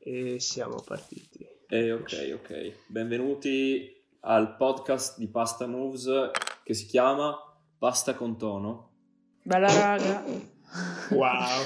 E 0.00 0.38
siamo 0.38 0.80
partiti. 0.80 1.44
Eh, 1.66 1.92
ok, 1.92 2.38
ok. 2.40 2.72
Benvenuti 2.86 4.00
al 4.20 4.54
podcast 4.56 5.18
di 5.18 5.26
Pasta 5.26 5.66
Moves 5.66 6.30
che 6.62 6.72
si 6.72 6.86
chiama 6.86 7.36
Pasta 7.76 8.14
con 8.14 8.38
tono. 8.38 8.90
Bella 9.42 9.66
raga. 9.66 10.24
Wow. 11.10 11.64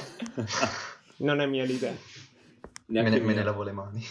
non 1.18 1.42
è 1.42 1.46
mia 1.46 1.64
l'idea. 1.64 1.92
Me 1.92 1.98
Neanche 2.86 3.18
ne, 3.18 3.20
me 3.20 3.34
ne 3.34 3.42
lavo 3.42 3.62
le 3.64 3.72
mani. 3.72 4.02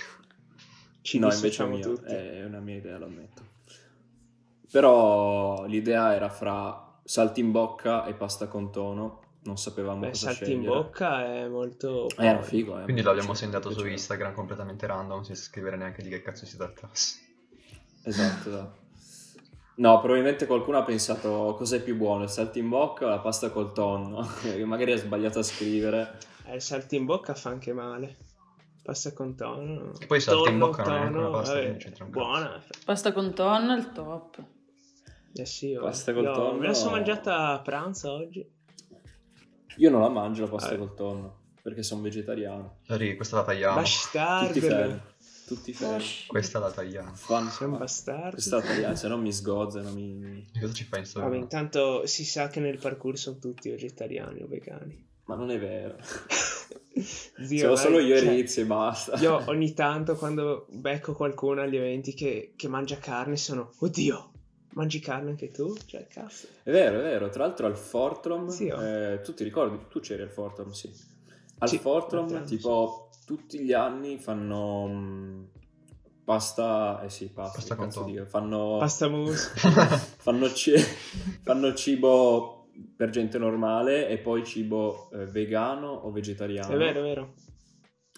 Ci 1.02 1.18
no, 1.18 1.34
invece 1.34 1.64
è 1.64 1.68
mia. 1.68 1.82
tutti. 1.82 2.14
È 2.14 2.46
una 2.46 2.60
mia 2.60 2.76
idea, 2.76 3.00
lo 3.00 3.06
ammetto. 3.06 3.44
Però 4.72 5.66
l'idea 5.66 6.14
era 6.14 6.30
fra 6.30 7.00
saltimbocca 7.04 8.06
e 8.06 8.14
pasta 8.14 8.48
con 8.48 8.72
tono. 8.72 9.31
Non 9.44 9.58
sapevamo 9.58 10.02
Beh, 10.02 10.10
cosa 10.10 10.28
salti 10.28 10.52
in 10.54 10.60
scegliere. 10.62 10.82
bocca 10.84 11.26
è 11.26 11.48
molto... 11.48 12.08
Eh, 12.18 12.26
era 12.26 12.42
figo, 12.44 12.80
eh. 12.80 12.84
Quindi 12.84 13.02
l'abbiamo 13.02 13.34
segnato 13.34 13.72
su. 13.72 13.86
Instagram 13.88 14.34
completamente 14.34 14.86
random, 14.86 15.22
senza 15.24 15.42
scrivere 15.42 15.78
neanche 15.78 16.04
di 16.04 16.10
che 16.10 16.22
cazzo 16.22 16.46
si 16.46 16.58
trattasse. 16.58 17.20
Esatto, 18.04 18.50
esatto. 18.50 18.80
No, 19.76 20.00
probabilmente 20.00 20.46
qualcuno 20.46 20.78
ha 20.78 20.84
pensato 20.84 21.56
cos'è 21.58 21.82
più 21.82 21.96
buono, 21.96 22.24
il 22.24 22.30
saltimbocca 22.30 23.06
o 23.06 23.10
la 23.10 23.20
pasta 23.20 23.50
col 23.50 23.72
tonno? 23.74 24.28
Che 24.42 24.64
magari 24.66 24.92
ha 24.92 24.98
sbagliato 24.98 25.40
a 25.40 25.44
scrivere. 25.44 26.20
Eh, 26.46 26.56
il 26.56 26.62
salti 26.62 26.96
in 26.98 27.06
bocca 27.06 27.34
fa 27.34 27.50
anche 27.50 27.74
male. 27.74 28.18
Pasta 28.84 29.12
con 29.14 29.36
tono. 29.36 29.94
E 30.00 30.06
poi 30.06 30.20
salti 30.20 30.50
in 30.52 30.60
Tonno, 30.60 30.68
bocca 30.68 30.84
non 30.84 30.94
è 30.94 31.00
neanche 31.00 31.18
una 31.18 31.30
pasta, 31.30 31.54
vabbè, 31.54 31.78
cazzo. 31.78 32.06
Buona. 32.06 32.64
Pasta 32.86 33.12
con 33.12 33.34
tonno 33.34 33.74
è 33.74 33.78
il 33.78 33.92
top. 33.92 34.44
Eh 35.34 35.46
sì, 35.46 35.70
io- 35.70 35.82
Pasta 35.82 36.14
col 36.14 36.32
tonno. 36.32 36.60
Me 36.60 36.68
la 36.68 36.74
sono 36.74 36.92
mangiata 36.92 37.48
a 37.50 37.60
pranzo 37.60 38.12
oggi. 38.12 38.60
Io 39.78 39.90
non 39.90 40.02
la 40.02 40.10
mangio 40.10 40.44
la 40.44 40.50
pasta 40.50 40.74
Eh. 40.74 40.78
col 40.78 40.94
tonno, 40.96 41.40
perché 41.62 41.84
sono 41.84 42.02
vegetariano. 42.02 42.78
Sorry, 42.84 43.16
questa 43.16 43.38
la 43.38 43.44
tagliamo. 43.44 43.82
Tutti 43.82 44.60
fermi. 44.60 44.94
Bastardo. 44.94 45.10
Tutti 45.48 45.74
fermi. 45.74 46.06
Questa 46.28 46.60
la 46.60 46.72
tagliamo. 46.72 47.14
Fan- 47.16 47.50
Sei 47.50 47.66
un 47.68 47.74
ma- 47.74 47.80
bastardo. 47.80 48.32
Questa 48.32 48.56
la 48.58 48.62
tagliamo, 48.64 48.96
se 48.96 49.08
no 49.08 49.18
mi 49.18 49.34
sgozzano, 49.34 49.92
mi... 49.92 50.48
E 50.54 50.60
Cosa 50.60 50.74
ci 50.74 50.84
fai 50.86 51.00
in 51.00 51.06
storia? 51.06 51.28
Vabbè, 51.30 51.42
intanto 51.42 52.06
si 52.06 52.24
sa 52.26 52.48
che 52.48 52.60
nel 52.60 52.78
parkour 52.78 53.18
sono 53.18 53.38
tutti 53.38 53.70
vegetariani 53.70 54.42
o 54.44 54.48
vegani. 54.48 55.10
Ma 55.26 55.36
non 55.36 55.52
è 55.52 55.60
vero. 55.60 55.96
Zio, 56.94 57.58
Siamo 57.58 57.76
solo 57.76 58.00
io 58.00 58.16
e 58.16 58.20
cioè, 58.20 58.30
Riz 58.30 58.58
e 58.58 58.66
basta. 58.66 59.18
Io 59.18 59.42
ogni 59.48 59.74
tanto 59.74 60.16
quando 60.16 60.68
becco 60.70 61.14
qualcuno 61.14 61.62
agli 61.62 61.76
eventi 61.78 62.14
che, 62.14 62.54
che 62.56 62.68
mangia 62.68 62.98
carne 62.98 63.38
sono 63.38 63.72
Oddio, 63.80 64.31
mangi 64.72 65.00
carne 65.00 65.32
anche 65.32 65.52
tu? 65.52 65.74
Cioè, 65.86 66.08
cazzo. 66.08 66.48
È 66.64 66.72
vero, 66.72 67.00
è 67.00 67.02
vero. 67.02 67.30
Tra 67.30 67.46
l'altro 67.46 67.68
al 67.68 67.78
Fortrom, 67.78 68.48
Sì, 68.50 68.70
oh. 68.70 68.82
eh, 68.82 69.22
tu 69.22 69.34
ti 69.34 69.44
ricordi? 69.44 69.86
Tu 69.90 70.00
c'eri 70.00 70.22
al 70.22 70.30
Fortrom, 70.30 70.72
sì. 70.72 70.92
Al 71.60 71.70
Sì, 71.70 71.78
Fortrom, 71.78 72.46
tipo, 72.46 73.10
tutti 73.26 73.60
gli 73.60 73.74
anni 73.74 74.18
fanno 74.18 74.88
mm, 74.88 75.44
pasta... 76.24 77.02
Eh 77.04 77.10
sì, 77.10 77.28
pasta, 77.30 77.58
Pasta 77.60 77.76
cazzo 77.76 78.04
dire. 78.04 78.26
Fanno... 78.26 78.78
Pasta 78.80 79.08
mousse. 79.08 79.52
fanno, 80.18 80.52
ci- 80.54 80.74
fanno 81.44 81.74
cibo 81.74 82.68
per 82.96 83.10
gente 83.10 83.38
normale 83.38 84.08
e 84.08 84.18
poi 84.18 84.44
cibo 84.46 85.10
eh, 85.12 85.26
vegano 85.26 85.90
o 85.90 86.12
vegetariano. 86.12 86.74
È 86.74 86.78
vero, 86.78 87.00
è 87.00 87.04
vero. 87.04 87.34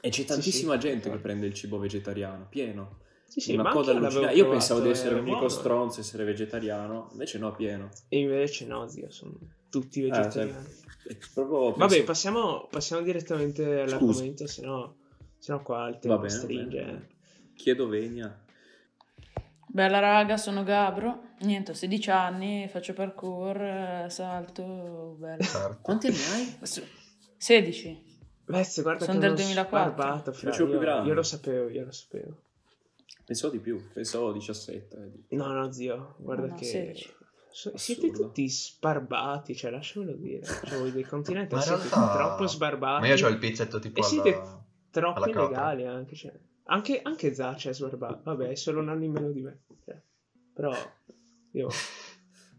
E 0.02 0.10
c'è 0.10 0.22
Sì, 0.22 0.26
tantissima 0.26 0.74
sì. 0.74 0.80
gente 0.80 1.10
che 1.10 1.18
prende 1.18 1.46
il 1.48 1.54
cibo 1.54 1.78
vegetariano, 1.80 2.46
pieno. 2.50 3.00
Sì, 3.34 3.40
sì, 3.40 3.54
Una 3.56 3.64
ma 3.64 3.72
coda 3.72 3.92
allucinante. 3.94 4.36
Io 4.36 4.48
pensavo 4.48 4.80
di 4.82 4.90
essere 4.90 5.16
l'unico 5.16 5.32
buono. 5.38 5.50
stronzo, 5.50 6.02
essere 6.02 6.24
vegetariano, 6.24 7.10
invece 7.14 7.40
no, 7.40 7.52
pieno. 7.56 7.90
E 8.08 8.20
invece 8.20 8.68
no, 8.68 8.88
zio, 8.88 9.10
sono 9.10 9.34
tutti 9.72 10.02
Eh, 10.06 10.10
vegetariani. 10.12 10.68
È 11.08 11.18
proprio, 11.34 11.72
Vabbè, 11.72 11.88
penso- 11.88 12.04
passiamo, 12.04 12.68
passiamo 12.70 13.02
direttamente 13.02 13.82
all'argomento, 13.82 14.46
se 14.46 14.62
no, 14.64 14.98
se 15.40 15.52
no 15.52 15.64
qua 15.64 15.88
il 15.90 15.98
tempo 15.98 16.18
bene, 16.20 16.30
stringe. 16.30 17.08
Chiedo 17.56 17.88
vegna. 17.88 18.40
Bella 19.68 19.98
raga, 19.98 20.38
sono 20.38 20.64
Gabro. 20.64 21.32
Niente, 21.40 21.72
ho 21.72 21.74
16 21.74 22.12
anni, 22.12 22.68
faccio 22.70 22.94
parkour, 22.94 23.60
eh, 23.64 24.06
salto, 24.10 25.16
bello. 25.18 25.44
Quanti 25.82 26.06
anni 26.06 26.18
hai? 26.34 26.58
16. 27.38 28.12
Vez, 28.46 28.80
guarda 28.84 29.06
Sono 29.06 29.18
che 29.18 29.24
del 29.26 29.34
uno 29.34 29.42
2004. 29.42 29.92
sbarbato, 29.94 30.32
fra, 30.34 30.52
Facevo 30.52 30.70
più 30.70 30.78
io, 30.78 30.82
grande. 30.84 31.08
io 31.10 31.16
lo 31.16 31.24
sapevo, 31.24 31.70
io 31.70 31.86
lo 31.86 31.92
sapevo. 31.92 32.38
Pensavo 33.26 33.54
di 33.54 33.60
più, 33.60 33.82
pensavo 33.94 34.32
17. 34.32 35.26
eh. 35.30 35.36
No, 35.36 35.48
no, 35.48 35.72
zio, 35.72 36.16
guarda 36.20 36.48
no, 36.48 36.56
che... 36.56 36.66
16. 36.66 37.14
so- 37.50 37.78
siete 37.78 38.12
tutti 38.12 38.50
sbarbati, 38.50 39.56
cioè 39.56 39.72
lasciamelo 39.72 40.14
dire. 40.14 40.44
Cioè, 40.46 40.78
voi 40.78 40.92
dei 40.92 41.04
continenti 41.04 41.54
Ma 41.56 41.62
in 41.62 41.66
siete 41.68 41.82
realtà- 41.90 42.14
troppo 42.14 42.48
sbarbati. 42.48 43.08
Ma 43.08 43.14
io 43.14 43.26
ho 43.26 43.30
il 43.30 43.38
pizzetto 43.38 43.80
tipo 43.80 44.00
E 44.02 44.04
siete 44.04 44.34
alla... 44.36 44.66
troppo 44.92 45.18
alla 45.24 45.28
capra. 45.34 45.44
illegali 45.46 45.86
anche, 45.86 46.16
cioè. 46.16 46.38
Anche, 46.66 47.00
anche 47.02 47.34
Zaccia 47.34 47.70
è 47.70 47.74
sbarbato. 47.74 48.22
Vabbè, 48.24 48.50
è 48.50 48.56
solo 48.56 48.80
un 48.82 48.90
anno 48.90 49.04
in 49.04 49.12
meno 49.12 49.32
di 49.32 49.42
me. 49.42 49.62
cioè. 49.86 50.02
Però 50.54 50.74
io... 51.52 51.68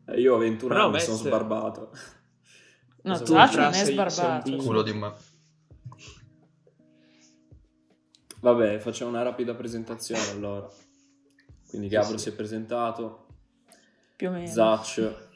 Eh, 0.07 0.21
io 0.21 0.35
ho 0.35 0.37
21 0.37 0.69
Però 0.71 0.85
anni, 0.85 0.93
Vest- 0.93 1.07
sono 1.07 1.17
sbarbato. 1.17 1.91
No, 3.05 3.17
fra, 3.17 3.47
non 3.47 3.71
è 3.71 3.73
sei- 3.73 3.87
sei 3.87 3.97
un 3.99 4.09
sbarbato. 4.11 4.51
bimbo. 4.51 4.63
Culo 4.65 4.83
di 4.83 4.93
me. 4.93 5.13
Vabbè, 8.45 8.79
facciamo 8.79 9.09
una 9.09 9.23
rapida 9.23 9.55
presentazione 9.55 10.29
allora. 10.29 10.69
Quindi 11.67 11.89
Gabro 11.89 12.19
sì. 12.19 12.25
si 12.25 12.29
è 12.29 12.33
presentato, 12.33 13.25
Più 14.15 14.29
o 14.29 14.33
meno. 14.33 14.47
Zacch 14.47 15.31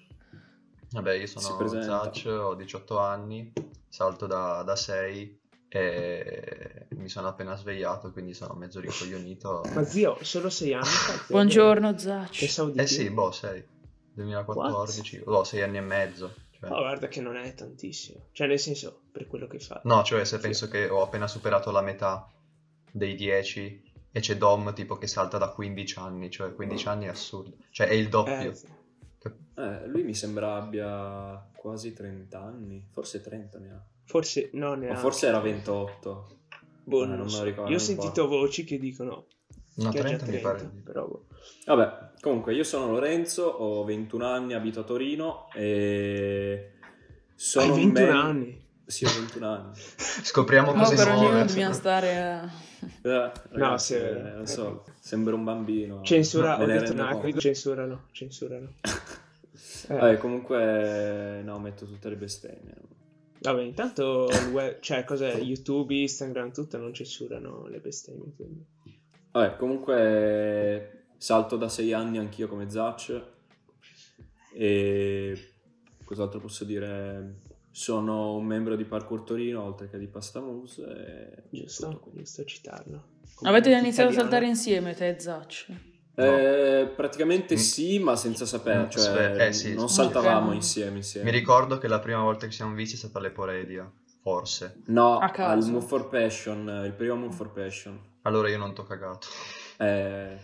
Vabbè, 0.91 1.15
io 1.15 1.27
sono. 1.27 1.81
Zacch, 1.81 2.27
ho 2.27 2.55
18 2.55 2.99
anni, 2.99 3.51
salto 3.89 4.27
da, 4.27 4.63
da 4.63 4.77
6 4.77 5.41
e 5.69 6.87
mi 6.97 7.09
sono 7.09 7.29
appena 7.29 7.57
svegliato, 7.57 8.13
quindi 8.13 8.35
sono 8.35 8.53
mezzo 8.53 8.79
rincoglionito. 8.79 9.63
Ma 9.73 9.85
zio, 9.85 10.19
solo 10.21 10.51
sei 10.51 10.75
anni 10.75 10.85
fa? 10.85 11.25
Buongiorno 11.29 11.97
Zaccio. 11.97 12.73
Eh 12.75 12.87
sì, 12.87 13.09
boh, 13.09 13.31
6. 13.31 13.65
2014, 14.13 15.21
boh, 15.21 15.45
6 15.45 15.63
anni 15.63 15.79
e 15.79 15.81
mezzo. 15.81 16.35
cioè. 16.61 16.71
Oh, 16.71 16.81
guarda 16.81 17.09
che 17.09 17.23
non 17.23 17.37
è 17.37 17.55
tantissimo. 17.55 18.27
Cioè, 18.33 18.47
nel 18.47 18.59
senso, 18.59 19.05
per 19.11 19.27
quello 19.27 19.47
che 19.47 19.61
fa. 19.61 19.81
No, 19.85 20.03
cioè 20.03 20.27
se 20.27 20.39
penso 20.39 20.69
che 20.69 20.91
ho 20.91 21.01
appena 21.01 21.27
superato 21.27 21.71
la 21.71 21.81
metà 21.81 22.31
dei 22.91 23.15
10 23.15 23.83
e 24.11 24.21
c'è 24.21 24.37
Dom 24.37 24.73
tipo 24.75 24.97
che 24.97 25.07
salta 25.07 25.39
da 25.39 25.51
15 25.51 25.99
anni, 25.99 26.31
cioè 26.31 26.55
15 26.55 26.89
anni 26.89 27.05
è 27.07 27.09
assurdo. 27.09 27.57
Cioè 27.71 27.87
è 27.89 27.93
il 27.95 28.09
doppio. 28.09 28.35
Eh, 28.53 28.77
Eh, 29.61 29.87
lui 29.89 30.05
mi 30.05 30.15
sembra 30.15 30.55
abbia 30.55 31.45
quasi 31.57 31.93
30 31.93 32.41
anni, 32.41 32.87
forse 32.93 33.21
30 33.21 33.59
ne 33.59 33.71
ha. 33.71 33.85
forse 34.05 34.51
no, 34.53 34.69
Ma 34.71 34.75
neanche. 34.77 35.01
forse 35.01 35.27
era 35.27 35.41
28. 35.41 36.29
Boh, 36.85 37.03
Eh, 37.03 37.07
non 37.07 37.17
non 37.17 37.25
me 37.27 37.31
so. 37.33 37.39
lo 37.39 37.45
ricordo, 37.45 37.71
Io 37.71 37.77
ho 37.77 37.81
sentito 37.81 38.23
importa. 38.23 38.37
voci 38.37 38.65
che 38.65 38.79
dicono 38.79 39.27
No, 39.75 39.91
che 39.91 39.99
ha 39.99 40.03
già 40.03 40.17
30 40.17 40.25
mi 40.27 40.31
30, 40.41 40.49
pare. 40.49 40.71
però 40.85 41.07
boh. 41.07 41.27
Vabbè, 41.67 42.11
comunque 42.21 42.55
io 42.55 42.63
sono 42.65 42.91
Lorenzo, 42.91 43.45
ho 43.45 43.85
21 43.85 44.25
anni, 44.27 44.55
abito 44.55 44.81
a 44.81 44.85
Torino 44.85 45.49
e 45.55 46.73
sono 47.35 47.65
Hai 47.65 47.71
un 47.71 47.93
21 47.93 48.07
mem- 48.07 48.17
anni? 48.25 48.67
Sì, 48.89 49.05
ho 49.05 49.11
21 49.11 49.47
anni. 49.53 49.73
Scopriamo 49.77 50.73
No, 50.73 50.89
per 50.89 51.09
ognuno 51.09 51.29
nuove. 51.29 51.45
dobbiamo 51.45 51.75
stare 51.75 52.17
a... 52.17 52.51
Eh, 53.03 53.33
ragazzi, 53.51 53.95
sì, 53.95 54.01
eh, 54.01 54.35
lo 54.37 54.47
so, 54.47 54.85
sembra 54.99 55.35
un 55.35 55.45
bambino. 55.45 56.01
Censura, 56.03 56.59
ho 56.59 56.65
detto 56.65 56.95
no, 56.95 57.19
qui 57.19 57.39
censurano, 57.39 58.07
censurano. 58.13 58.73
Eh, 59.89 59.95
Vabbè, 59.95 60.19
comunque 60.19 61.41
no, 61.43 61.59
metto 61.59 61.85
tutte 61.87 62.09
le 62.11 62.17
bestemmie. 62.17 62.75
Vabbè, 63.41 63.63
intanto 63.63 64.29
web, 64.53 64.79
cioè 64.81 65.03
cos'è, 65.05 65.35
YouTube, 65.37 65.95
Instagram, 65.95 66.53
tutto 66.53 66.77
non 66.79 66.93
censurano 66.93 67.67
le 67.69 67.79
bestemmie, 67.81 68.33
quindi. 68.37 68.65
Vabbè, 69.33 69.57
comunque 69.57 71.07
salto 71.17 71.57
da 71.57 71.69
6 71.69 71.93
anni 71.93 72.19
anch'io 72.19 72.49
come 72.49 72.69
Zacch 72.71 73.21
e 74.55 75.53
cos'altro 76.05 76.39
posso 76.39 76.65
dire? 76.65 77.47
Sono 77.71 78.35
un 78.35 78.45
membro 78.45 78.75
di 78.77 78.85
Parkour 78.85 79.23
Torino 79.23 79.63
oltre 79.63 79.89
che 79.89 79.99
di 79.99 80.07
Pasta 80.09 80.41
Moves 80.41 80.79
e 80.79 81.45
Giusto, 81.51 82.11
giusto 82.15 82.45
citarlo. 82.45 83.05
Avete 83.43 83.69
Come 83.71 83.81
iniziato 83.83 84.09
a 84.09 84.13
italiano. 84.13 84.13
saltare 84.31 84.47
insieme 84.47 84.95
te 84.95 85.09
e 85.09 85.21
Zaccio? 85.21 85.67
Eh, 86.17 86.91
praticamente 86.97 87.55
Mm. 87.55 87.59
sì, 87.59 87.99
ma 88.01 88.17
senza 88.17 88.45
sapere, 88.47 88.87
Mm, 88.87 88.89
cioè 88.89 89.47
eh, 89.47 89.53
sì. 89.53 89.75
non 89.75 89.89
saltavamo 89.89 90.51
insieme, 90.53 90.97
insieme. 90.97 91.31
Mi 91.31 91.37
ricordo 91.37 91.79
che 91.79 91.87
la 91.87 92.01
prima 92.01 92.21
volta 92.23 92.47
che 92.47 92.53
siamo 92.53 92.75
visti 92.75 92.97
è 92.97 92.99
stata 92.99 93.19
all'Eporedia, 93.19 93.89
forse. 94.23 94.81
No, 94.87 95.19
A 95.19 95.31
al 95.33 95.65
Move 95.65 95.87
for 95.87 96.09
Passion, 96.09 96.83
il 96.85 96.93
primo 96.95 97.15
Move 97.15 97.35
for 97.35 97.53
Passion. 97.53 97.97
Allora 98.23 98.49
io 98.49 98.59
non 98.59 98.75
t'ho 98.75 98.83
cagato. 98.83 99.29
Eh, 99.77 100.37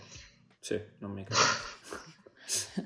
sì, 0.60 0.80
non 0.98 1.10
mi 1.10 1.24
capisco. 1.24 1.72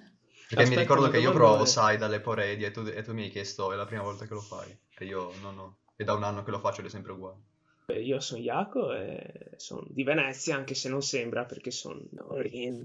Perché 0.48 0.62
Aspetta, 0.64 0.80
mi 0.80 0.86
ricordo 0.86 1.10
che 1.10 1.18
io 1.18 1.32
provo, 1.32 1.52
vuole? 1.54 1.66
sai, 1.66 1.98
dall'Eporedia 1.98 2.68
e 2.68 2.70
tu, 2.70 2.80
e 2.80 3.02
tu 3.02 3.12
mi 3.12 3.24
hai 3.24 3.30
chiesto 3.30 3.70
è 3.72 3.76
la 3.76 3.84
prima 3.84 4.02
volta 4.02 4.26
che 4.26 4.32
lo 4.34 4.40
fai. 4.40 4.74
E 4.98 5.04
io 5.04 5.30
no, 5.42 5.50
no. 5.50 5.78
E 5.94 6.04
da 6.04 6.14
un 6.14 6.22
anno 6.22 6.42
che 6.42 6.50
lo 6.50 6.58
faccio 6.58 6.80
ed 6.80 6.86
è 6.86 6.90
sempre 6.90 7.12
uguale. 7.12 7.40
Beh, 7.86 8.00
Io 8.02 8.20
sono 8.20 8.40
Jaco 8.40 8.92
e 8.94 9.50
sono 9.56 9.84
di 9.88 10.02
Venezia, 10.04 10.56
anche 10.56 10.74
se 10.74 10.88
non 10.88 11.02
sembra 11.02 11.44
perché 11.44 11.70
sono 11.70 12.00
in... 12.50 12.84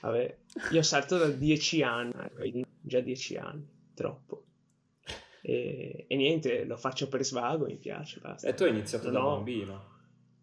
Vabbè, 0.00 0.38
io 0.72 0.82
salto 0.82 1.18
da 1.18 1.26
10 1.28 1.82
anni, 1.82 2.12
quindi 2.34 2.64
già 2.80 3.00
10 3.00 3.36
anni, 3.36 3.66
troppo. 3.94 4.44
E, 5.42 6.04
e 6.08 6.16
niente, 6.16 6.64
lo 6.64 6.76
faccio 6.76 7.08
per 7.08 7.24
svago, 7.24 7.66
mi 7.66 7.76
piace, 7.76 8.18
basta. 8.20 8.48
E 8.48 8.54
tu 8.54 8.62
hai 8.64 8.70
iniziato 8.70 9.04
Non 9.10 9.12
da 9.14 9.26
ho- 9.26 9.34
bambino. 9.36 9.88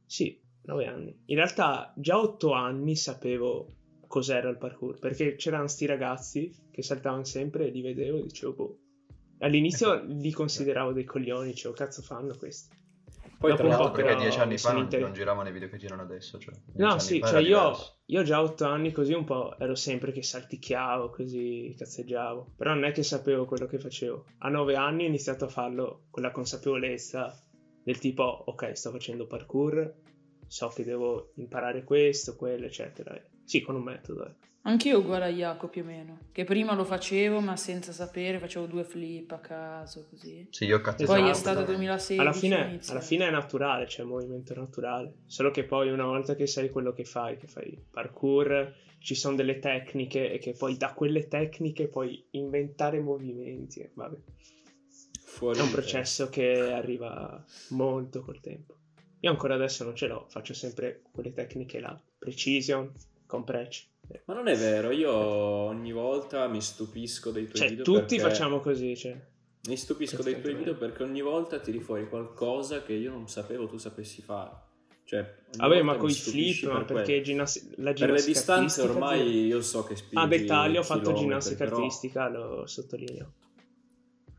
Sì, 0.06 0.40
9 0.64 0.86
anni. 0.86 1.24
In 1.26 1.36
realtà 1.36 1.92
già 1.96 2.20
8 2.20 2.52
anni 2.52 2.96
sapevo 2.96 3.68
cos'era 4.08 4.50
il 4.50 4.58
parkour, 4.58 5.00
perché 5.00 5.36
c'erano 5.36 5.68
sti 5.68 5.86
ragazzi 5.86 6.52
che 6.72 6.82
saltavano 6.82 7.24
sempre 7.24 7.68
e 7.68 7.70
li 7.70 7.82
vedevo 7.82 8.20
e 8.20 8.24
dicevo, 8.24 8.54
boh. 8.54 8.78
All'inizio 9.40 9.94
Ecco. 9.94 10.06
li 10.08 10.32
consideravo 10.32 10.94
dei 10.94 11.04
coglioni, 11.04 11.50
dicevo, 11.50 11.74
cazzo 11.74 12.02
fanno 12.02 12.36
questi? 12.36 12.76
Poi 13.38 13.52
Dopo 13.52 13.64
tra 13.64 13.72
Esatto, 13.72 13.92
perché 13.92 14.16
dieci 14.16 14.40
anni 14.40 14.58
fa 14.58 14.74
non, 14.74 14.88
non 14.90 15.14
giravano 15.14 15.48
i 15.50 15.52
video 15.52 15.70
che 15.70 15.78
girano 15.78 16.02
adesso. 16.02 16.40
Cioè, 16.40 16.56
No, 16.76 16.98
sì, 16.98 17.22
cioè 17.22 17.40
io, 17.42 17.76
io 18.06 18.24
già 18.24 18.42
8 18.42 18.66
anni 18.66 18.92
così 18.92 19.14
un 19.14 19.26
po' 19.26 19.56
ero 19.60 19.76
sempre 19.76 20.12
che 20.12 20.24
salticchiavo, 20.24 21.12
così 21.12 21.76
cazzeggiavo, 21.78 22.54
però 22.56 22.74
non 22.74 22.86
è 22.86 22.92
che 22.92 23.04
sapevo 23.04 23.46
quello 23.46 23.68
che 23.68 23.78
facevo. 23.78 24.26
A 24.40 24.50
9 24.50 24.76
anni 24.76 25.04
ho 25.04 25.08
iniziato 25.08 25.46
a 25.46 25.50
farlo 25.50 26.06
con 26.10 26.24
la 26.24 26.32
consapevolezza 26.32 27.40
del 27.84 28.00
tipo, 28.00 28.24
ok, 28.24 28.76
sto 28.76 28.90
facendo 28.90 29.28
parkour, 29.28 29.94
so 30.48 30.68
che 30.70 30.84
devo 30.84 31.34
imparare 31.36 31.84
questo, 31.84 32.36
quello, 32.36 32.66
eccetera. 32.66 33.16
Sì, 33.48 33.62
con 33.62 33.76
un 33.76 33.84
metodo. 33.84 34.26
eh. 34.28 34.32
Anch'io 34.64 35.00
uguale 35.00 35.24
a 35.24 35.30
Jaco 35.30 35.70
più 35.70 35.84
o 35.84 35.86
meno, 35.86 36.18
che 36.34 36.44
prima 36.44 36.74
lo 36.76 36.84
facevo 36.84 37.40
ma 37.40 37.56
senza 37.56 37.94
sapere, 37.94 38.38
facevo 38.38 38.66
due 38.66 38.84
flip 38.84 39.32
a 39.32 39.40
caso 39.40 40.06
così. 40.10 40.46
Sì, 40.50 40.66
io 40.66 40.82
Poi 40.82 40.96
Esatto. 41.00 41.30
è 41.30 41.34
stato 41.34 41.64
2016. 41.64 42.20
Alla 42.20 42.34
fine, 42.34 42.80
alla 42.88 43.00
fine 43.00 43.28
è 43.28 43.32
naturale, 43.32 43.86
c'è 43.86 44.02
un 44.02 44.10
movimento 44.10 44.54
naturale. 44.54 45.20
Solo 45.26 45.52
che 45.52 45.64
poi 45.64 45.90
una 45.90 46.04
volta 46.04 46.36
che 46.36 46.48
sai 46.48 46.70
quello 46.70 46.92
che 46.92 47.06
fai, 47.06 47.38
che 47.38 47.48
fai 47.48 47.82
parkour, 47.90 48.76
ci 49.00 49.16
sono 49.16 49.38
delle 49.38 49.60
tecniche 49.60 50.34
e 50.34 50.38
che 50.38 50.52
poi 50.52 50.76
da 50.76 50.92
quelle 50.94 51.30
tecniche 51.30 51.88
puoi 51.88 52.28
inventare 52.32 53.00
movimenti. 53.00 53.80
e 53.80 53.92
Vabbè, 53.94 54.18
fuori 55.24 55.60
è 55.60 55.62
un 55.62 55.72
processo 55.72 56.28
che 56.28 56.74
arriva 56.74 57.42
molto 57.70 58.22
col 58.22 58.42
tempo. 58.42 58.76
Io 59.22 59.32
ancora 59.32 59.56
adesso 59.56 59.86
non 59.86 59.96
ce 59.96 60.08
l'ho, 60.08 60.26
faccio 60.28 60.54
sempre 60.54 61.04
quelle 61.12 61.32
tecniche 61.32 61.80
là, 61.80 61.98
precision, 62.20 62.92
compression. 63.28 63.92
te. 64.08 64.22
Ma 64.26 64.34
non 64.34 64.48
è 64.48 64.56
vero, 64.56 64.90
io 64.92 65.12
ogni 65.12 65.92
volta 65.92 66.48
mi 66.48 66.62
stupisco 66.62 67.30
dei 67.32 67.44
tuoi 67.46 67.58
Cioè, 67.58 67.68
video 67.70 67.84
tutti 67.84 68.16
perché- 68.16 68.20
facciamo 68.22 68.60
così, 68.60 68.96
cioè. 68.96 69.20
Mi 69.68 69.76
stupisco 69.76 70.24
dei 70.24 70.40
tuoi 70.40 70.56
video 70.56 70.76
perché 70.78 71.04
ogni 71.04 71.22
volta 71.22 71.60
tiri 71.60 71.82
fuori 71.82 72.08
qualcosa 72.08 72.82
che 72.84 72.94
io 72.94 73.12
non 73.12 73.28
sapevo 73.28 73.68
tu 73.68 73.78
sapessi 73.78 74.22
fare. 74.22 74.66
Cioè, 75.04 75.36
Vabbè, 75.58 75.82
ma 75.82 75.96
con 75.98 76.10
i 76.10 76.14
flip, 76.14 76.64
ma 76.72 76.84
per 76.84 76.96
perché 76.98 77.22
ginnasti- 77.22 77.62
la 77.76 77.76
Per 77.76 77.86
le 77.86 77.94
ginnastica 77.94 78.28
distanze 78.32 78.82
ormai 78.82 79.46
io 79.46 79.62
so 79.62 79.84
che 79.84 79.96
spingi 79.98 80.24
A 80.24 80.28
dettaglio 80.28 80.80
ho 80.80 80.84
fatto 80.84 81.14
ginnastica 81.14 81.64
però- 81.66 81.78
artistica, 81.78 82.28
lo 82.30 82.66
sottolineo. 82.66 83.32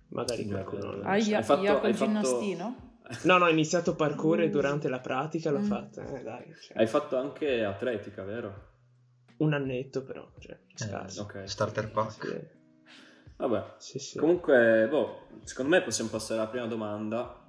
Magari 0.09 0.43
Sì, 0.45 0.49
qualcuno. 0.49 0.91
Ah, 1.03 1.17
lo 1.17 1.23
sa. 1.23 1.29
Ia- 1.31 1.37
Hai 1.39 1.45
fatto- 1.45 1.63
Jaco 1.63 1.85
hai 1.85 1.91
il 1.91 1.97
fatto- 1.97 2.11
ginnastino? 2.11 2.77
No, 3.25 3.39
no, 3.39 3.45
ho 3.47 3.49
iniziato 3.51 3.95
parkour 3.95 4.41
e 4.41 4.49
Mm. 4.49 4.51
durante 4.51 4.89
la 4.89 5.01
pratica 5.01 5.51
l'ho 5.51 5.61
Mm. 5.61 5.65
fatta, 5.65 6.07
eh, 6.19 6.23
dai. 6.23 6.55
cioè, 6.61 6.77
Hai 6.79 6.87
fatto 6.87 7.17
anche 7.17 7.65
atletica, 7.65 8.23
vero? 8.25 8.67
Un 9.39 9.53
annetto 9.53 10.03
però, 10.03 10.29
cioè, 10.39 10.53
Eh, 10.53 10.73
scarso. 10.75 11.23
ok. 11.23 11.43
Starter 11.49 11.91
pack. 11.91 12.27
Sì, 12.27 12.57
Vabbè, 13.37 13.75
sì, 13.79 13.99
sì. 13.99 14.19
comunque, 14.19 14.87
boh, 14.91 15.27
secondo 15.45 15.71
me 15.71 15.83
possiamo 15.83 16.11
passare 16.11 16.41
alla 16.41 16.49
prima 16.49 16.67
domanda 16.67 17.49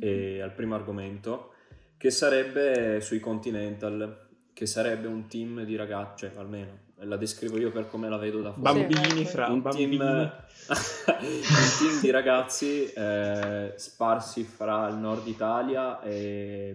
e 0.00 0.40
al 0.40 0.52
primo 0.52 0.74
argomento, 0.74 1.52
che 1.98 2.10
sarebbe 2.10 3.00
sui 3.02 3.20
Continental, 3.20 4.28
che 4.54 4.64
sarebbe 4.66 5.06
un 5.06 5.26
team 5.28 5.64
di 5.64 5.76
ragazzi, 5.76 6.26
cioè 6.26 6.38
almeno 6.38 6.84
la 7.00 7.18
descrivo 7.18 7.58
io 7.58 7.70
per 7.70 7.88
come 7.88 8.08
la 8.08 8.16
vedo 8.16 8.40
da 8.40 8.52
fuori. 8.54 8.86
Bambini 8.86 9.26
fra 9.26 9.48
un 9.48 9.60
bambini. 9.60 9.98
team, 9.98 10.08
un 11.20 11.78
team 11.78 12.00
di 12.00 12.10
ragazzi 12.10 12.90
eh, 12.90 13.74
sparsi 13.76 14.44
fra 14.44 14.88
il 14.88 14.96
nord 14.96 15.26
Italia 15.26 16.00
e, 16.00 16.74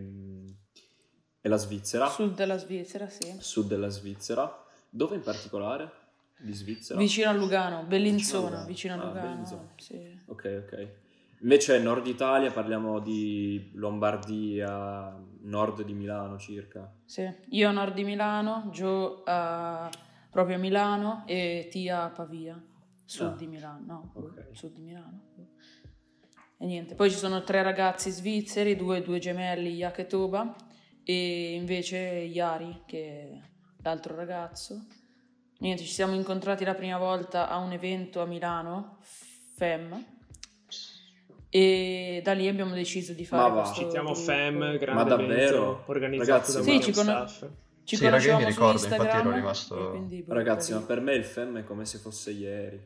e 1.41 1.49
la 1.49 1.57
Svizzera, 1.57 2.07
Sud 2.07 2.35
della 2.35 2.57
Svizzera, 2.57 3.09
sì. 3.09 3.35
sud 3.39 3.67
della 3.67 3.89
Svizzera. 3.89 4.63
Dove 4.89 5.15
in 5.15 5.21
particolare? 5.21 5.91
Di 6.37 6.53
Svizzera? 6.53 6.99
Vicino 6.99 7.29
a 7.29 7.33
Lugano, 7.33 7.83
Bellinzona, 7.83 8.63
Vicino 8.65 8.65
vicino 8.65 8.93
a 8.93 8.95
a 8.95 8.99
Lugano. 8.99 9.19
Ah, 9.19 9.21
Lugano. 9.21 9.33
Bellinzona. 9.33 9.69
sì. 9.77 10.19
Ok, 10.25 10.63
ok. 10.65 10.87
Invece 11.41 11.79
nord 11.79 12.05
Italia 12.05 12.51
parliamo 12.51 12.99
di 12.99 13.71
Lombardia, 13.73 15.17
nord 15.41 15.81
di 15.83 15.93
Milano 15.93 16.37
circa. 16.37 16.91
Sì. 17.03 17.27
Io 17.49 17.67
a 17.67 17.71
nord 17.71 17.95
di 17.95 18.03
Milano, 18.03 18.69
Gio 18.71 19.23
a 19.25 19.89
proprio 20.29 20.55
a 20.55 20.59
Milano 20.59 21.23
e 21.25 21.67
Tia 21.71 22.03
a 22.03 22.09
Pavia, 22.09 22.61
sud 23.05 23.33
Ah, 23.33 23.35
di 23.35 23.47
Milano, 23.47 23.83
no, 23.85 24.11
ok. 24.13 24.47
sud 24.51 24.73
di 24.73 24.81
Milano. 24.81 25.19
E 26.57 26.65
niente, 26.67 26.93
poi 26.93 27.09
ci 27.09 27.17
sono 27.17 27.41
tre 27.43 27.63
ragazzi 27.63 28.11
svizzeri, 28.11 28.75
due, 28.75 29.01
due 29.01 29.17
gemelli, 29.17 29.73
Yak 29.73 29.97
e 29.99 30.05
Toba, 30.07 30.55
e 31.03 31.53
invece 31.53 31.97
Yari, 31.97 32.83
che 32.85 33.05
è 33.31 33.39
l'altro 33.83 34.15
ragazzo. 34.15 34.85
Niente, 35.59 35.83
ci 35.83 35.91
siamo 35.91 36.13
incontrati 36.15 36.63
la 36.63 36.73
prima 36.73 36.97
volta 36.97 37.47
a 37.49 37.57
un 37.57 37.71
evento 37.71 38.21
a 38.21 38.25
Milano, 38.25 38.97
FEM, 39.55 40.05
e 41.49 42.21
da 42.23 42.33
lì 42.33 42.47
abbiamo 42.47 42.73
deciso 42.73 43.13
di 43.13 43.25
fare 43.25 43.49
Ma 43.49 43.55
va. 43.55 43.61
questo 43.61 43.83
Citiamo 43.83 44.13
gruppo. 44.13 44.21
FEM, 44.21 44.77
grande 44.77 44.93
Ma 44.93 45.03
davvero? 45.03 45.83
organizzato 45.87 46.31
Ragazzi, 46.31 46.55
da 46.55 46.61
Sì, 46.63 46.81
ci 46.81 46.93
Staff. 46.93 47.45
Ci 47.83 47.95
Sì, 47.97 48.07
raga, 48.09 48.23
io 48.25 48.37
mi 48.37 48.45
ricordo, 48.45 48.71
infatti 48.83 49.01
Instagram. 49.01 49.19
ero 49.19 49.31
rimasto- 49.31 50.07
Ragazzi, 50.27 50.73
ma 50.73 50.79
per 50.81 51.01
me 51.01 51.13
il 51.13 51.25
FEM 51.25 51.57
è 51.59 51.63
come 51.63 51.85
se 51.85 51.97
fosse 51.97 52.31
ieri. 52.31 52.79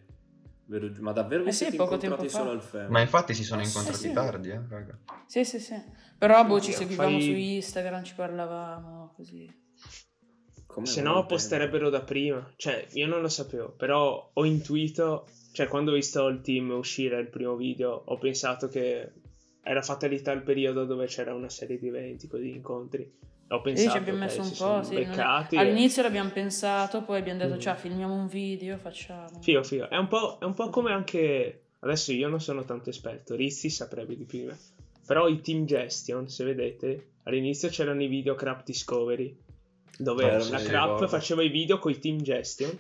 Ma 1.00 1.12
davvero 1.12 1.44
vi 1.44 1.50
Eh 1.50 1.52
sì, 1.52 1.58
siete 1.66 1.78
poco 1.78 1.94
incontrati 1.94 2.28
solo 2.30 2.50
al 2.50 2.62
FEM? 2.62 2.90
Ma 2.90 3.00
infatti 3.02 3.36
si 3.36 3.44
sono 3.44 3.62
Eh, 3.62 3.66
incontrati 3.66 4.00
sì. 4.00 4.12
tardi, 4.12 4.50
eh, 4.50 4.62
raga. 4.68 4.98
Sì, 5.28 5.46
sì, 5.46 5.60
sì. 5.60 5.76
Però 6.18 6.46
boh, 6.46 6.60
ci 6.62 6.72
seguivamo 6.72 7.10
fai- 7.18 7.22
su 7.22 7.32
Instagram, 7.32 8.04
ci 8.04 8.14
parlavamo 8.16 9.14
così. 9.16 9.64
Come 10.66 10.86
Se 10.88 11.02
no 11.02 11.26
posterebbero 11.26 11.90
da 11.90 12.02
prima. 12.02 12.52
Cioè, 12.56 12.88
io 12.94 13.08
non 13.08 13.22
lo 13.22 13.30
sapevo, 13.30 13.72
però 13.72 14.32
ho 14.34 14.46
intuito, 14.46 15.28
cioè 15.54 15.68
quando 15.68 15.92
ho 15.92 15.94
visto 15.94 16.28
il 16.28 16.42
team 16.42 16.72
uscire 16.72 17.20
il 17.20 17.30
primo 17.30 17.56
video, 17.56 18.02
ho 18.06 18.18
pensato 18.18 18.68
che 18.68 19.12
era 19.64 19.82
fatalità 19.82 20.32
il 20.34 20.42
periodo 20.44 20.86
dove 20.86 21.06
c'era 21.08 21.34
una 21.34 21.50
serie 21.50 21.80
di 21.80 21.88
eventi, 21.88 22.28
così 22.28 22.50
incontri. 22.50 23.10
Ho 23.50 23.58
Sì, 23.58 23.64
pensato 23.64 23.92
ci 23.92 23.98
abbiamo 23.98 24.20
messo 24.20 24.42
un 24.42 24.52
po', 24.58 24.84
sì, 24.84 24.96
è- 24.96 25.06
beccati 25.06 25.56
e- 25.56 25.60
All'inizio 25.60 26.02
l'abbiamo 26.02 26.30
pensato, 26.32 27.04
poi 27.04 27.20
abbiamo 27.20 27.40
detto, 27.40 27.56
Mm. 27.56 27.60
ciao, 27.60 27.76
filmiamo 27.76 28.14
un 28.14 28.28
video, 28.28 28.78
facciamo. 28.78 29.40
Figo, 29.42 29.64
figo. 29.64 29.88
È 29.90 29.98
un 29.98 30.08
po', 30.08 30.40
è 30.40 30.44
un 30.46 30.54
po' 30.54 30.70
come 30.70 30.92
anche... 30.92 31.62
Adesso 31.80 32.12
io 32.12 32.28
non 32.28 32.42
sono 32.42 32.66
tanto 32.66 32.90
esperto, 32.90 33.36
Rizzi 33.36 33.70
saprebbe 33.70 34.18
di 34.18 34.26
più 34.26 34.40
di 34.40 34.46
me. 34.46 34.58
Però 35.06 35.28
i 35.28 35.40
team 35.42 35.66
gestion, 35.66 36.28
se 36.28 36.44
vedete, 36.44 37.12
all'inizio 37.24 37.70
c'erano 37.70 38.02
i 38.04 38.08
video 38.08 38.36
Crap 38.36 38.64
Discovery, 38.64 39.38
dove 39.98 40.24
Eh, 40.24 40.38
la 40.50 40.60
Crap 40.60 40.84
ricordo. 40.84 41.08
faceva 41.08 41.44
i 41.44 41.50
video 41.50 41.78
con 41.80 41.92
i 41.92 42.00
team 42.00 42.18
gestion, 42.22 42.78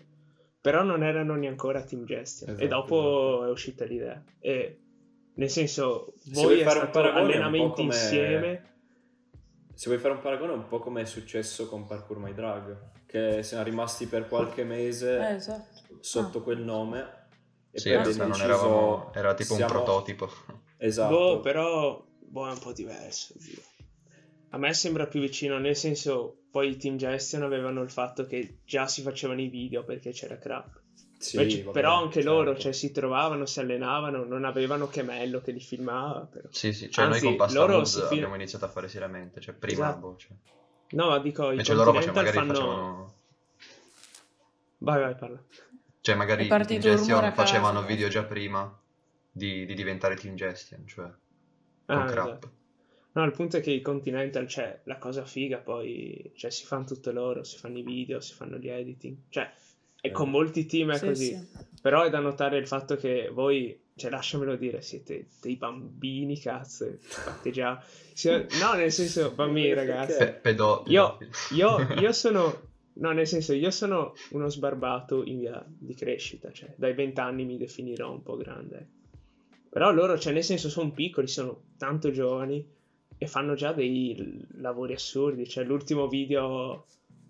però 0.60 0.82
non 0.84 1.03
erano 1.03 1.34
neanche 1.34 1.48
ancora 1.50 1.84
team 1.84 2.05
gestion. 2.05 2.50
Esatto, 2.50 2.63
e 2.65 2.67
dopo 2.67 3.46
è 3.46 3.50
uscita 3.50 3.86
l'idea. 3.86 4.22
E 4.39 4.79
nel 5.36 5.50
senso, 5.50 6.13
Se 6.17 6.32
voi 6.41 6.62
fare 6.63 6.79
un 6.79 6.89
paragone, 6.89 7.20
è 7.34 7.38
un 7.38 7.44
allenamenti 7.44 7.82
come- 7.82 7.94
insieme. 7.94 8.74
Se 9.75 9.89
vuoi 9.89 10.00
fare 10.00 10.13
un 10.13 10.22
paragone, 10.22 10.53
è 10.53 10.55
un 10.55 10.67
po' 10.67 10.79
come 10.79 11.01
è 11.01 11.05
successo 11.05 11.67
con 11.67 11.86
Parkour 11.86 12.17
My 12.20 12.34
Drag, 12.34 13.03
che 13.05 13.44
siamo 13.44 13.63
rimasti 13.63 14.08
per 14.08 14.27
qualche 14.27 14.63
mese 14.63 15.17
Eh, 15.20 15.34
esatto. 15.36 15.84
sotto 16.00 16.38
Ah. 16.39 16.41
quel 16.41 16.60
nome. 16.60 17.24
E 17.72 17.79
Sì, 17.79 17.89
poi 17.89 17.98
non 18.15 18.29
deciso- 18.29 18.44
eravamo... 18.44 19.12
Era 19.13 19.34
tipo 19.34 19.51
un 19.51 19.58
siamo- 19.60 19.74
prototipo. 19.74 20.29
Esatto. 20.77 21.13
Boh, 21.13 21.39
però 21.41 22.05
boh, 22.27 22.48
è 22.48 22.51
un 22.51 22.60
po' 22.60 22.74
diverso. 22.74 23.34
oddio. 23.36 23.62
A 24.50 24.58
me 24.58 24.74
sembra 24.74 25.05
più 25.08 25.20
vicino, 25.20 25.58
nel 25.60 25.75
senso, 25.75 26.44
poi 26.50 26.70
i 26.70 26.77
team 26.77 26.96
gestion 26.98 27.44
avevano 27.44 27.82
il 27.82 27.89
fatto 27.89 28.25
che 28.25 28.60
già 28.65 28.88
si 28.88 29.01
facevano 29.01 29.41
i 29.41 29.48
video 29.50 29.84
perché 29.84 30.12
c'era 30.12 30.38
crap. 30.38 30.82
Sì, 31.17 31.38
Invece- 31.38 31.63
vabbè, 31.63 31.79
però 31.79 32.01
anche 32.01 32.22
loro, 32.24 32.51
certo. 32.51 32.62
cioè, 32.62 32.72
si 32.74 32.91
trovavano, 32.91 33.46
si 33.46 33.60
allenavano, 33.60 34.24
non 34.24 34.46
avevano 34.46 34.88
Chemello 34.88 35.41
che 35.41 35.51
li 35.51 35.60
filmava. 35.60 36.27
Però. 36.32 36.48
Sì, 36.51 36.72
sì, 36.74 36.89
cioè 36.89 37.05
Anzi, 37.05 37.20
noi 37.20 37.29
con 37.29 37.38
Pasta 37.38 37.60
loro 37.60 37.74
Mood 37.74 37.86
si 37.86 38.00
fil- 38.01 38.17
abbiamo 38.17 38.36
iniziato 38.36 38.65
a 38.65 38.70
fare 38.70 38.88
seriamente, 38.88 39.41
cioè 39.41 39.53
prima, 39.55 39.88
Esatto. 39.89 40.00
boh, 40.00 40.17
cioè. 40.17 40.32
No, 40.91 41.10
ma 41.10 41.20
dico, 41.20 41.48
i 41.48 41.51
Invece 41.51 41.74
loro 41.74 41.94
facevano, 41.94 42.32
fanno... 42.32 42.53
facevano... 42.53 43.13
Vai, 44.77 45.01
vai, 45.01 45.15
parla. 45.15 45.44
Cioè 46.01 46.15
magari 46.15 46.46
i 46.46 46.48
team 46.48 46.79
gestion 46.79 47.34
facevano 47.34 47.84
video 47.84 48.08
già 48.08 48.24
prima 48.24 48.79
di, 49.32 49.65
di 49.65 49.74
diventare 49.74 50.15
team 50.15 50.36
gestion, 50.36 50.88
cioè 50.88 51.10
Ah, 51.86 52.06
crap. 52.06 52.27
esatto. 52.27 52.51
No, 53.13 53.24
il 53.24 53.32
punto 53.32 53.58
è 53.58 53.62
che 53.62 53.72
i 53.72 53.82
Continental, 53.82 54.46
cioè, 54.48 54.82
la 54.84 54.98
cosa 54.98 55.24
figa 55.24 55.58
poi, 55.60 56.32
cioè, 56.36 56.51
si 56.51 56.65
fanno 56.65 56.84
tutto 56.86 57.12
loro, 57.12 57.44
si 57.46 57.58
fanno 57.58 57.77
i 57.77 57.82
video, 57.84 58.20
si 58.20 58.34
fanno 58.34 58.58
gli 58.58 58.68
editing, 58.68 59.15
cioè, 59.30 59.50
e 60.01 60.08
Eh. 60.10 60.12
con 60.12 60.30
molti 60.30 60.65
team 60.65 60.92
è 60.92 60.98
Sì, 60.98 61.06
così. 61.06 61.25
sì. 61.27 61.48
Però 61.82 62.04
è 62.04 62.10
da 62.10 62.20
notare 62.20 62.58
il 62.58 62.68
fatto 62.68 62.98
che 62.98 63.30
voi, 63.32 63.80
cioè 63.96 64.12
lasciamelo 64.12 64.56
dire, 64.58 64.82
siete 64.82 65.27
dei 65.42 65.56
bambini, 65.56 66.38
cazzo. 66.39 66.98
Fate 67.00 67.51
già. 67.51 67.82
No, 68.60 68.74
nel 68.74 68.92
senso, 68.92 69.32
bambini, 69.36 69.74
ragazzi. 69.74 70.18
Pe- 70.18 70.34
pedo- 70.34 70.84
Io, 70.88 71.18
io, 71.54 71.77
io 72.00 72.12
sono. 72.12 72.74
No, 72.98 73.12
nel 73.12 73.27
senso, 73.27 73.54
io 73.54 73.72
sono 73.72 74.13
uno 74.32 74.50
sbarbato 74.50 75.24
in 75.25 75.39
via 75.39 75.65
di 75.68 75.94
crescita, 75.96 76.51
cioè 76.51 76.74
dai 76.77 76.94
20 76.94 77.20
anni 77.20 77.44
mi 77.46 77.58
definirò 77.58 78.12
un 78.12 78.24
po' 78.24 78.36
grande. 78.38 78.88
Però 79.75 79.91
loro, 79.91 80.17
cioè, 80.17 80.32
nel 80.32 80.41
senso, 80.46 80.70
sono 80.70 80.91
piccoli, 80.91 81.27
sono 81.27 81.63
tanto 81.77 82.10
giovani. 82.10 82.65
e 83.17 83.27
fanno 83.27 83.55
già 83.55 83.74
dei 83.74 84.46
lavori 84.60 84.94
assurdi. 84.94 85.46
Cioè, 85.48 85.65
l'ultimo 85.65 86.08
video 86.08 86.86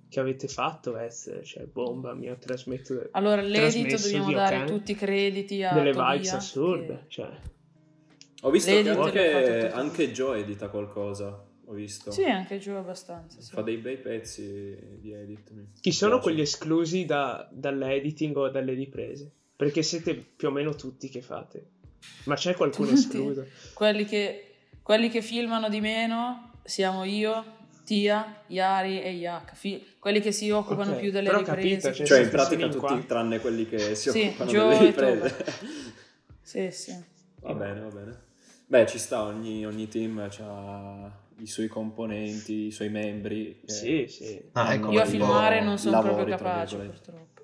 che 0.10 0.20
avete 0.20 0.48
fatto 0.48 0.96
è 0.96 1.10
cioè, 1.10 1.66
bomba, 1.66 2.14
mi 2.14 2.28
ha 2.30 2.36
trasmesso. 2.36 3.08
Allora, 3.12 3.42
l'edit 3.42 3.88
trasmesso 3.88 4.08
dobbiamo 4.08 4.32
dare 4.34 4.58
can- 4.58 4.68
tutti 4.68 4.92
i 4.92 4.96
crediti 4.96 5.64
a 5.64 5.74
delle 5.74 5.92
Tobia, 5.92 6.12
vibes 6.12 6.34
assurde. 6.34 6.86
che- 6.86 7.04
Cioè, 7.08 7.30
Ho 8.42 8.52
visto 8.52 8.70
L'edit 8.72 9.10
che 9.10 9.32
anche, 9.34 9.72
anche 9.72 10.12
Joe 10.12 10.40
edita 10.42 10.70
qualcosa. 10.70 11.44
Ho 11.66 11.74
visto. 11.74 12.12
Sì, 12.12 12.26
anche 12.26 12.60
giù 12.60 12.72
abbastanza. 12.74 13.42
sì. 13.42 13.52
Fa 13.52 13.62
dei 13.64 13.78
bei 13.78 13.98
pezzi 13.98 14.78
di 15.02 15.14
edit. 15.14 15.52
chi 15.82 15.92
sono 15.92 16.12
piace. 16.12 16.24
quelli 16.24 16.42
esclusi 16.42 17.06
da- 17.06 17.48
dall'editing 17.52 18.36
o 18.38 18.50
dalle 18.50 18.74
riprese? 18.74 19.32
Perché 19.56 19.82
siete 19.82 20.14
più 20.16 20.50
o 20.50 20.52
meno 20.52 20.76
tutti 20.76 21.10
che 21.10 21.22
fate. 21.22 21.70
Ma 22.26 22.36
c'è 22.36 22.56
qualcuno 22.56 22.88
Tutti. 22.90 23.00
escluso? 23.00 23.46
Quelli 23.74 24.06
che, 24.06 24.56
quelli 24.82 25.10
che 25.10 25.22
filmano 25.22 25.70
di 25.70 25.80
meno 25.80 26.54
siamo 26.64 27.04
io, 27.04 27.54
Tia, 27.84 28.42
Yari 28.48 29.02
e 29.02 29.12
Yak. 29.12 29.54
Fi- 29.56 29.94
quelli 30.00 30.20
che 30.20 30.32
si 30.32 30.50
occupano 30.50 30.94
Ok, 30.94 31.00
più 31.00 31.12
delle 31.12 31.28
però 31.28 31.40
riprese. 31.40 31.90
capito, 31.90 31.94
cioè, 31.94 32.06
Cioè, 32.06 32.20
in 32.22 32.30
pratica 32.30 32.68
tutti 32.68 32.80
qua. 32.80 33.04
tranne 33.06 33.40
quelli 33.40 33.68
che 33.68 33.94
si 33.96 34.10
Sì, 34.10 34.24
occupano 34.28 34.52
Joe 34.52 34.68
delle 34.78 34.86
riprese. 34.86 35.46
Sì, 36.42 36.72
sì. 36.72 37.04
va 37.42 37.54
bene, 37.54 37.80
va 37.82 37.90
bene. 37.90 38.24
Beh, 38.68 38.88
ci 38.88 38.98
sta, 38.98 39.24
ogni, 39.24 39.66
ogni 39.66 39.88
team 39.88 40.18
ha 40.18 41.12
i 41.38 41.48
suoi 41.48 41.68
componenti, 41.68 42.66
i 42.68 42.72
suoi 42.72 42.90
membri. 42.90 43.60
che 43.64 43.72
Sì, 43.72 44.06
sì. 44.08 44.42
Ah, 44.54 44.74
ecco, 44.74 44.92
Io 44.92 45.02
a 45.02 45.06
filmare 45.06 45.62
non 45.62 45.78
sono 45.78 46.02
lavori, 46.02 46.14
proprio 46.16 46.38
capace, 46.38 46.78
purtroppo. 46.78 47.35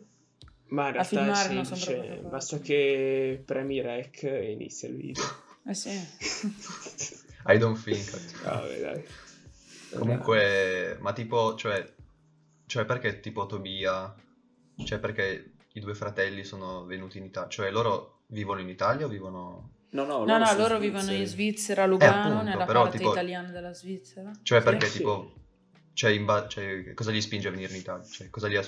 Ma 0.71 0.87
in 0.87 0.93
realtà 0.93 1.31
è 1.31 1.63
semplice, 1.63 2.21
basta 2.23 2.59
che 2.59 3.41
premi 3.45 3.81
rec 3.81 4.23
e 4.23 4.51
inizia 4.51 4.89
il 4.89 4.95
video. 4.95 5.23
Eh 5.63 5.75
sì. 5.75 5.91
I 7.45 7.57
don't 7.59 7.79
think. 7.79 8.41
Vabbè, 8.43 8.79
dai. 8.79 9.03
Comunque, 9.95 10.97
ma 10.99 11.13
tipo, 11.13 11.53
cioè, 11.53 11.87
cioè 12.65 12.85
perché 12.85 13.19
tipo 13.19 13.45
Tobia, 13.45 14.11
cioè 14.83 14.97
perché 14.97 15.53
i 15.73 15.79
due 15.79 15.93
fratelli 15.93 16.43
sono 16.43 16.85
venuti 16.85 17.19
in 17.19 17.25
Italia, 17.25 17.47
cioè 17.47 17.69
loro 17.69 18.23
vivono 18.27 18.59
in 18.59 18.69
Italia 18.69 19.05
o 19.05 19.09
vivono... 19.09 19.73
No, 19.91 20.05
no, 20.05 20.25
No, 20.25 20.37
no, 20.37 20.45
sono 20.45 20.59
loro 20.61 20.79
vivono 20.79 21.11
in 21.11 21.27
Svizzera, 21.27 21.83
a 21.83 21.85
Lugano, 21.85 22.21
appunto, 22.21 22.43
nella 22.43 22.65
però, 22.65 22.83
parte 22.83 22.97
tipo- 22.97 23.11
italiana 23.11 23.49
della 23.51 23.73
Svizzera. 23.73 24.31
Cioè 24.41 24.63
perché 24.63 24.87
sì. 24.87 24.97
tipo, 24.97 25.33
cioè, 25.93 26.11
in 26.11 26.25
ba- 26.25 26.47
cioè, 26.47 26.93
cosa 26.93 27.11
gli 27.11 27.21
spinge 27.21 27.49
a 27.49 27.51
venire 27.51 27.71
in 27.73 27.79
Italia? 27.79 28.07
Cioè, 28.07 28.29
cosa 28.29 28.47
gli 28.47 28.55
ha... 28.55 28.63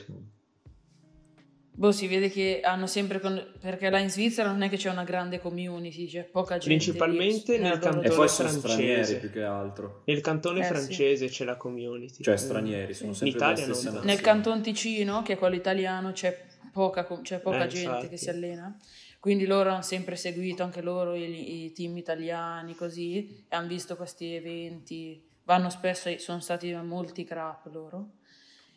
Boh, 1.75 1.91
si 1.91 2.07
vede 2.07 2.29
che 2.29 2.59
hanno 2.63 2.85
sempre... 2.85 3.19
con- 3.19 3.51
Perché 3.59 3.89
là 3.89 3.97
in 3.99 4.09
Svizzera 4.09 4.49
non 4.51 4.61
è 4.61 4.69
che 4.69 4.77
c'è 4.77 4.89
una 4.91 5.03
grande 5.03 5.39
community, 5.39 6.05
c'è 6.07 6.23
poca 6.23 6.57
gente. 6.59 6.67
Principalmente 6.67 7.57
nel 7.57 7.61
nella 7.61 7.75
loro 7.75 8.01
E 8.01 8.09
cantone 8.09 8.27
francese. 8.27 8.59
stranieri 8.59 9.15
più 9.17 9.31
che 9.31 9.43
altro. 9.43 10.01
Nel 10.05 10.21
cantone 10.21 10.59
Eh, 10.59 10.63
sì. 10.63 10.69
francese 10.69 11.27
c'è 11.29 11.45
la 11.45 11.55
community. 11.55 12.21
Cioè 12.23 12.35
Eh, 12.35 12.37
stranieri, 12.37 12.93
sono 12.93 13.13
Sì. 13.13 13.23
In 13.25 13.31
sempre 13.31 13.47
Italia 13.49 13.67
le 13.67 13.73
stesse. 13.73 13.99
Nel 14.05 14.21
Canton 14.21 14.61
Ticino, 14.61 15.21
che 15.23 15.33
è 15.33 15.37
quello 15.37 15.55
italiano, 15.55 16.11
c'è 16.11 16.45
poca, 16.71 17.07
c'è 17.21 17.39
poca 17.39 17.63
Eh, 17.63 17.67
gente 17.67 17.85
infatti. 17.87 18.07
che 18.09 18.17
si 18.17 18.29
allena. 18.29 18.77
Quindi 19.19 19.45
loro 19.45 19.69
hanno 19.71 19.81
sempre 19.81 20.15
seguito 20.15 20.61
anche 20.63 20.81
loro 20.81 21.15
i, 21.15 21.65
i 21.65 21.71
team 21.71 21.97
italiani, 21.97 22.75
così, 22.75 23.45
e 23.49 23.55
hanno 23.55 23.67
visto 23.69 23.95
questi 23.95 24.35
eventi. 24.35 25.23
Vanno 25.45 25.69
spesso, 25.69 26.15
sono 26.19 26.39
stati 26.39 26.71
molti 26.73 27.23
crap 27.23 27.65
loro. 27.71 28.11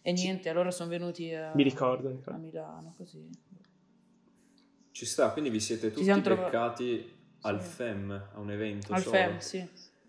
E 0.09 0.13
niente, 0.13 0.49
allora 0.49 0.71
sono 0.71 0.89
venuti 0.89 1.35
a, 1.35 1.51
Mi 1.57 1.65
ricordo. 1.65 2.09
mi 2.09 2.15
a 2.15 2.17
ricordo. 2.19 2.39
Milano, 2.41 2.95
così. 2.97 3.29
Ci 4.93 5.05
sta, 5.05 5.31
quindi 5.31 5.51
vi 5.51 5.59
siete 5.59 5.91
tutti 5.91 6.05
siamo 6.05 6.23
trova- 6.23 6.45
beccati 6.45 7.13
al 7.43 7.61
Sì. 7.61 7.69
FEM, 7.71 8.29
a 8.35 8.39
un 8.39 8.51
evento 8.53 8.93
Al 8.93 9.03
solo. 9.03 9.17
FEM, 9.17 9.39
sì. 9.39 9.69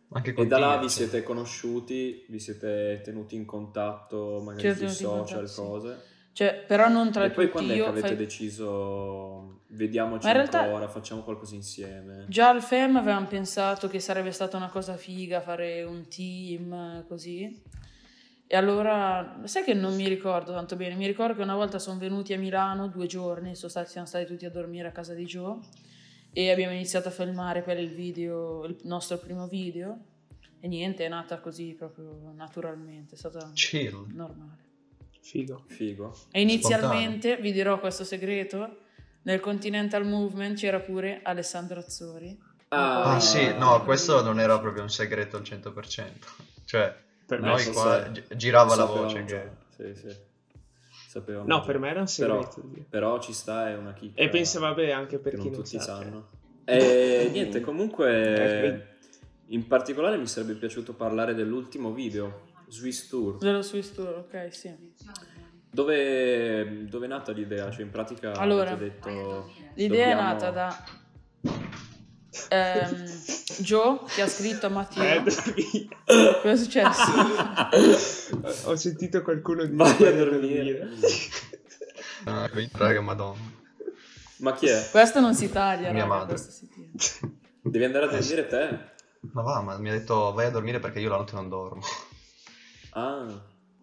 Anche 0.10 0.34
E 0.36 0.46
da 0.46 0.60
là 0.60 0.78
vi 0.78 0.88
siete 0.88 1.24
conosciuti, 1.24 2.26
vi 2.30 2.40
siete 2.40 3.02
tenuti 3.04 3.36
in 3.36 3.46
contatto 3.46 4.40
magari 4.46 4.74
sui 4.76 4.88
social, 4.90 5.18
contatto, 5.26 5.48
sì. 5.48 5.56
cose. 5.62 6.04
Cioè, 6.32 6.64
però 6.68 6.88
non 6.90 7.12
tra 7.12 7.26
E 7.26 7.32
poi 7.32 7.46
tutti 7.46 7.52
quando 7.58 7.74
è 7.74 7.76
che 7.78 7.84
avete 7.86 8.08
fai- 8.10 8.16
deciso 8.16 9.62
vediamoci 9.70 10.32
realtà- 10.32 10.62
ancora, 10.62 10.88
facciamo 10.88 11.24
qualcosa 11.24 11.56
insieme? 11.56 12.26
Già 12.28 12.50
al 12.50 12.62
FEM 12.62 12.96
avevamo 12.98 13.26
pensato 13.26 13.88
che 13.88 14.00
sarebbe 14.00 14.32
stata 14.32 14.56
una 14.58 14.70
cosa 14.70 14.96
figa 14.96 15.42
fare 15.42 15.82
un 15.84 16.08
team 16.08 17.06
così. 17.08 17.62
E 18.50 18.56
allora, 18.56 19.42
sai 19.44 19.64
che 19.64 19.74
non 19.74 19.94
mi 19.96 20.08
ricordo 20.08 20.54
tanto 20.54 20.78
bene, 20.78 20.96
mi 20.96 21.06
ricordo 21.06 21.36
che 21.36 21.42
una 21.42 21.56
volta 21.56 21.80
sono 21.80 22.00
venuti 22.00 22.34
a 22.34 22.38
Milano 22.38 22.88
due 22.88 23.06
giorni, 23.06 23.56
sono 23.56 23.70
stati, 23.70 23.90
siamo 23.90 24.08
stati 24.08 24.26
tutti 24.26 24.46
a 24.46 24.50
dormire 24.50 24.88
a 24.88 24.92
casa 24.92 25.14
di 25.14 25.26
Joe 25.26 25.60
e 26.32 26.50
abbiamo 26.52 26.74
iniziato 26.74 27.10
a 27.10 27.12
filmare 27.12 27.62
per 27.62 27.78
il 27.78 27.90
video, 27.94 28.64
il 28.64 28.78
nostro 28.84 29.18
primo 29.18 29.48
video 29.48 29.98
e 30.62 30.68
niente, 30.70 31.06
è 31.06 31.10
nata 31.10 31.40
così 31.40 31.76
proprio 31.78 32.32
naturalmente, 32.36 33.16
è 33.16 33.18
stata 33.18 33.52
Chill. 33.54 34.06
normale. 34.14 34.66
Figo. 35.20 35.66
Figo. 35.68 36.16
E 36.32 36.40
inizialmente, 36.40 37.36
vi 37.38 37.52
dirò 37.52 37.80
questo 37.80 38.06
segreto, 38.06 38.78
nel 39.24 39.42
Continental 39.42 40.06
Movement 40.06 40.58
c'era 40.58 40.80
pure 40.80 41.20
Alessandro 41.22 41.80
Azzori. 41.80 42.40
Ah, 42.70 43.16
Ah, 43.16 43.20
sì, 43.20 43.54
no, 43.58 43.84
questo 43.84 44.22
non 44.22 44.40
era 44.40 44.58
proprio 44.60 44.84
un 44.84 44.90
segreto 44.90 45.36
al 45.36 45.44
100%. 45.44 46.12
Cioè, 46.64 46.96
Per 47.28 47.42
me 47.42 47.48
noi 47.50 47.66
qua 47.72 48.04
se- 48.04 48.12
gi- 48.12 48.36
girava 48.38 48.76
la 48.76 48.86
voce 48.86 49.24
che... 49.26 49.50
Sì, 49.76 49.94
sì. 49.94 50.16
Sapevamo 51.08 51.48
No, 51.48 51.60
già. 51.60 51.66
per 51.66 51.80
me 51.80 51.90
era 51.90 52.00
un 52.00 52.06
Però, 52.16 52.42
segreto. 52.42 52.70
zio. 52.74 52.86
però 52.90 53.20
ci 53.20 53.34
sta, 53.34 53.70
è 53.70 53.76
una 53.78 53.94
chicca. 53.94 54.22
E 54.22 54.30
penso, 54.30 54.60
vabbè, 54.60 54.92
anche 54.92 55.20
per 55.20 55.36
chi 55.36 55.50
non 55.50 55.52
tutti 55.54 55.78
sa, 55.78 55.82
sanno. 55.82 56.28
E 56.66 57.30
niente, 57.32 57.58
Eh, 57.60 57.62
comunque 57.62 58.96
in 59.48 59.68
particolare 59.68 60.18
mi 60.18 60.28
sarebbe 60.28 60.54
piaciuto 60.56 60.94
parlare 60.94 61.34
dell'ultimo 61.34 61.92
video, 61.94 62.48
Swiss 62.68 63.08
Tour. 63.08 63.38
Dello 63.38 63.62
Swiss 63.62 63.94
Tour, 63.94 64.26
ok, 64.30 64.54
sì. 64.54 64.74
Dove, 65.70 66.86
dove 66.90 67.06
è 67.06 67.10
nata 67.10 67.32
l'idea? 67.32 67.70
Cioè 67.72 67.84
in 67.84 67.90
pratica 67.92 68.32
Allora, 68.34 68.74
detto... 68.76 69.52
L'idea 69.76 70.10
dobbiamo- 70.16 70.22
è 70.22 70.24
nata 70.24 70.50
da 70.52 70.84
ehm, 72.50 73.06
Joe 73.60 74.00
che 74.14 74.22
ha 74.22 74.28
scritto 74.28 74.66
a 74.66 74.70
Eh, 74.70 74.74
Matteo. 74.74 75.24
dormi. 75.24 75.90
Cosa 76.06 76.50
è 76.50 76.56
successo? 76.58 77.12
Ho 78.70 78.76
sentito 78.76 79.22
qualcuno 79.22 79.64
dire 79.66 79.76
Vai 79.76 79.92
a 79.92 79.96
"Vai 79.98 80.16
dormire. 80.18 80.88
Ah, 82.26 82.50
raga, 82.74 83.02
madonna. 83.02 83.56
Ma 84.38 84.54
chi 84.54 84.68
è? 84.68 84.88
questo 84.92 85.20
non 85.20 85.34
si 85.34 85.50
taglia, 85.52 85.92
Mia 85.92 86.04
raga, 86.06 86.16
madre. 86.26 86.38
Devi 87.62 87.84
andare 87.86 88.06
a 88.06 88.10
dormire 88.10 88.48
te? 88.48 88.80
Ma 89.32 89.42
va, 89.42 89.62
ma 89.62 89.78
mi 89.78 89.90
ha 89.90 89.94
detto 89.94 90.32
vai 90.34 90.46
a 90.46 90.52
dormire 90.52 90.80
perché 90.80 91.00
io 91.00 91.10
la 91.10 91.18
notte 91.18 91.34
non 91.34 91.50
dormo. 91.50 91.82
Ah, 92.92 93.26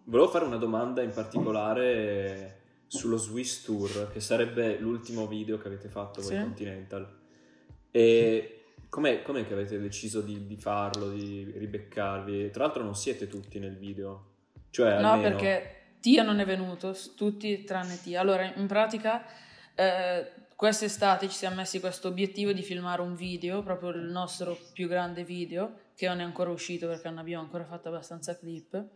volevo 0.05 0.29
fare 0.29 0.45
una 0.45 0.57
domanda 0.57 1.01
in 1.01 1.11
particolare 1.11 2.61
sullo 2.87 3.17
Swiss 3.17 3.63
Tour, 3.63 4.09
che 4.11 4.19
sarebbe 4.21 4.77
l'ultimo 4.79 5.27
video 5.27 5.57
che 5.57 5.67
avete 5.67 5.89
fatto 5.89 6.21
voi 6.21 6.35
Sì. 6.35 6.39
Continental. 6.41 7.23
E 7.95 8.63
com'è, 8.89 9.21
com'è 9.21 9.47
che 9.47 9.53
avete 9.53 9.79
deciso 9.79 10.19
di, 10.19 10.45
di 10.45 10.57
farlo, 10.57 11.11
di 11.11 11.49
ribeccarvi? 11.55 12.49
Tra 12.51 12.65
l'altro 12.65 12.83
non 12.83 12.93
siete 12.93 13.29
tutti 13.29 13.57
nel 13.57 13.77
video. 13.77 14.31
Cioè, 14.69 14.99
No, 14.99 15.11
almeno... 15.11 15.29
perché 15.29 15.75
Tia 16.01 16.21
non 16.21 16.39
è 16.39 16.45
venuto, 16.45 16.93
tutti 17.15 17.63
tranne 17.63 17.97
Tia. 18.03 18.19
Allora, 18.19 18.53
in 18.53 18.67
pratica, 18.67 19.25
eh, 19.75 20.29
quest'estate 20.57 21.29
ci 21.29 21.37
siamo 21.37 21.55
messi 21.55 21.79
questo 21.79 22.09
obiettivo 22.09 22.51
di 22.51 22.63
filmare 22.63 23.01
un 23.01 23.15
video, 23.15 23.63
proprio 23.63 23.91
il 23.91 24.03
nostro 24.03 24.59
più 24.73 24.89
grande 24.89 25.23
video, 25.23 25.71
che 25.95 26.05
non 26.09 26.19
è 26.19 26.23
ancora 26.23 26.49
uscito 26.49 26.87
perché 26.87 27.07
non 27.07 27.19
abbiamo 27.19 27.43
ancora 27.43 27.63
fatto 27.63 27.87
abbastanza 27.87 28.37
clip. 28.37 28.87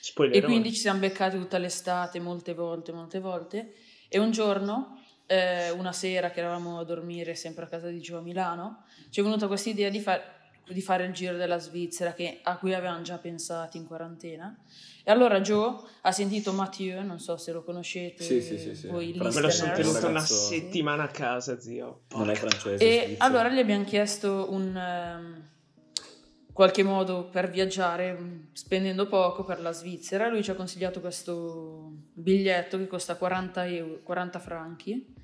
Spoiler. 0.00 0.42
E 0.42 0.46
quindi 0.46 0.72
ci 0.72 0.80
siamo 0.80 1.00
beccati 1.00 1.36
tutta 1.36 1.58
l'estate, 1.58 2.18
molte 2.18 2.54
volte, 2.54 2.92
molte 2.92 3.20
volte. 3.20 3.74
E 4.08 4.18
un 4.18 4.30
giorno, 4.30 4.97
eh, 5.28 5.70
una 5.70 5.92
sera 5.92 6.30
che 6.30 6.40
eravamo 6.40 6.80
a 6.80 6.84
dormire 6.84 7.34
sempre 7.36 7.64
a 7.64 7.68
casa 7.68 7.88
di 7.88 8.00
Gio 8.00 8.18
a 8.18 8.20
Milano, 8.22 8.82
ci 9.10 9.20
è 9.20 9.22
venuta 9.22 9.46
questa 9.46 9.68
idea 9.68 9.88
di, 9.90 10.00
fa- 10.00 10.20
di 10.66 10.80
fare 10.82 11.04
il 11.04 11.12
giro 11.12 11.36
della 11.36 11.58
Svizzera, 11.58 12.12
che- 12.14 12.40
a 12.42 12.56
cui 12.58 12.74
avevamo 12.74 13.02
già 13.02 13.18
pensato 13.18 13.76
in 13.76 13.86
quarantena. 13.86 14.56
E 15.04 15.10
allora 15.10 15.40
Joe 15.40 15.76
ha 16.02 16.12
sentito 16.12 16.52
Mathieu, 16.52 17.02
non 17.02 17.18
so 17.20 17.36
se 17.38 17.52
lo 17.52 17.62
conoscete, 17.62 18.22
Sì, 18.22 18.42
sì, 18.42 18.58
sì, 18.58 18.74
sì. 18.74 18.88
voi 18.88 19.14
Fra- 19.14 19.24
Me 19.24 19.40
lo 19.40 19.48
sono 19.48 19.48
listeners. 19.48 19.78
tenuto 19.92 20.06
una 20.08 20.20
settimana 20.20 21.02
a 21.04 21.08
casa, 21.08 21.58
zio. 21.60 22.02
Non 22.10 22.28
è 22.30 22.34
francese. 22.34 22.84
E 22.84 23.02
svizzero. 23.04 23.24
allora 23.24 23.48
gli 23.50 23.58
abbiamo 23.58 23.84
chiesto 23.84 24.48
un 24.50 24.76
ehm, 24.76 25.46
qualche 26.52 26.82
modo 26.82 27.28
per 27.28 27.48
viaggiare 27.50 28.12
mm, 28.18 28.38
spendendo 28.52 29.06
poco 29.06 29.44
per 29.44 29.60
la 29.60 29.72
Svizzera. 29.72 30.28
Lui 30.28 30.42
ci 30.42 30.50
ha 30.50 30.54
consigliato 30.54 31.00
questo 31.00 31.90
biglietto 32.12 32.76
che 32.78 32.86
costa 32.86 33.14
40, 33.16 33.66
euro, 33.66 34.00
40 34.02 34.38
franchi 34.40 35.14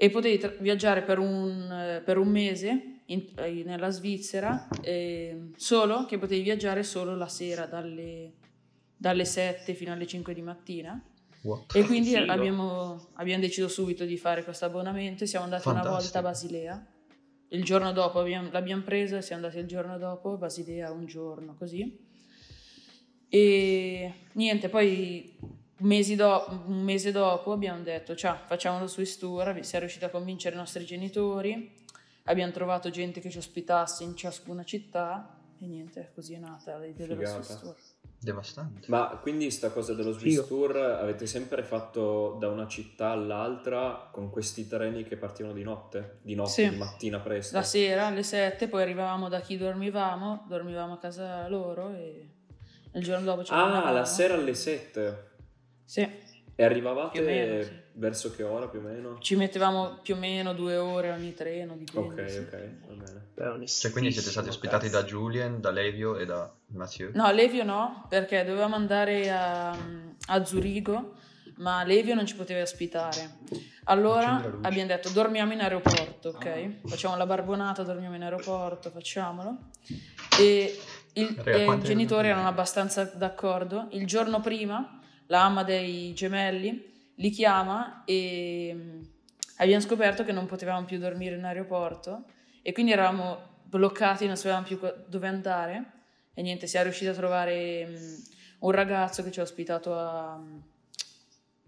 e 0.00 0.10
potevi 0.10 0.38
tra- 0.38 0.54
viaggiare 0.60 1.02
per 1.02 1.18
un, 1.18 1.70
eh, 1.72 2.02
per 2.04 2.18
un 2.18 2.28
mese 2.28 3.00
in- 3.06 3.26
eh, 3.36 3.64
nella 3.64 3.90
Svizzera, 3.90 4.68
eh, 4.80 5.50
solo 5.56 6.04
che 6.06 6.18
potevi 6.18 6.40
viaggiare 6.42 6.84
solo 6.84 7.16
la 7.16 7.26
sera 7.26 7.66
dalle, 7.66 8.34
dalle 8.96 9.24
7 9.24 9.74
fino 9.74 9.92
alle 9.92 10.06
5 10.06 10.32
di 10.32 10.40
mattina. 10.42 11.02
What? 11.42 11.74
E 11.74 11.82
quindi 11.82 12.14
abbiamo, 12.14 13.08
abbiamo 13.14 13.42
deciso 13.42 13.66
subito 13.66 14.04
di 14.04 14.16
fare 14.16 14.44
questo 14.44 14.66
abbonamento 14.66 15.24
e 15.24 15.26
siamo 15.26 15.44
andati 15.46 15.66
una 15.66 15.82
Fantastico. 15.82 16.02
volta 16.12 16.18
a 16.18 16.22
Basilea 16.32 16.92
il 17.50 17.64
giorno 17.64 17.92
dopo 17.92 18.20
abbiamo, 18.20 18.50
l'abbiamo 18.52 18.82
presa 18.82 19.16
e 19.16 19.22
siamo 19.22 19.42
andati 19.42 19.60
il 19.60 19.66
giorno 19.66 19.96
dopo, 19.98 20.36
Basilea 20.36 20.92
un 20.92 21.06
giorno, 21.06 21.54
così. 21.56 21.98
E 23.28 24.12
niente, 24.32 24.68
poi 24.68 25.34
mesi 25.78 26.14
do- 26.16 26.62
un 26.66 26.82
mese 26.82 27.12
dopo 27.12 27.52
abbiamo 27.52 27.82
detto, 27.82 28.14
ciao, 28.14 28.38
facciamolo 28.46 28.86
su 28.86 29.00
Istura, 29.00 29.52
siamo 29.62 29.84
riusciti 29.84 30.04
a 30.04 30.10
convincere 30.10 30.54
i 30.54 30.58
nostri 30.58 30.84
genitori, 30.84 31.74
abbiamo 32.24 32.52
trovato 32.52 32.90
gente 32.90 33.20
che 33.20 33.30
ci 33.30 33.38
ospitasse 33.38 34.04
in 34.04 34.16
ciascuna 34.16 34.64
città 34.64 35.36
e 35.60 35.66
niente, 35.66 36.10
così 36.14 36.34
è 36.34 36.38
nata 36.38 36.78
l'idea 36.78 37.06
dello. 37.06 37.24
Swiss 37.26 37.58
Tour. 37.60 37.74
Devastante. 38.20 38.86
Ma 38.90 39.16
quindi 39.22 39.48
sta 39.52 39.70
cosa 39.70 39.94
dello 39.94 40.12
Figo. 40.12 40.42
Swiss 40.42 40.48
Tour 40.48 40.76
avete 40.76 41.26
sempre 41.26 41.62
fatto 41.62 42.36
da 42.40 42.48
una 42.48 42.66
città 42.66 43.10
all'altra 43.10 44.08
con 44.10 44.28
questi 44.30 44.66
treni 44.66 45.04
che 45.04 45.16
partivano 45.16 45.54
di 45.54 45.62
notte? 45.62 46.18
Di 46.22 46.34
notte, 46.34 46.50
Sì. 46.50 46.68
di 46.70 46.76
mattina 46.76 47.20
presto? 47.20 47.54
La 47.56 47.62
sera 47.62 48.06
alle 48.06 48.24
7, 48.24 48.66
poi 48.66 48.82
arrivavamo 48.82 49.28
da 49.28 49.40
chi 49.40 49.56
dormivamo, 49.56 50.46
dormivamo 50.48 50.94
a 50.94 50.98
casa 50.98 51.46
loro 51.48 51.90
e 51.94 52.28
il 52.94 53.02
giorno 53.04 53.24
dopo 53.24 53.44
ci 53.44 53.52
Ah, 53.52 53.90
la 53.92 54.04
sera 54.04 54.34
alle 54.34 54.54
7. 54.54 55.26
Sì, 55.88 56.06
E 56.54 56.64
arrivavate 56.64 57.18
meno, 57.22 57.62
sì. 57.62 57.70
verso 57.92 58.30
che 58.34 58.42
ora 58.42 58.68
più 58.68 58.80
o 58.80 58.82
meno? 58.82 59.16
ci 59.20 59.36
mettevamo 59.36 60.00
più 60.02 60.16
o 60.16 60.18
meno 60.18 60.52
due 60.52 60.76
ore 60.76 61.10
ogni 61.12 61.32
treno, 61.32 61.74
dipende. 61.76 62.22
Ok, 62.24 62.30
sì. 62.30 62.38
ok, 62.40 62.50
va 62.88 63.04
bene. 63.04 63.26
Beh, 63.58 63.66
Cioè, 63.66 63.90
quindi 63.90 64.12
siete 64.12 64.28
stati 64.28 64.48
ospitati 64.50 64.90
cazzo. 64.90 65.00
da 65.00 65.06
Julien, 65.08 65.60
da 65.62 65.70
Levio 65.70 66.18
e 66.18 66.26
da 66.26 66.52
Mathieu? 66.72 67.10
No, 67.14 67.30
Levio 67.32 67.64
no, 67.64 68.04
perché 68.10 68.44
dovevamo 68.44 68.74
andare 68.74 69.30
a, 69.30 69.70
a 70.26 70.44
Zurigo, 70.44 71.14
ma 71.56 71.82
Levio 71.84 72.14
non 72.14 72.26
ci 72.26 72.34
poteva 72.36 72.60
ospitare. 72.60 73.36
Allora 73.84 74.42
abbiamo 74.60 74.88
detto 74.88 75.08
dormiamo 75.08 75.54
in 75.54 75.60
aeroporto, 75.62 76.28
ok? 76.30 76.86
Facciamo 76.86 77.16
la 77.16 77.24
barbonata, 77.24 77.82
dormiamo 77.82 78.14
in 78.16 78.22
aeroporto, 78.24 78.90
facciamolo. 78.90 79.56
E 80.38 80.78
il- 81.14 81.34
Raga, 81.36 81.50
e 81.56 81.64
i 81.72 81.80
genitori 81.80 82.28
erano 82.28 82.48
abbastanza 82.48 83.04
d'accordo. 83.04 83.86
Il 83.92 84.06
giorno 84.06 84.40
prima 84.40 84.97
la 85.28 85.44
mamma 85.44 85.62
dei 85.64 86.12
gemelli 86.12 87.12
li 87.14 87.30
chiama 87.30 88.02
e 88.04 88.70
mm, 88.74 89.02
abbiamo 89.58 89.80
scoperto 89.82 90.24
che 90.24 90.32
non 90.32 90.46
potevamo 90.46 90.84
più 90.84 90.98
dormire 90.98 91.36
in 91.36 91.44
aeroporto 91.44 92.24
e 92.62 92.72
quindi 92.72 92.92
eravamo 92.92 93.56
bloccati, 93.64 94.26
non 94.26 94.36
sapevamo 94.36 94.64
più 94.66 94.78
dove 95.06 95.26
andare 95.26 95.92
e 96.34 96.42
niente, 96.42 96.66
siamo 96.66 96.84
riusciti 96.86 97.10
a 97.10 97.14
trovare 97.14 97.86
mm, 97.86 98.14
un 98.60 98.70
ragazzo 98.70 99.22
che 99.22 99.30
ci 99.30 99.40
ha 99.40 99.42
ospitato 99.42 99.94
a, 99.98 100.32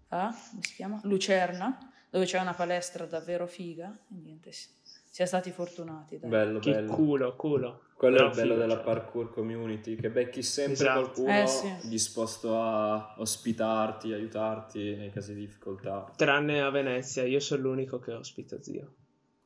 a 0.09 0.37
come 0.51 0.63
si 0.63 0.75
chiama? 0.75 1.01
Lucerna, 1.05 1.79
dove 2.11 2.25
c'è 2.25 2.41
una 2.41 2.55
palestra 2.55 3.05
davvero 3.07 3.47
figa 3.47 3.89
e 4.11 4.15
niente, 4.21 4.53
si- 4.53 4.69
siamo 5.11 5.31
stati 5.31 5.51
fortunati. 5.51 6.19
dai. 6.19 6.31
Bello, 6.31 6.59
Che 6.61 6.73
bello. 6.73 6.93
culo, 6.95 7.37
culo. 7.37 7.83
Quello 8.01 8.17
è 8.17 8.21
il 8.21 8.31
Però 8.31 8.35
bello 8.41 8.53
figo, 8.55 8.61
della 8.67 8.75
cioè. 8.77 8.85
parkour 8.85 9.31
community, 9.31 9.95
che 9.97 10.09
becchi 10.11 10.43
sempre 10.43 10.73
Esatto. 10.73 11.01
qualcuno 11.01 11.43
Eh, 11.43 11.47
sì. 11.47 11.89
disposto 11.89 12.59
a 12.59 13.15
ospitarti, 13.19 14.15
aiutarti 14.15 14.97
nei 14.97 15.11
casi 15.11 15.35
di 15.35 15.41
difficoltà. 15.41 16.11
Tranne 16.17 16.63
a 16.63 16.71
Venezia, 16.71 17.25
io 17.25 17.41
sono 17.41 17.61
l'unico 17.61 17.99
che 17.99 18.15
ospita 18.15 18.59
zio. 18.63 18.95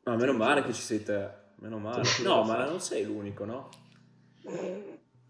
Ma 0.05 0.15
meno 0.15 0.35
male 0.35 0.63
che 0.63 0.73
ci 0.73 0.83
sei 0.83 1.03
te, 1.03 1.29
meno 1.57 1.79
male. 1.79 2.05
Sì, 2.05 2.23
No, 2.23 2.45
sì. 2.45 2.51
ma 2.53 2.65
non 2.65 2.79
sei 2.81 3.05
l'unico, 3.05 3.45
no? 3.45 3.69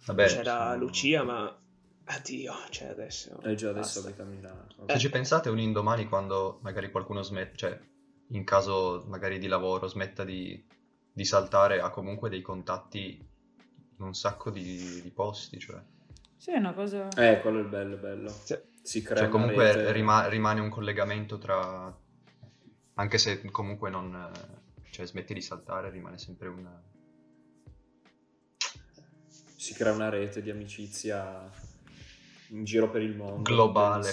Vabbè, 0.06 0.26
C'era 0.26 0.64
sono- 0.72 0.76
Lucia, 0.76 1.22
ma 1.22 1.58
addio, 2.04 2.52
cioè 2.68 2.88
adesso. 2.88 3.40
E 3.42 3.54
già 3.54 3.70
adesso 3.70 4.02
basta. 4.02 4.08
abita 4.08 4.22
a 4.22 4.26
Milano. 4.26 4.66
Se 4.86 4.98
ci 4.98 5.08
pensate 5.08 5.48
un 5.48 5.58
indomani 5.58 6.06
quando 6.08 6.58
magari 6.62 6.90
qualcuno 6.90 7.22
smette, 7.22 7.56
cioè 7.56 7.80
in 8.28 8.44
caso 8.44 9.04
magari 9.08 9.38
di 9.38 9.46
lavoro 9.46 9.86
smetta 9.86 10.24
di, 10.24 10.62
di 11.14 11.24
saltare, 11.24 11.80
ha 11.80 11.90
comunque 11.90 12.28
dei 12.28 12.42
contatti 12.42 13.24
in 13.96 14.04
un 14.04 14.14
sacco 14.14 14.50
di, 14.50 15.00
di 15.00 15.10
posti, 15.10 15.60
cioè, 15.60 15.80
Sì, 16.36 16.50
è 16.50 16.56
una 16.56 16.74
cosa... 16.74 17.08
Eh, 17.10 17.40
quello 17.40 17.60
è 17.60 17.62
il 17.62 17.68
bello, 17.68 17.96
bello. 17.96 18.28
Sì. 18.28 18.58
Si 18.82 19.00
crea 19.00 19.16
cioè 19.16 19.28
una 19.28 19.38
comunque 19.38 19.92
rima- 19.92 20.26
rimane 20.26 20.60
un 20.60 20.68
collegamento 20.68 21.38
tra, 21.38 21.96
anche 22.94 23.18
se 23.18 23.42
comunque 23.50 23.88
non, 23.88 24.30
cioè 24.90 25.06
smetti 25.06 25.32
di 25.32 25.40
saltare, 25.40 25.88
rimane 25.88 26.18
sempre 26.18 26.48
un... 26.48 26.68
si 29.56 29.72
crea 29.72 29.92
una 29.92 30.10
rete 30.10 30.42
di 30.42 30.50
amicizia 30.50 31.48
in 32.48 32.64
giro 32.64 32.90
per 32.90 33.02
il 33.02 33.16
mondo. 33.16 33.42
globale. 33.42 34.10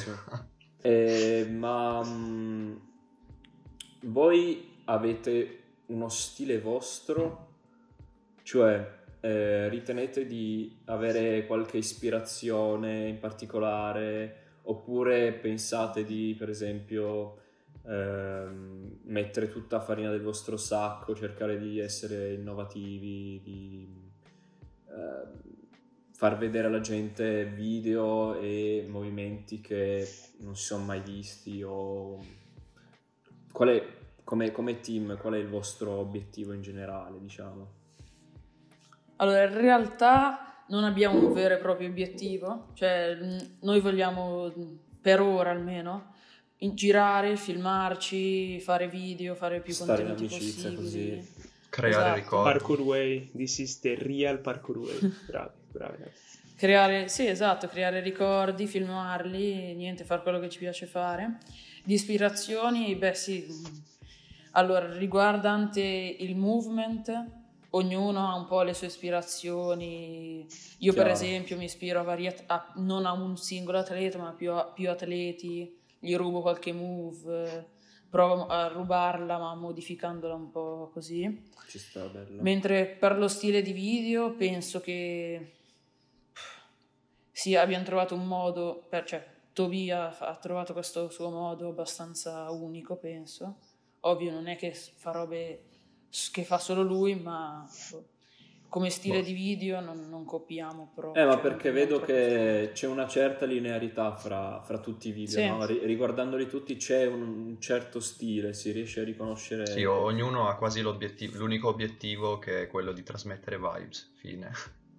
Eh, 0.83 1.47
ma 1.51 2.01
mm, 2.03 2.75
voi 4.03 4.79
avete 4.85 5.60
uno 5.91 6.09
stile 6.09 6.59
vostro? 6.59 7.49
Cioè, 8.43 8.99
eh, 9.19 9.69
ritenete 9.69 10.25
di 10.25 10.79
avere 10.85 11.45
qualche 11.45 11.77
ispirazione 11.77 13.07
in 13.07 13.19
particolare? 13.19 14.37
Oppure 14.63 15.33
pensate 15.33 16.03
di, 16.03 16.35
per 16.37 16.49
esempio, 16.49 17.37
ehm, 17.85 18.99
mettere 19.03 19.49
tutta 19.49 19.77
a 19.77 19.81
farina 19.81 20.09
del 20.09 20.21
vostro 20.21 20.57
sacco, 20.57 21.15
cercare 21.15 21.57
di 21.57 21.79
essere 21.79 22.33
innovativi, 22.33 23.41
di 23.43 24.11
ehm, 24.89 25.41
far 26.11 26.37
vedere 26.37 26.67
alla 26.67 26.81
gente 26.81 27.45
video 27.45 28.39
e 28.39 28.85
movimenti 28.87 29.59
che 29.59 30.07
non 30.39 30.55
si 30.55 30.65
sono 30.65 30.83
mai 30.83 31.01
visti 31.01 31.63
o 31.63 32.23
qual 33.51 33.69
è 33.69 34.00
come, 34.23 34.51
come 34.51 34.79
team 34.79 35.17
qual 35.17 35.33
è 35.33 35.37
il 35.37 35.47
vostro 35.47 35.91
obiettivo 35.91 36.53
in 36.53 36.61
generale 36.61 37.19
diciamo 37.19 37.67
Allora, 39.17 39.43
in 39.43 39.53
realtà 39.53 40.63
non 40.69 40.83
abbiamo 40.83 41.19
un 41.27 41.33
vero 41.33 41.55
e 41.55 41.57
proprio 41.57 41.89
obiettivo, 41.89 42.67
cioè 42.73 43.17
noi 43.59 43.79
vogliamo, 43.81 44.51
per 45.01 45.19
ora 45.21 45.51
almeno, 45.51 46.13
girare, 46.57 47.35
filmarci, 47.35 48.59
fare 48.61 48.87
video, 48.87 49.35
fare 49.35 49.59
più 49.61 49.73
Stare 49.73 50.01
in 50.01 50.07
contenuti 50.07 50.33
amicizia, 50.33 50.71
possibili. 50.71 51.17
così. 51.17 51.49
creare 51.69 51.95
Esatto. 51.95 52.15
ricordi. 52.15 52.49
Parkour 52.51 52.81
Way, 52.81 53.31
this 53.35 53.57
is 53.59 53.79
the 53.79 53.95
real 53.95 54.39
Parkour 54.39 54.77
Way. 54.77 55.13
Bravi, 55.27 55.51
bravi. 55.71 56.03
Creare, 56.55 57.07
sì, 57.09 57.25
esatto, 57.27 57.67
creare 57.67 58.01
ricordi, 58.01 58.67
filmarli, 58.67 59.73
niente, 59.75 60.03
fare 60.03 60.21
quello 60.21 60.39
che 60.39 60.49
ci 60.49 60.59
piace 60.59 60.85
fare. 60.85 61.39
Di 61.83 61.95
ispirazioni, 61.95 62.95
beh 62.95 63.13
sì, 63.15 63.45
allora, 64.51 64.91
riguardante 64.97 65.81
il 65.81 66.35
movement, 66.35 67.39
ognuno 67.71 68.27
ha 68.29 68.35
un 68.35 68.45
po' 68.47 68.63
le 68.63 68.73
sue 68.73 68.87
ispirazioni. 68.87 70.45
Io, 70.79 70.93
per 70.93 71.03
Chiaro. 71.05 71.09
esempio, 71.11 71.57
mi 71.57 71.65
ispiro 71.65 71.99
a 71.99 72.03
vari 72.03 72.27
at- 72.27 72.43
a- 72.47 72.73
non 72.77 73.05
a 73.05 73.13
un 73.13 73.37
singolo 73.37 73.77
atleta, 73.79 74.17
ma 74.17 74.31
più, 74.33 74.51
a- 74.51 74.65
più 74.65 74.89
atleti, 74.89 75.79
gli 75.99 76.15
rubo 76.15 76.41
qualche 76.41 76.73
move, 76.73 77.69
provo 78.09 78.47
a 78.47 78.67
rubarla, 78.67 79.37
ma 79.37 79.55
modificandola 79.55 80.33
un 80.33 80.51
po' 80.51 80.89
così. 80.93 81.49
ci 81.67 81.79
sta 81.79 82.05
bello 82.07 82.41
Mentre 82.41 82.85
per 82.85 83.17
lo 83.17 83.29
stile 83.29 83.61
di 83.61 83.71
video 83.71 84.33
penso 84.35 84.81
che 84.81 85.53
sì, 87.31 87.55
abbiamo 87.55 87.85
trovato 87.85 88.13
un 88.13 88.27
modo, 88.27 88.85
per, 88.89 89.05
cioè 89.05 89.25
Tobia 89.53 90.17
ha 90.17 90.35
trovato 90.35 90.73
questo 90.73 91.09
suo 91.09 91.29
modo 91.29 91.69
abbastanza 91.69 92.49
unico, 92.51 92.97
penso. 92.97 93.57
Ovvio 94.01 94.31
non 94.31 94.47
è 94.47 94.55
che 94.55 94.73
fa 94.73 95.11
robe 95.11 95.63
che 96.31 96.43
fa 96.43 96.57
solo 96.57 96.81
lui, 96.81 97.15
ma 97.15 97.65
boh, 97.91 98.07
come 98.67 98.89
stile 98.89 99.19
Boh. 99.19 99.25
di 99.25 99.33
video 99.33 99.79
non, 99.79 100.07
non 100.09 100.25
copiamo 100.25 100.91
proprio. 100.95 101.21
eh 101.21 101.25
ma 101.25 101.33
cioè, 101.33 101.41
perché 101.41 101.71
vedo 101.71 101.99
che 101.99 102.71
c'è 102.73 102.87
una 102.87 103.07
certa 103.07 103.45
linearità 103.45 104.15
fra, 104.15 104.61
fra 104.63 104.79
tutti 104.79 105.09
i 105.09 105.11
video 105.11 105.39
Sì. 105.39 105.47
no? 105.47 105.65
Ri- 105.65 105.85
riguardandoli 105.85 106.47
tutti 106.47 106.75
c'è 106.77 107.05
un, 107.05 107.21
un 107.21 107.61
certo 107.61 107.99
stile 107.99 108.53
si 108.53 108.71
riesce 108.71 109.01
a 109.01 109.03
riconoscere 109.03 109.65
Sì, 109.67 109.83
o- 109.83 109.99
ognuno 110.01 110.47
ha 110.47 110.55
quasi 110.55 110.81
l'obiettivo, 110.81 111.37
l'unico 111.37 111.67
obiettivo 111.67 112.39
che 112.39 112.63
è 112.63 112.67
quello 112.67 112.91
di 112.93 113.03
trasmettere 113.03 113.57
vibes, 113.57 114.11
fine. 114.15 114.51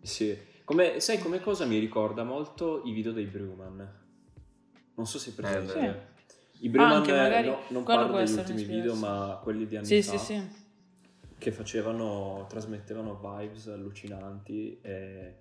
Sì. 0.02 0.36
Come, 0.64 1.00
sai 1.00 1.18
come 1.18 1.40
cosa 1.40 1.64
mi 1.64 1.78
ricorda 1.78 2.22
molto 2.24 2.82
i 2.84 2.92
video 2.92 3.12
dei 3.12 3.24
Brewman? 3.26 4.00
Non 4.94 5.06
so 5.06 5.18
se 5.18 5.30
hai 5.30 5.34
presente. 5.34 5.72
Sì. 5.72 6.11
I 6.64 6.70
Anche 6.76 7.12
magari 7.12 7.48
no- 7.48 7.58
non 7.68 7.82
parlo 7.82 8.16
degli 8.18 8.32
ultimi 8.32 8.62
video, 8.64 8.94
ma 8.94 9.40
quelli 9.42 9.66
di 9.66 9.76
anni 9.76 9.86
Sì, 9.86 10.02
fa, 10.02 10.16
sì, 10.16 10.34
sì. 10.34 10.42
che 11.38 11.50
facevano, 11.50 12.46
trasmettevano 12.48 13.16
vibes 13.20 13.66
allucinanti 13.66 14.78
e 14.80 15.36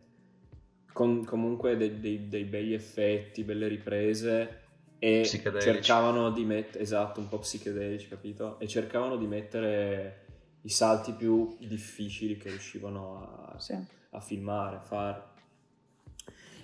con 0.92 1.24
comunque 1.24 1.78
dei, 1.78 2.00
dei- 2.00 2.28
dei 2.28 2.44
bei 2.46 2.74
effetti, 2.74 3.44
belle 3.44 3.68
riprese 3.68 4.60
e 4.98 5.24
cercavano 5.26 6.32
di 6.32 6.44
mettere, 6.44 6.84
esatto, 6.84 7.20
un 7.20 7.30
po' 7.30 7.38
psichedelici, 7.40 8.08
capito? 8.08 8.60
E 8.60 8.68
cercavano 8.68 9.16
di 9.16 9.28
mettere 9.28 10.26
i 10.62 10.70
salti 10.70 11.14
più 11.14 11.56
difficili 11.60 12.36
che 12.38 12.50
riuscivano 12.50 13.18
a, 13.54 13.60
Sì. 13.60 13.78
a 14.10 14.20
filmare, 14.20 14.78
a 14.78 14.82
fare. 14.82 15.24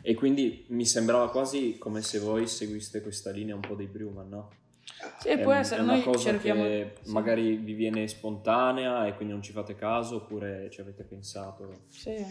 E 0.08 0.16
quindi 0.16 0.64
mi 0.70 0.86
sembrava 0.86 1.30
quasi 1.30 1.78
come 1.78 2.02
se 2.02 2.20
voi 2.20 2.48
seguiste 2.48 3.02
questa 3.02 3.30
linea 3.30 3.56
un 3.56 3.60
po' 3.60 3.76
dei 3.76 3.88
Brewman, 3.88 4.30
no? 4.30 4.52
Sì, 5.20 5.28
È, 5.28 5.40
può 5.42 5.52
essere, 5.52 5.82
è 5.82 5.84
una 5.84 6.02
cosa 6.02 6.30
cerchiamo... 6.30 6.64
che 6.64 6.94
magari 7.08 7.58
vi 7.58 7.74
viene 7.74 8.08
spontanea 8.08 9.06
e 9.06 9.16
quindi 9.16 9.34
non 9.34 9.44
ci 9.44 9.52
fate 9.52 9.76
caso 9.76 10.16
oppure 10.16 10.70
ci 10.72 10.80
avete 10.80 11.04
pensato. 11.04 11.82
Sì. 11.90 12.26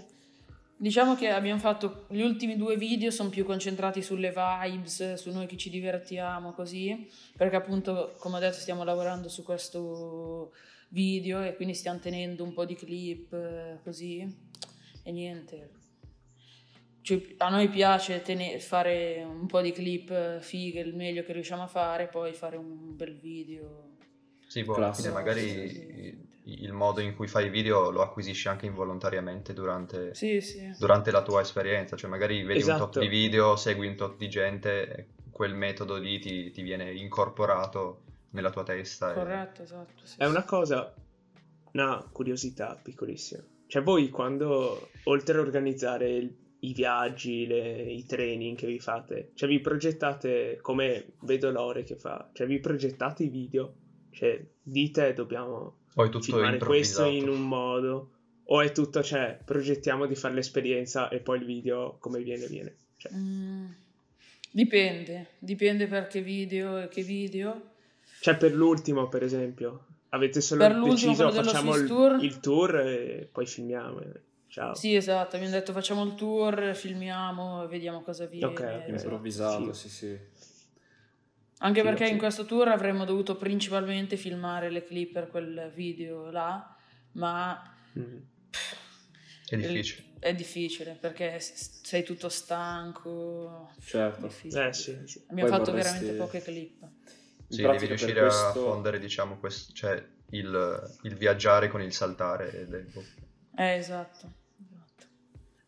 Diciamo 0.74 1.16
che 1.16 1.28
abbiamo 1.28 1.60
fatto 1.60 2.06
gli 2.08 2.22
ultimi 2.22 2.56
due 2.56 2.78
video 2.78 3.10
sono 3.10 3.28
più 3.28 3.44
concentrati 3.44 4.00
sulle 4.00 4.32
vibes, 4.34 5.12
su 5.12 5.30
noi 5.30 5.44
che 5.44 5.58
ci 5.58 5.68
divertiamo 5.68 6.52
così, 6.52 7.06
perché 7.36 7.56
appunto, 7.56 8.14
come 8.16 8.36
ho 8.36 8.40
detto, 8.40 8.56
stiamo 8.56 8.84
lavorando 8.84 9.28
su 9.28 9.42
questo 9.42 10.54
video 10.88 11.42
e 11.42 11.54
quindi 11.54 11.74
stiamo 11.74 11.98
tenendo 11.98 12.42
un 12.42 12.54
po' 12.54 12.64
di 12.64 12.74
clip 12.74 13.34
eh, 13.34 13.80
così 13.84 14.34
e 15.02 15.12
niente. 15.12 15.75
Ci- 17.06 17.34
a 17.38 17.48
noi 17.50 17.68
piace 17.68 18.20
tene- 18.22 18.58
fare 18.58 19.22
un 19.22 19.46
po' 19.46 19.60
di 19.60 19.70
clip 19.70 20.40
fighe, 20.40 20.80
il 20.80 20.92
meglio 20.96 21.22
che 21.22 21.32
riusciamo 21.34 21.62
a 21.62 21.66
fare, 21.68 22.08
poi 22.08 22.32
fare 22.32 22.56
un 22.56 22.96
bel 22.96 23.16
video. 23.16 23.90
Sì, 24.48 24.64
boh, 24.64 24.74
alla 24.74 24.92
fine 24.92 25.10
magari 25.10 25.68
Sì. 25.68 26.24
i- 26.42 26.64
il 26.64 26.72
modo 26.72 26.98
in 27.00 27.14
cui 27.14 27.28
fai 27.28 27.48
video 27.48 27.90
lo 27.90 28.02
acquisisci 28.02 28.48
anche 28.48 28.66
involontariamente 28.66 29.52
durante, 29.52 30.14
Sì, 30.14 30.40
sì. 30.40 30.74
durante 30.80 31.12
la 31.12 31.22
tua 31.22 31.42
esperienza, 31.42 31.94
cioè 31.94 32.10
magari 32.10 32.42
vedi 32.42 32.58
un 32.62 32.66
tot 32.66 32.74
Esatto. 32.76 32.98
di 32.98 33.06
video, 33.06 33.54
segui 33.54 33.86
un 33.86 33.94
tot 33.94 34.16
di 34.16 34.28
gente, 34.28 34.88
e 34.92 35.06
quel 35.30 35.54
metodo 35.54 35.98
lì 35.98 36.18
ti, 36.18 36.50
ti 36.50 36.62
viene 36.62 36.92
incorporato 36.92 38.02
nella 38.30 38.50
tua 38.50 38.64
testa. 38.64 39.12
e- 39.12 39.14
Corretto, 39.14 39.62
esatto. 39.62 40.04
sì, 40.04 40.16
È 40.18 40.24
sì. 40.24 40.28
una 40.30 40.42
cosa, 40.42 40.92
una 41.72 42.04
curiosità 42.10 42.76
piccolissima. 42.82 43.42
Cioè 43.68 43.82
voi 43.82 44.08
quando, 44.10 44.88
oltre 45.04 45.38
a 45.38 45.40
organizzare 45.40 46.08
il- 46.10 46.36
i 46.68 46.72
viaggi, 46.72 47.46
le- 47.46 47.82
i 47.92 48.04
training 48.04 48.56
che 48.56 48.66
vi 48.66 48.78
fate, 48.78 49.30
cioè 49.34 49.48
vi 49.48 49.60
progettate, 49.60 50.58
come 50.60 51.12
vedo 51.22 51.50
Lore 51.50 51.84
che 51.84 51.96
fa, 51.96 52.30
cioè 52.32 52.46
vi 52.46 52.58
progettate 52.58 53.24
i 53.24 53.28
video, 53.28 53.74
cioè 54.10 54.42
dite 54.62 55.12
dobbiamo 55.12 55.78
è 55.94 56.02
tutto 56.04 56.20
filmare 56.20 56.58
questo 56.58 57.04
in 57.04 57.28
un 57.28 57.42
modo, 57.46 58.10
o 58.44 58.60
è 58.60 58.72
tutto, 58.72 59.02
cioè 59.02 59.38
progettiamo 59.44 60.06
di 60.06 60.14
fare 60.14 60.34
l'esperienza 60.34 61.08
e 61.08 61.20
poi 61.20 61.38
il 61.38 61.44
video 61.44 61.96
come 61.98 62.20
viene 62.22 62.46
viene. 62.46 62.76
Cioè, 62.96 63.12
Mm, 63.14 63.66
dipende, 64.50 65.26
dipende 65.38 65.86
per 65.86 66.06
che 66.06 66.22
video 66.22 66.78
e 66.78 66.88
che 66.88 67.02
video. 67.02 67.72
cioè, 68.20 68.36
per 68.36 68.54
l'ultimo 68.54 69.08
per 69.08 69.22
esempio, 69.22 69.86
avete 70.10 70.40
solo 70.40 70.66
Per 70.66 70.80
deciso 70.82 71.30
facciamo 71.30 71.74
il, 71.76 72.18
il 72.22 72.40
tour 72.40 72.76
e 72.78 73.28
poi 73.30 73.46
filmiamo. 73.46 74.00
Ciao. 74.56 74.74
Sì, 74.74 74.94
esatto, 74.94 75.36
abbiamo 75.36 75.52
detto 75.52 75.72
facciamo 75.74 76.02
il 76.02 76.14
tour, 76.14 76.74
filmiamo 76.74 77.64
e 77.64 77.66
vediamo 77.66 78.00
cosa 78.00 78.24
viene. 78.24 78.46
Ok, 78.46 78.60
ok. 78.84 78.88
Improvvisato, 78.88 79.72
Sì. 79.74 79.90
sì 79.90 79.94
sì. 79.94 80.18
Anche 81.58 81.80
Sì, 81.80 81.86
perché 81.86 82.06
sì. 82.06 82.12
in 82.12 82.16
questo 82.16 82.46
tour 82.46 82.68
avremmo 82.68 83.04
dovuto 83.04 83.36
principalmente 83.36 84.16
filmare 84.16 84.70
le 84.70 84.82
clip 84.82 85.12
per 85.12 85.28
quel 85.28 85.70
video 85.74 86.30
là, 86.30 86.74
ma 87.12 87.70
Mm. 87.98 88.16
È 89.48 89.56
difficile. 89.56 90.04
è 90.20 90.34
difficile 90.34 90.96
perché 90.98 91.38
sei 91.38 92.02
tutto 92.02 92.30
stanco. 92.30 93.72
Certo. 93.78 94.26
Difficile, 94.26 94.68
Eh, 94.68 94.72
sì, 94.72 94.98
sì. 95.04 95.22
Abbiamo 95.28 95.50
Poi 95.50 95.58
fatto 95.58 95.70
vorresti- 95.72 95.92
veramente 95.98 96.12
poche 96.24 96.40
clip. 96.42 96.88
Sì, 97.48 97.60
devi 97.60 97.86
riuscire 97.86 98.20
questo- 98.22 98.46
a 98.46 98.52
fondere, 98.52 98.98
diciamo, 98.98 99.36
quest- 99.38 99.74
cioè, 99.74 100.02
il, 100.30 100.92
il 101.02 101.14
viaggiare 101.14 101.68
con 101.68 101.82
il 101.82 101.92
saltare. 101.92 102.66
boh. 102.90 103.04
Eh, 103.58 103.74
esatto. 103.76 104.32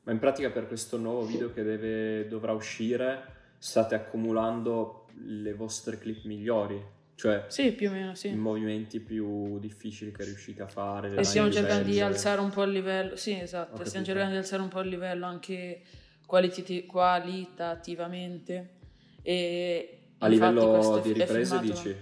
Ma 0.09 0.15
in 0.15 0.21
pratica 0.21 0.49
per 0.49 0.67
questo 0.67 0.97
nuovo 0.97 1.27
video 1.27 1.53
che 1.53 1.63
deve- 1.63 2.27
dovrà 2.29 2.53
uscire 2.53 3.37
state 3.59 3.95
accumulando 3.95 5.05
le 5.27 5.53
vostre 5.53 5.99
clip 5.99 6.25
migliori, 6.25 6.83
cioè 7.15 7.45
Sì, 7.49 7.73
più 7.73 7.91
o 7.91 7.93
meno, 7.93 8.15
sì. 8.15 8.29
i 8.29 8.35
movimenti 8.37 9.01
più 9.01 9.59
difficili 9.59 10.11
che 10.11 10.25
riuscite 10.25 10.63
a 10.63 10.67
fare. 10.67 11.15
E 11.15 11.25
stiamo 11.25 11.51
cercando 11.51 11.91
di 11.91 12.01
alzare 12.01 12.41
un 12.41 12.49
po' 12.49 12.63
il 12.63 12.71
livello, 12.71 13.17
sì 13.17 13.39
esatto, 13.39 13.85
stiamo 13.85 14.07
cercando 14.07 14.31
di 14.33 14.39
alzare 14.39 14.63
un 14.63 14.69
po' 14.69 14.81
il 14.81 14.89
livello 14.89 15.27
anche 15.27 15.83
qualitati- 16.25 16.87
qualitativamente. 16.87 18.77
E 19.21 19.99
A 20.21 20.27
livello 20.27 20.71
questo 20.71 20.99
di 21.01 21.13
riprese 21.13 21.59
dici? 21.61 21.95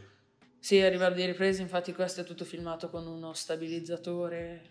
Sì, 0.60 0.80
a 0.80 0.88
livello 0.90 1.14
di 1.16 1.24
riprese, 1.26 1.60
infatti 1.60 1.92
questo 1.92 2.20
è 2.20 2.24
tutto 2.24 2.44
filmato 2.44 2.88
con 2.88 3.04
uno 3.08 3.32
stabilizzatore. 3.32 4.62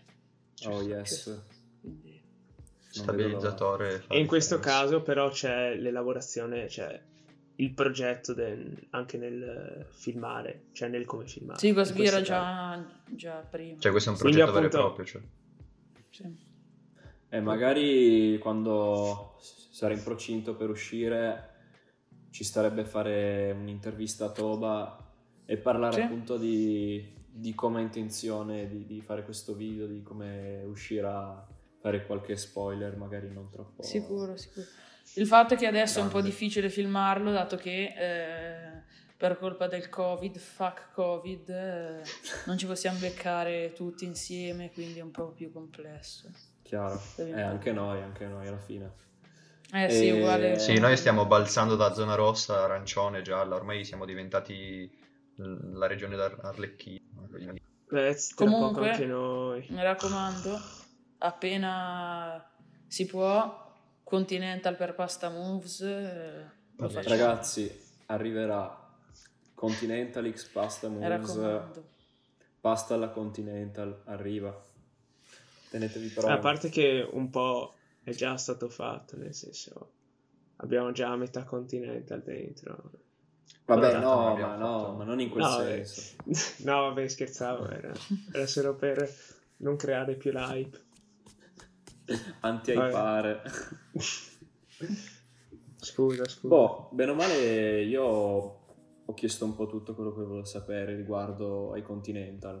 Oh 0.68 0.80
yes. 0.80 1.08
ci 1.08 1.14
sta. 1.16 1.30
quindi- 1.32 1.55
Stabilizzatore. 3.02 4.04
E 4.08 4.18
in 4.18 4.26
questo 4.26 4.58
caso 4.58 5.02
però 5.02 5.30
c'è 5.30 5.74
l'elaborazione, 5.76 6.68
cioè 6.68 7.00
il 7.58 7.72
progetto 7.72 8.34
del- 8.34 8.86
anche 8.90 9.16
nel 9.16 9.86
filmare, 9.90 10.64
cioè 10.72 10.88
nel 10.88 11.04
come 11.06 11.26
filmare. 11.26 11.58
Sì, 11.58 11.72
questo 11.72 12.00
era 12.02 12.20
già, 12.20 12.84
già 13.06 13.44
prima. 13.50 13.78
Cioè, 13.78 13.90
questo 13.90 14.10
è 14.10 14.12
un 14.12 14.18
Quindi, 14.18 14.38
progetto 14.40 14.60
vero 14.60 14.64
e 14.64 14.68
appunto- 14.68 14.94
proprio. 14.94 15.04
Cioè. 15.06 15.22
Sì. 16.10 16.44
E 17.28 17.40
magari 17.40 18.38
quando 18.38 19.36
sarà 19.40 19.92
in 19.94 20.02
procinto 20.02 20.54
per 20.54 20.70
uscire 20.70 21.50
ci 22.30 22.44
starebbe 22.44 22.84
fare 22.84 23.52
un'intervista 23.58 24.26
a 24.26 24.30
Toba 24.30 25.04
e 25.44 25.56
parlare 25.56 25.94
Sì. 25.94 26.00
appunto 26.02 26.36
di, 26.36 27.14
di 27.28 27.54
come 27.54 27.78
ha 27.78 27.82
intenzione 27.82 28.68
di, 28.68 28.84
di 28.86 29.00
fare 29.00 29.22
questo 29.24 29.54
video, 29.54 29.86
di 29.86 30.02
come 30.02 30.62
uscirà, 30.64 31.46
fare 31.80 32.04
qualche 32.06 32.36
spoiler, 32.36 32.96
magari 32.96 33.30
non 33.32 33.50
troppo. 33.50 33.82
Sicuro, 33.82 34.36
sicuro. 34.36 34.66
Il 35.14 35.26
fatto 35.26 35.54
è 35.54 35.56
che 35.56 35.66
adesso 35.66 35.98
è 35.98 36.02
un 36.02 36.08
po' 36.08 36.14
Grande. 36.18 36.30
difficile 36.30 36.68
filmarlo, 36.68 37.30
dato 37.30 37.56
che 37.56 37.94
eh, 37.96 38.82
per 39.16 39.38
colpa 39.38 39.66
del 39.68 39.88
Covid, 39.88 40.36
fuck 40.38 40.92
Covid, 40.92 41.48
eh, 41.48 42.02
non 42.46 42.58
ci 42.58 42.66
possiamo 42.66 42.98
beccare 42.98 43.72
tutti 43.72 44.04
insieme, 44.04 44.72
quindi 44.72 44.98
è 44.98 45.02
un 45.02 45.12
po' 45.12 45.28
più 45.30 45.52
complesso. 45.52 46.28
Chiaro. 46.62 47.00
Eh, 47.16 47.40
anche 47.40 47.72
noi, 47.72 48.02
anche 48.02 48.26
noi 48.26 48.48
alla 48.48 48.58
fine. 48.58 48.92
Eh 49.72 49.88
sì, 49.90 50.08
Eh, 50.08 50.12
uguale. 50.18 50.58
Sì, 50.58 50.78
noi 50.78 50.96
stiamo 50.96 51.24
balzando 51.26 51.76
da 51.76 51.92
zona 51.92 52.14
rossa, 52.14 52.64
arancione, 52.64 53.22
gialla. 53.22 53.54
Ormai 53.54 53.84
siamo 53.84 54.04
diventati 54.04 54.90
la 55.36 55.86
regione 55.86 56.16
d'Arlecchino. 56.16 57.28
Comunque- 58.34 58.90
anche 58.90 59.06
noi. 59.06 59.66
Mi 59.70 59.82
raccomando, 59.82 60.58
appena 61.18 62.44
si 62.86 63.06
può, 63.06 63.64
Continental 64.02 64.76
per 64.76 64.94
Pasta 64.94 65.28
Moves, 65.30 65.80
eh, 65.80 66.44
lo 66.76 66.88
Vabbè. 66.88 67.02
Ragazzi, 67.08 67.70
arriverà 68.06 68.84
Continental 69.54 70.32
X 70.32 70.44
Pasta 70.46 70.88
Moves. 70.88 71.08
raccomando. 71.08 71.84
Pasta 72.60 72.94
alla 72.94 73.08
Continental, 73.08 74.02
arriva. 74.04 74.54
Tenetevi 75.70 76.08
pronti. 76.08 76.30
A 76.30 76.38
parte 76.38 76.68
che 76.68 77.08
un 77.10 77.30
po' 77.30 77.74
è 78.02 78.12
già 78.12 78.36
stato 78.36 78.68
fatto, 78.68 79.16
nel 79.16 79.34
senso 79.34 79.90
abbiamo 80.56 80.92
già 80.92 81.14
metà 81.16 81.44
continental 81.44 82.22
dentro. 82.22 82.90
Vabbè, 83.64 83.98
no, 83.98 84.36
ma 84.36 84.54
no, 84.56 84.94
ma 84.94 85.04
non 85.04 85.20
in 85.20 85.28
quel 85.28 85.44
No, 85.44 85.60
eh, 85.62 85.84
senso. 85.84 86.16
no, 86.64 86.82
vabbè, 86.82 87.08
scherzavo, 87.08 87.68
era, 87.68 87.92
era 88.32 88.46
solo 88.46 88.74
per 88.74 89.12
non 89.58 89.76
creare 89.76 90.14
più 90.14 90.30
l'hype. 90.32 90.84
Anti-hypare. 92.40 93.42
Scusa, 95.78 96.24
scusa. 96.26 96.48
Boh, 96.48 96.88
bene 96.92 97.10
o 97.10 97.14
male 97.14 97.82
io 97.82 98.04
ho 98.04 99.14
chiesto 99.14 99.44
un 99.44 99.54
po' 99.54 99.66
tutto 99.66 99.94
quello 99.94 100.10
che 100.14 100.22
volevo 100.22 100.44
sapere 100.44 100.96
riguardo 100.96 101.72
ai 101.72 101.82
Continental. 101.82 102.60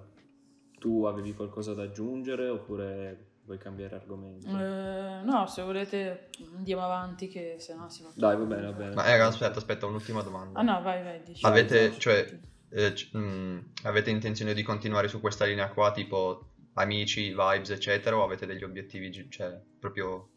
Tu 0.78 1.04
avevi 1.04 1.34
qualcosa 1.34 1.74
da 1.74 1.82
aggiungere 1.84 2.48
oppure 2.48 3.30
vuoi 3.44 3.58
cambiare 3.58 3.96
argomento? 3.96 4.46
Eh, 4.48 5.22
no, 5.24 5.46
se 5.46 5.62
volete 5.62 6.28
andiamo 6.56 6.82
avanti 6.82 7.28
che 7.28 7.56
se 7.58 7.74
no 7.74 7.88
si 7.88 8.02
va. 8.02 8.10
Dai, 8.14 8.36
va 8.36 8.44
bene, 8.44 8.62
va 8.66 8.72
bene. 8.72 8.94
Ma 8.94 9.06
eh, 9.06 9.18
aspetta, 9.18 9.58
aspetta, 9.58 9.86
un'ultima 9.86 10.22
domanda. 10.22 10.60
Ah 10.60 10.62
no, 10.62 10.82
vai, 10.82 11.02
vai, 11.02 11.22
dici. 11.22 11.44
Avete, 11.44 11.88
Vai, 11.88 11.98
cioè, 11.98 12.38
eh, 12.70 12.92
c- 12.92 13.16
mm, 13.16 13.58
avete 13.84 14.10
intenzione 14.10 14.52
di 14.54 14.62
continuare 14.62 15.08
su 15.08 15.20
questa 15.20 15.46
linea 15.46 15.68
qua, 15.70 15.90
tipo 15.90 16.50
amici, 16.76 17.30
vibes, 17.30 17.70
eccetera, 17.70 18.16
o 18.16 18.24
avete 18.24 18.46
degli 18.46 18.64
obiettivi, 18.64 19.12
cioè, 19.30 19.58
proprio 19.78 20.30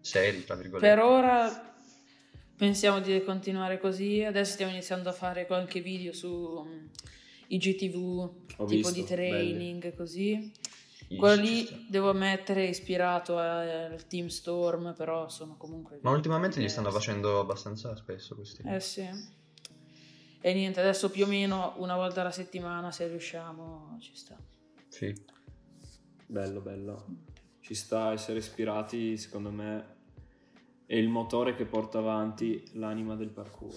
seri, 0.00 0.44
tra 0.44 0.54
virgolette? 0.54 0.88
Per 0.88 0.98
ora 0.98 1.74
pensiamo 2.56 3.00
di 3.00 3.22
continuare 3.24 3.78
così. 3.78 4.22
Adesso 4.22 4.52
stiamo 4.52 4.72
iniziando 4.72 5.08
a 5.08 5.12
fare 5.12 5.46
qualche 5.46 5.80
video 5.80 6.12
su 6.12 6.64
mm, 6.66 6.86
IGTV, 7.48 7.96
Ho 7.98 8.34
tipo 8.46 8.66
visto, 8.66 8.92
di 8.92 9.04
training, 9.04 9.94
così. 9.94 10.52
Sì, 11.08 11.16
Quello 11.16 11.42
lì 11.42 11.86
devo 11.88 12.10
ammettere 12.10 12.66
ispirato 12.66 13.36
al 13.36 14.06
Team 14.06 14.28
Storm, 14.28 14.94
però 14.94 15.28
sono 15.28 15.56
comunque... 15.56 15.98
Ma 16.02 16.10
ultimamente 16.10 16.60
gli 16.60 16.68
stanno 16.68 16.92
facendo 16.92 17.40
abbastanza 17.40 17.96
spesso 17.96 18.36
questi. 18.36 18.62
Eh 18.64 18.78
sì. 18.78 19.08
E 20.42 20.54
niente, 20.54 20.78
adesso 20.80 21.10
più 21.10 21.24
o 21.24 21.26
meno 21.26 21.74
una 21.78 21.96
volta 21.96 22.20
alla 22.20 22.30
settimana, 22.30 22.92
se 22.92 23.08
riusciamo, 23.08 23.98
ci 24.00 24.14
sta. 24.14 24.38
Sì. 24.90 25.14
Bello, 26.26 26.60
bello. 26.60 27.06
Ci 27.60 27.74
sta 27.74 28.06
a 28.06 28.12
essere 28.12 28.40
ispirati, 28.40 29.16
secondo 29.16 29.50
me, 29.50 29.96
è 30.84 30.96
il 30.96 31.08
motore 31.08 31.54
che 31.54 31.64
porta 31.64 31.98
avanti 31.98 32.62
l'anima 32.72 33.14
del 33.14 33.30
parkour. 33.30 33.74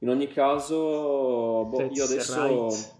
In 0.00 0.10
ogni 0.10 0.28
caso, 0.28 1.64
boh, 1.64 1.90
io 1.90 2.04
adesso 2.04 2.68
right. 2.68 2.94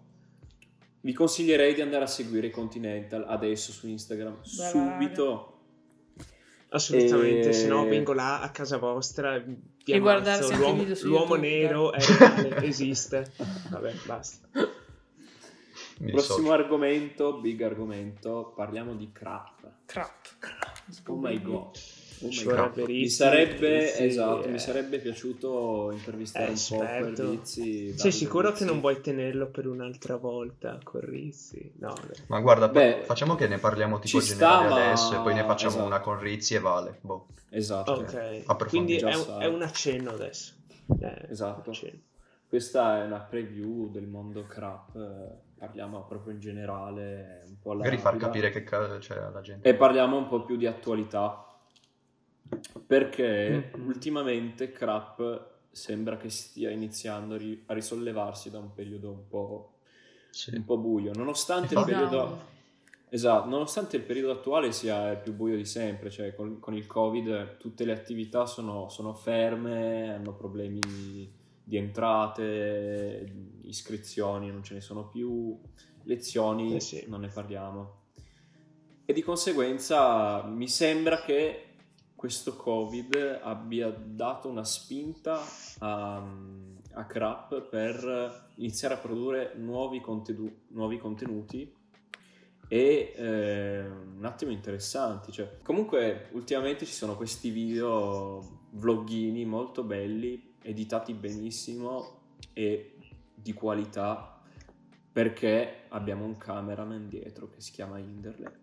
vi 1.02 1.12
consiglierei 1.12 1.74
di 1.74 1.82
andare 1.82 2.04
a 2.04 2.08
seguire 2.08 2.48
i 2.48 2.50
Continental 2.50 3.24
adesso 3.28 3.70
su 3.70 3.86
Instagram 3.86 4.40
Bella 4.56 4.68
subito. 4.70 5.60
Assolutamente, 6.70 7.50
E- 7.50 7.52
se 7.52 7.68
no 7.68 7.84
vengo 7.84 8.12
là 8.12 8.40
a 8.40 8.50
casa 8.50 8.78
vostra 8.78 9.38
vi 9.38 9.56
E 9.84 9.98
guardarsi 10.00 10.56
l'uomo, 10.56 10.78
video 10.78 10.94
su 10.94 11.06
l'uomo 11.06 11.36
YouTube, 11.36 11.48
nero 11.48 11.92
è 11.92 12.00
reale, 12.00 12.56
esiste. 12.64 13.30
Vabbè, 13.70 13.94
basta. 14.06 14.48
Mi 15.98 16.12
Prossimo 16.12 16.52
argomento, 16.52 17.38
big 17.40 17.60
argomento, 17.62 18.52
parliamo 18.54 18.94
di 18.94 19.10
crap. 19.12 19.68
Crap. 19.86 20.14
Oh 21.06 21.16
my 21.16 21.40
god. 21.42 21.76
Oh 22.20 22.26
my 22.26 22.30
Ci 22.32 22.44
God. 22.44 22.54
vorrebbe 22.54 22.80
Mi 22.80 22.86
Rizzi, 22.86 23.14
sarebbe, 23.16 23.78
Rizzi, 23.80 24.04
esatto, 24.04 24.44
eh, 24.44 24.48
mi 24.48 24.58
sarebbe 24.58 24.98
piaciuto 24.98 25.90
intervistare 25.92 26.46
è 26.46 27.00
un 27.02 27.12
po' 27.14 27.30
Rizzi. 27.30 27.96
Sei 27.98 28.12
sicuro 28.12 28.48
Rizzi. 28.50 28.64
che 28.64 28.70
non 28.70 28.80
vuoi 28.80 29.00
tenerlo 29.00 29.46
per 29.48 29.66
un'altra 29.66 30.16
volta 30.16 30.78
con 30.82 31.00
Rizzi? 31.00 31.72
No. 31.78 31.94
Ma 32.28 32.40
guarda, 32.40 32.68
Beh, 32.68 33.02
facciamo 33.04 33.34
che 33.34 33.46
ne 33.48 33.58
parliamo 33.58 33.98
tipo 33.98 34.20
generale 34.20 34.66
sta, 34.68 34.74
ma- 34.74 34.86
adesso 34.86 35.14
e 35.14 35.22
poi 35.22 35.34
ne 35.34 35.44
facciamo 35.44 35.70
esatto. 35.72 35.86
una 35.86 36.00
con 36.00 36.18
Rizzi 36.20 36.54
e 36.54 36.58
Vale. 36.60 36.98
Boh. 37.00 37.26
Esatto. 37.50 37.92
Ok, 37.92 38.42
approfondire. 38.46 39.00
quindi 39.00 39.26
è 39.28 39.32
un, 39.32 39.40
è 39.40 39.46
un 39.46 39.62
accenno 39.62 40.10
adesso. 40.10 40.54
Eh, 41.00 41.26
Esatto. 41.30 41.70
accenno. 41.70 42.00
Questa 42.48 43.02
è 43.02 43.04
una 43.04 43.20
preview 43.20 43.90
del 43.90 44.06
mondo 44.06 44.44
crap, 44.46 44.96
eh, 44.96 45.56
parliamo 45.58 46.04
proprio 46.06 46.32
in 46.32 46.40
generale, 46.40 47.44
un 47.46 47.58
po' 47.60 47.72
alla 47.72 47.82
Magari 47.82 48.00
far 48.00 48.16
capire 48.16 48.48
che 48.50 48.64
ca- 48.64 48.96
c'è 48.96 49.18
alla 49.18 49.42
gente. 49.42 49.68
E 49.68 49.74
parliamo 49.74 50.16
un 50.16 50.28
po' 50.28 50.42
più 50.44 50.56
di 50.56 50.64
attualità, 50.66 51.44
perché 52.86 53.70
Mhm. 53.74 53.86
ultimamente 53.86 54.70
crap 54.70 55.56
sembra 55.70 56.16
che 56.16 56.30
stia 56.30 56.70
iniziando 56.70 57.34
a, 57.34 57.36
ri- 57.36 57.62
a 57.66 57.74
risollevarsi 57.74 58.50
da 58.50 58.58
un 58.58 58.72
periodo 58.72 59.10
un 59.10 59.28
po', 59.28 59.72
Sì. 60.30 60.54
un 60.54 60.64
po' 60.64 60.78
buio, 60.78 61.12
nonostante 61.14 61.74
il 61.74 61.80
Infatti- 61.80 61.92
periodo... 61.92 62.56
Esatto, 63.10 63.48
nonostante 63.48 63.96
il 63.96 64.02
periodo 64.02 64.32
attuale 64.32 64.70
sia 64.70 65.12
il 65.12 65.18
più 65.18 65.32
buio 65.32 65.56
di 65.56 65.64
sempre, 65.64 66.10
cioè 66.10 66.34
con, 66.34 66.58
con 66.60 66.74
il 66.74 66.86
Covid 66.86 67.56
tutte 67.56 67.86
le 67.86 67.92
attività 67.92 68.44
sono, 68.44 68.90
sono 68.90 69.14
ferme, 69.14 70.12
hanno 70.14 70.34
problemi 70.34 70.78
di 71.68 71.76
entrate, 71.76 73.30
iscrizioni 73.64 74.50
non 74.50 74.62
ce 74.62 74.72
ne 74.72 74.80
sono 74.80 75.06
più, 75.06 75.60
lezioni 76.04 76.76
Eh 76.76 76.80
sì. 76.80 77.04
non 77.08 77.20
ne 77.20 77.28
parliamo. 77.28 77.96
E 79.04 79.12
di 79.12 79.22
conseguenza 79.22 80.42
mi 80.44 80.66
sembra 80.66 81.20
che 81.20 81.64
questo 82.14 82.56
Covid 82.56 83.40
abbia 83.42 83.90
dato 83.90 84.48
una 84.48 84.64
spinta 84.64 85.40
a, 85.80 86.16
a 86.92 87.04
Crap 87.04 87.68
per 87.68 88.48
iniziare 88.56 88.94
a 88.94 88.98
produrre 88.98 89.52
nuovi, 89.56 90.00
contedu- 90.00 90.68
nuovi 90.68 90.96
contenuti 90.96 91.70
e 92.66 93.12
eh, 93.14 93.86
un 93.86 94.24
attimo 94.24 94.52
interessanti. 94.52 95.32
Cioè, 95.32 95.58
comunque, 95.62 96.28
ultimamente 96.32 96.86
ci 96.86 96.92
sono 96.92 97.14
questi 97.14 97.50
video 97.50 98.66
vloggini 98.70 99.44
molto 99.44 99.84
belli, 99.84 100.47
editati 100.68 101.12
benissimo 101.14 102.20
e 102.52 102.94
di 103.34 103.52
qualità 103.52 104.40
perché 105.12 105.84
abbiamo 105.88 106.24
un 106.24 106.36
cameraman 106.36 107.08
dietro 107.08 107.48
che 107.48 107.60
si 107.60 107.72
chiama 107.72 107.98
Inderle. 107.98 108.58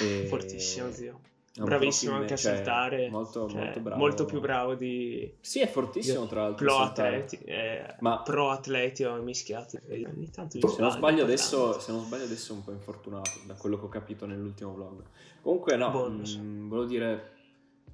E- 0.00 0.26
Fortissimo, 0.28 0.90
zio. 0.90 1.20
Bravissimo 1.54 2.14
anche 2.14 2.32
a 2.32 2.36
cioè, 2.36 2.54
saltare. 2.56 3.10
Molto, 3.10 3.46
cioè, 3.46 3.62
molto 3.64 3.80
bravo. 3.80 4.00
molto 4.00 4.24
più 4.24 4.40
bravo 4.40 4.74
di 4.74 5.34
Sì, 5.40 5.60
è 5.60 5.68
fortissimo 5.68 6.26
tra 6.26 6.42
l'altro. 6.42 6.64
pro 6.64 6.78
atleti. 6.78 7.38
eh, 7.44 7.94
Ma- 8.00 8.22
pro 8.22 8.48
atleti 8.50 9.04
o 9.04 9.20
mischiati. 9.22 9.78
E 9.86 10.06
Ogni 10.06 10.30
tanto 10.30 10.66
Se 10.66 10.80
non, 10.80 10.90
sbaglio, 10.90 11.22
adesso, 11.24 11.78
se 11.78 11.92
non 11.92 12.04
sbaglio 12.04 12.24
adesso 12.24 12.54
è 12.54 12.56
un 12.56 12.64
po' 12.64 12.70
infortunato, 12.72 13.30
da 13.46 13.52
quello 13.54 13.78
che 13.78 13.84
ho 13.84 13.88
capito 13.90 14.24
nell'ultimo 14.24 14.72
vlog. 14.72 15.02
Comunque 15.42 15.76
no, 15.76 15.90
Boh, 15.90 16.08
non 16.08 16.24
so. 16.26 16.38
mh, 16.38 16.68
volevo 16.68 16.86
dire 16.86 17.31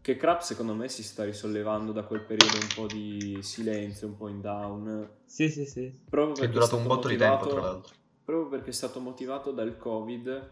che 0.08 0.16
Crap 0.16 0.40
secondo 0.40 0.72
me 0.74 0.88
si 0.88 1.02
sta 1.02 1.22
risollevando 1.24 1.92
da 1.92 2.02
quel 2.02 2.22
periodo 2.22 2.56
un 2.56 2.68
po' 2.74 2.86
di 2.86 3.40
silenzio, 3.42 4.06
un 4.06 4.16
po' 4.16 4.28
in 4.28 4.40
down. 4.40 5.06
Sì, 5.26 5.50
sì, 5.50 5.66
sì. 5.66 5.92
Proprio 6.08 6.46
è 6.46 6.48
durato 6.48 6.76
un 6.76 6.80
stato 6.82 6.94
botto 6.94 7.08
di 7.08 7.16
tempo, 7.18 7.34
motivato- 7.34 7.54
tra 7.54 7.60
l'altro. 7.60 7.94
Proprio 8.24 8.48
perché 8.48 8.70
è 8.70 8.72
stato 8.72 9.00
motivato 9.00 9.50
dal 9.50 9.76
Covid 9.76 10.50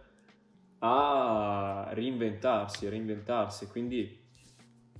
a 0.80 1.88
reinventarsi, 1.90 2.86
a 2.86 2.90
reinventarsi. 2.90 3.66
Quindi 3.68 4.24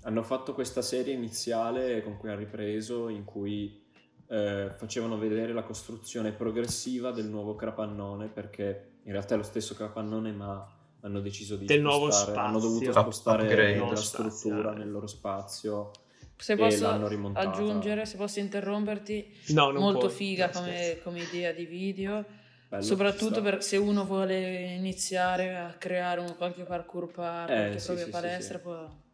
hanno 0.05 0.23
fatto 0.23 0.55
questa 0.55 0.81
serie 0.81 1.13
iniziale 1.13 2.03
con 2.03 2.17
cui 2.17 2.31
hanno 2.31 2.39
ripreso, 2.39 3.11
in 3.11 3.25
cui 3.25 3.85
eh, 4.29 4.73
facevano 4.75 5.19
vedere 5.19 5.53
la 5.53 5.65
costruzione 5.65 6.33
progressiva 6.33 7.11
del 7.11 7.27
nuovo 7.27 7.57
capannone, 7.57 8.29
perché 8.29 9.01
in 9.03 9.13
realtà 9.13 9.35
è 9.35 9.37
lo 9.37 9.43
stesso 9.43 9.75
capannone, 9.75 10.33
ma 10.33 10.67
hanno 11.01 11.21
deciso 11.21 11.57
di 11.57 11.67
Del 11.67 11.81
nuovo 11.81 12.11
spostare, 12.11 12.39
hanno 12.39 12.59
dovuto 12.59 12.91
spostare 12.93 13.43
Upgrade. 13.45 13.79
la 13.79 13.97
struttura 13.97 14.59
spazio. 14.63 14.79
nel 14.79 14.91
loro 14.91 15.07
spazio 15.07 15.91
Se 16.37 16.53
e 16.53 16.57
posso 16.57 16.83
l'hanno 16.83 17.09
rimontata. 17.09 17.49
aggiungere, 17.49 18.07
se 18.07 18.17
posso 18.17 18.41
interromperti, 18.41 19.33
No, 19.49 19.71
non 19.71 19.83
molto 19.83 19.99
puoi. 20.07 20.11
figa 20.13 20.51
come, 20.51 20.99
come 21.03 21.21
idea 21.23 21.53
di 21.53 21.65
video, 21.67 22.25
Bello, 22.69 22.83
soprattutto 22.83 23.41
per 23.43 23.63
se 23.63 23.77
uno 23.77 24.05
vuole 24.05 24.75
iniziare 24.75 25.57
a 25.57 25.73
creare 25.79 26.21
un 26.21 26.35
qualche 26.37 26.65
parkour 26.65 27.11
park, 27.13 27.51
Eh, 27.51 27.55
qualche 27.55 27.79
sì, 27.79 27.87
propria 27.87 28.05
sì, 28.07 28.11
palestra, 28.11 28.57
sì. 28.57 28.63
può... 28.63 29.05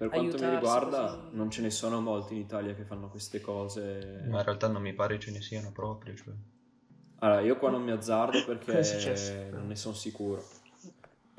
Per 0.00 0.08
quanto 0.08 0.38
mi 0.38 0.48
riguarda, 0.50 1.06
così. 1.14 1.36
non 1.36 1.50
ce 1.50 1.60
ne 1.60 1.68
sono 1.70 2.00
molti 2.00 2.32
in 2.34 2.40
Italia 2.40 2.72
che 2.74 2.84
fanno 2.84 3.10
queste 3.10 3.40
cose. 3.42 4.22
Ma 4.30 4.38
in 4.38 4.44
realtà 4.44 4.66
non 4.68 4.80
mi 4.80 4.94
pare 4.94 5.18
ce 5.18 5.30
ne 5.30 5.42
siano 5.42 5.72
proprio. 5.72 6.14
Cioè. 6.14 6.32
Allora, 7.18 7.40
io 7.42 7.58
qua 7.58 7.68
non 7.68 7.82
mi 7.82 7.90
azzardo 7.90 8.42
perché 8.46 9.50
non 9.50 9.66
ne 9.66 9.76
sono 9.76 9.94
sicuro. 9.94 10.42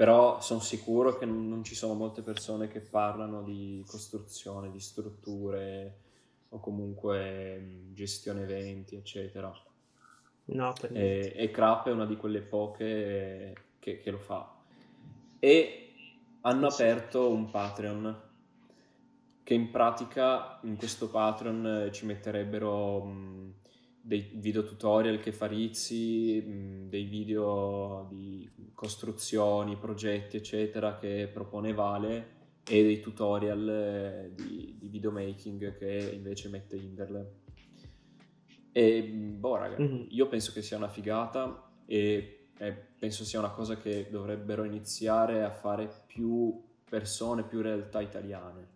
Però 0.02 0.42
sono 0.42 0.62
sicuro 0.62 1.16
che 1.16 1.26
non 1.26 1.64
ci 1.64 1.76
sono 1.76 1.94
molte 1.94 2.24
persone 2.24 2.68
che 2.68 2.80
parlano 2.82 3.44
di 3.44 3.84
costruzione, 3.86 4.72
di 4.72 4.80
strutture 4.80 6.00
o 6.50 6.60
comunque 6.60 7.92
gestione 7.94 8.42
eventi, 8.42 8.96
eccetera. 8.96 9.54
No, 10.46 10.74
per 10.80 10.92
niente. 10.92 11.34
E, 11.36 11.44
e 11.44 11.52
Crap 11.52 11.88
è 11.88 11.92
una 11.92 12.08
di 12.08 12.16
quelle 12.18 12.42
poche 12.42 13.54
che, 13.78 14.00
che 14.00 14.10
lo 14.10 14.18
fa. 14.18 14.52
E 15.38 15.94
hanno 16.42 16.70
Sì. 16.72 16.82
aperto 16.82 17.30
un 17.30 17.52
Patreon 17.52 18.22
che 19.44 19.54
in 19.54 19.70
pratica 19.70 20.60
in 20.64 20.78
questo 20.78 21.10
Patreon 21.10 21.66
eh, 21.86 21.92
ci 21.92 22.08
metterebbero 22.08 23.04
mh, 23.04 23.54
dei 24.02 24.32
video 24.36 24.64
tutorial 24.64 25.20
che 25.20 25.32
fa 25.32 25.46
Rizzi, 25.48 26.42
mh, 26.42 26.90
dei 26.90 27.06
video 27.06 28.08
di 28.10 28.50
costruzioni, 28.74 29.78
progetti, 29.78 30.38
eccetera, 30.38 30.98
che 30.98 31.30
propone 31.32 31.74
Vale 31.74 32.40
e 32.68 32.84
dei 32.84 33.00
tutorial 33.00 33.70
eh, 33.70 34.32
di, 34.36 34.76
di 34.80 34.88
videomaking 34.88 35.78
che 35.78 36.12
invece 36.14 36.50
mette 36.50 36.76
Inderle. 36.76 37.40
E 38.72 39.04
boh, 39.04 39.56
raga, 39.58 39.78
Mhm. 39.78 40.08
io 40.10 40.28
penso 40.28 40.52
che 40.52 40.62
sia 40.62 40.78
una 40.78 40.88
figata 40.88 41.70
e, 41.86 42.50
e 42.58 42.74
penso 42.98 43.24
sia 43.24 43.40
una 43.40 43.52
cosa 43.52 43.78
che 43.78 44.08
dovrebbero 44.10 44.64
iniziare 44.64 45.44
a 45.44 45.52
fare 45.52 45.90
più 46.08 46.62
persone, 46.90 47.44
più 47.44 47.62
realtà 47.62 48.02
italiane. 48.02 48.71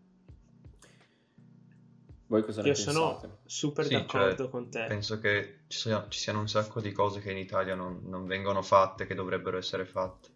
Voi 2.28 2.44
cosa 2.44 2.62
ne 2.62 2.68
Io 2.70 2.74
pensate? 2.74 2.92
sono 2.92 3.38
super 3.46 3.86
Sì, 3.86 3.94
d'accordo 3.94 4.36
cioè, 4.44 4.50
con 4.50 4.70
te. 4.70 4.86
Penso 4.88 5.20
che 5.20 5.60
ci, 5.68 5.78
sia- 5.78 6.06
ci 6.10 6.20
siano 6.20 6.40
un 6.40 6.48
sacco 6.48 6.82
di 6.82 6.92
cose 6.92 7.20
che 7.22 7.32
in 7.32 7.38
Italia 7.38 7.76
non, 7.76 8.02
non 8.06 8.26
vengono 8.26 8.62
fatte, 8.62 9.06
che 9.06 9.14
dovrebbero 9.14 9.58
essere 9.58 9.86
fatte. 9.86 10.30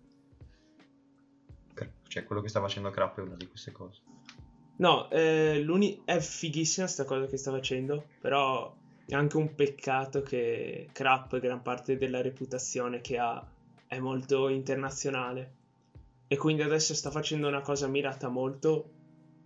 Cioè, 2.07 2.23
quello 2.23 2.41
che 2.41 2.49
sta 2.49 2.59
facendo 2.59 2.89
Crap 2.89 3.19
è 3.19 3.21
una 3.21 3.35
di 3.35 3.47
queste 3.47 3.71
cose. 3.71 4.01
No, 4.77 5.09
eh, 5.09 5.61
l'uni- 5.61 6.01
è 6.05 6.19
fighissima 6.19 6.87
sta 6.87 7.03
cosa 7.05 7.27
che 7.27 7.37
sta 7.37 7.51
facendo, 7.51 8.03
però 8.19 8.73
è 9.05 9.13
anche 9.13 9.37
un 9.37 9.53
peccato 9.53 10.21
che 10.21 10.89
Crap, 10.91 11.39
gran 11.39 11.61
parte 11.61 11.97
della 11.97 12.21
reputazione 12.21 13.01
che 13.01 13.17
ha, 13.17 13.45
è 13.87 13.99
molto 13.99 14.47
internazionale. 14.47 15.57
E 16.27 16.37
quindi 16.37 16.61
adesso 16.61 16.93
sta 16.93 17.11
facendo 17.11 17.47
una 17.47 17.61
cosa 17.61 17.87
mirata 17.87 18.27
molto 18.29 18.89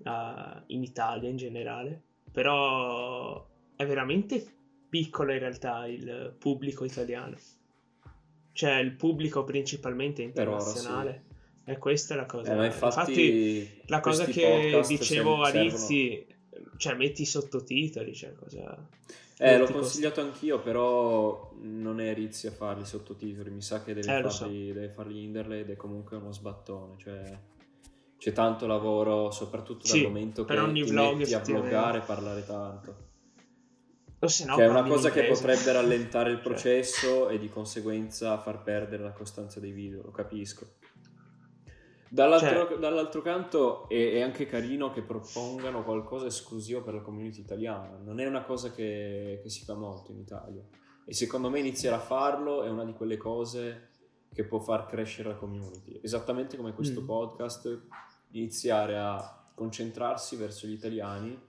ah, 0.03 0.63
in 0.67 0.83
Italia 0.83 1.29
in 1.29 1.37
generale, 1.37 2.01
però 2.33 3.47
è 3.75 3.85
veramente 3.85 4.43
piccolo 4.89 5.31
in 5.31 5.39
realtà 5.39 5.87
il 5.87 6.35
pubblico 6.37 6.83
italiano. 6.83 7.37
Cioè 8.51 8.75
il 8.79 8.91
pubblico 8.91 9.43
principalmente 9.43 10.27
Per 10.29 10.47
ora, 10.47 10.59
sì. 10.59 10.67
internazionale. 10.69 11.23
E 11.65 11.77
questa 11.77 12.13
è 12.13 12.17
la 12.17 12.25
cosa. 12.25 12.51
Eh, 12.51 12.55
ma 12.55 12.65
infatti, 12.65 13.81
La 13.85 14.01
cosa 14.01 14.25
che 14.25 14.81
dicevo 14.85 15.45
servono- 15.45 15.49
Rizzi, 15.49 16.25
cioè 16.77 16.95
metti 16.95 17.21
i 17.21 17.25
sottotitoli, 17.25 18.13
cioè 18.13 18.33
cosa... 18.33 18.87
Eh, 19.39 19.53
l'ho 19.57 19.63
costa- 19.65 19.79
consigliato 19.79 20.21
anch'io, 20.21 20.59
però 20.59 21.53
non 21.61 21.99
è 21.99 22.13
Rizzi 22.13 22.47
a 22.47 22.51
farli 22.51 22.83
i 22.83 22.85
sottotitoli. 22.85 23.49
Mi 23.49 23.61
sa 23.61 23.81
che 23.83 23.93
deve, 23.93 24.17
Eh, 24.19 24.21
farli, 24.29 24.73
deve 24.73 24.89
farli 24.89 25.23
Inderle 25.23 25.59
ed 25.61 25.69
è 25.69 25.75
comunque 25.75 26.17
uno 26.17 26.31
sbattone. 26.31 26.95
Cioè, 26.97 27.39
c'è 28.23 28.31
tanto 28.31 28.65
lavoro, 28.67 29.31
soprattutto 29.31 29.85
Sì, 29.85 30.01
dal 30.03 30.11
momento 30.13 30.45
per 30.45 30.55
che 30.55 30.61
ogni 30.63 30.83
ti 30.85 30.91
vlog, 30.91 31.17
metti 31.17 31.33
a 31.33 31.39
vloggare 31.39 31.97
e 31.97 32.01
parlare 32.03 32.45
tanto. 32.45 32.95
O 34.19 34.27
se 34.27 34.45
no, 34.45 34.55
che 34.55 34.63
è 34.63 34.67
una 34.69 34.83
cosa 34.83 35.11
che 35.11 35.25
potrebbe 35.25 35.73
rallentare 35.73 36.29
il 36.31 36.37
Cioè, 36.39 36.43
processo 36.43 37.27
e 37.27 37.37
di 37.37 37.49
conseguenza 37.49 38.37
far 38.39 38.63
perdere 38.63 39.03
la 39.03 39.11
costanza 39.11 39.59
dei 39.59 39.71
video, 39.73 40.03
lo 40.03 40.11
capisco. 40.11 40.75
Dall'altro, 42.09 42.67
Cioè- 42.69 42.77
dall'altro 42.77 43.21
canto 43.21 43.89
è, 43.89 44.13
è 44.13 44.21
anche 44.21 44.45
carino 44.45 44.89
che 44.91 45.01
propongano 45.01 45.83
qualcosa 45.83 46.27
esclusivo 46.27 46.81
per 46.81 46.93
la 46.93 47.01
community 47.01 47.41
italiana, 47.41 47.97
non 48.01 48.21
è 48.21 48.25
una 48.25 48.43
cosa 48.43 48.71
che, 48.71 49.41
che 49.43 49.49
si 49.49 49.65
fa 49.65 49.73
molto 49.73 50.13
in 50.13 50.19
Italia. 50.19 50.63
E 51.05 51.13
secondo 51.13 51.49
me 51.49 51.59
iniziare 51.59 51.97
a 51.97 51.99
farlo 51.99 52.63
è 52.63 52.69
una 52.69 52.85
di 52.85 52.93
quelle 52.93 53.17
cose 53.17 53.89
che 54.33 54.45
può 54.45 54.59
far 54.59 54.85
crescere 54.87 55.27
la 55.29 55.35
community, 55.35 55.99
esattamente 56.01 56.55
come 56.55 56.73
questo 56.73 57.01
Mm. 57.01 57.05
podcast, 57.05 57.81
iniziare 58.33 58.97
a 58.97 59.51
concentrarsi 59.55 60.35
verso 60.35 60.67
gli 60.67 60.73
italiani 60.73 61.39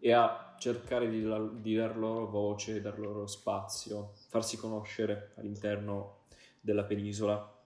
e 0.00 0.12
a 0.12 0.54
cercare 0.58 1.08
di, 1.08 1.22
dar- 1.22 1.50
di 1.52 1.74
dar 1.74 1.96
loro 1.96 2.26
voce, 2.28 2.80
dar 2.80 2.98
loro 2.98 3.26
spazio, 3.26 4.12
farsi 4.28 4.56
conoscere 4.56 5.32
all'interno 5.36 6.24
della 6.60 6.84
penisola 6.84 7.56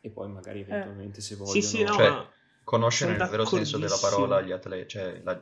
e 0.00 0.10
poi 0.10 0.28
magari 0.28 0.60
eventualmente 0.60 1.20
se 1.20 1.36
vogliono... 1.36 1.52
Sì, 1.52 1.62
sì, 1.62 1.82
no, 1.84 1.94
Cioè, 1.96 2.08
ma 2.08 2.32
Conoscere 2.64 3.16
nel 3.16 3.28
vero 3.28 3.44
senso 3.44 3.78
della 3.78 3.96
parola 3.96 4.40
gli 4.42 4.52
atleti, 4.52 4.88
cioè 4.88 5.20
la, 5.24 5.32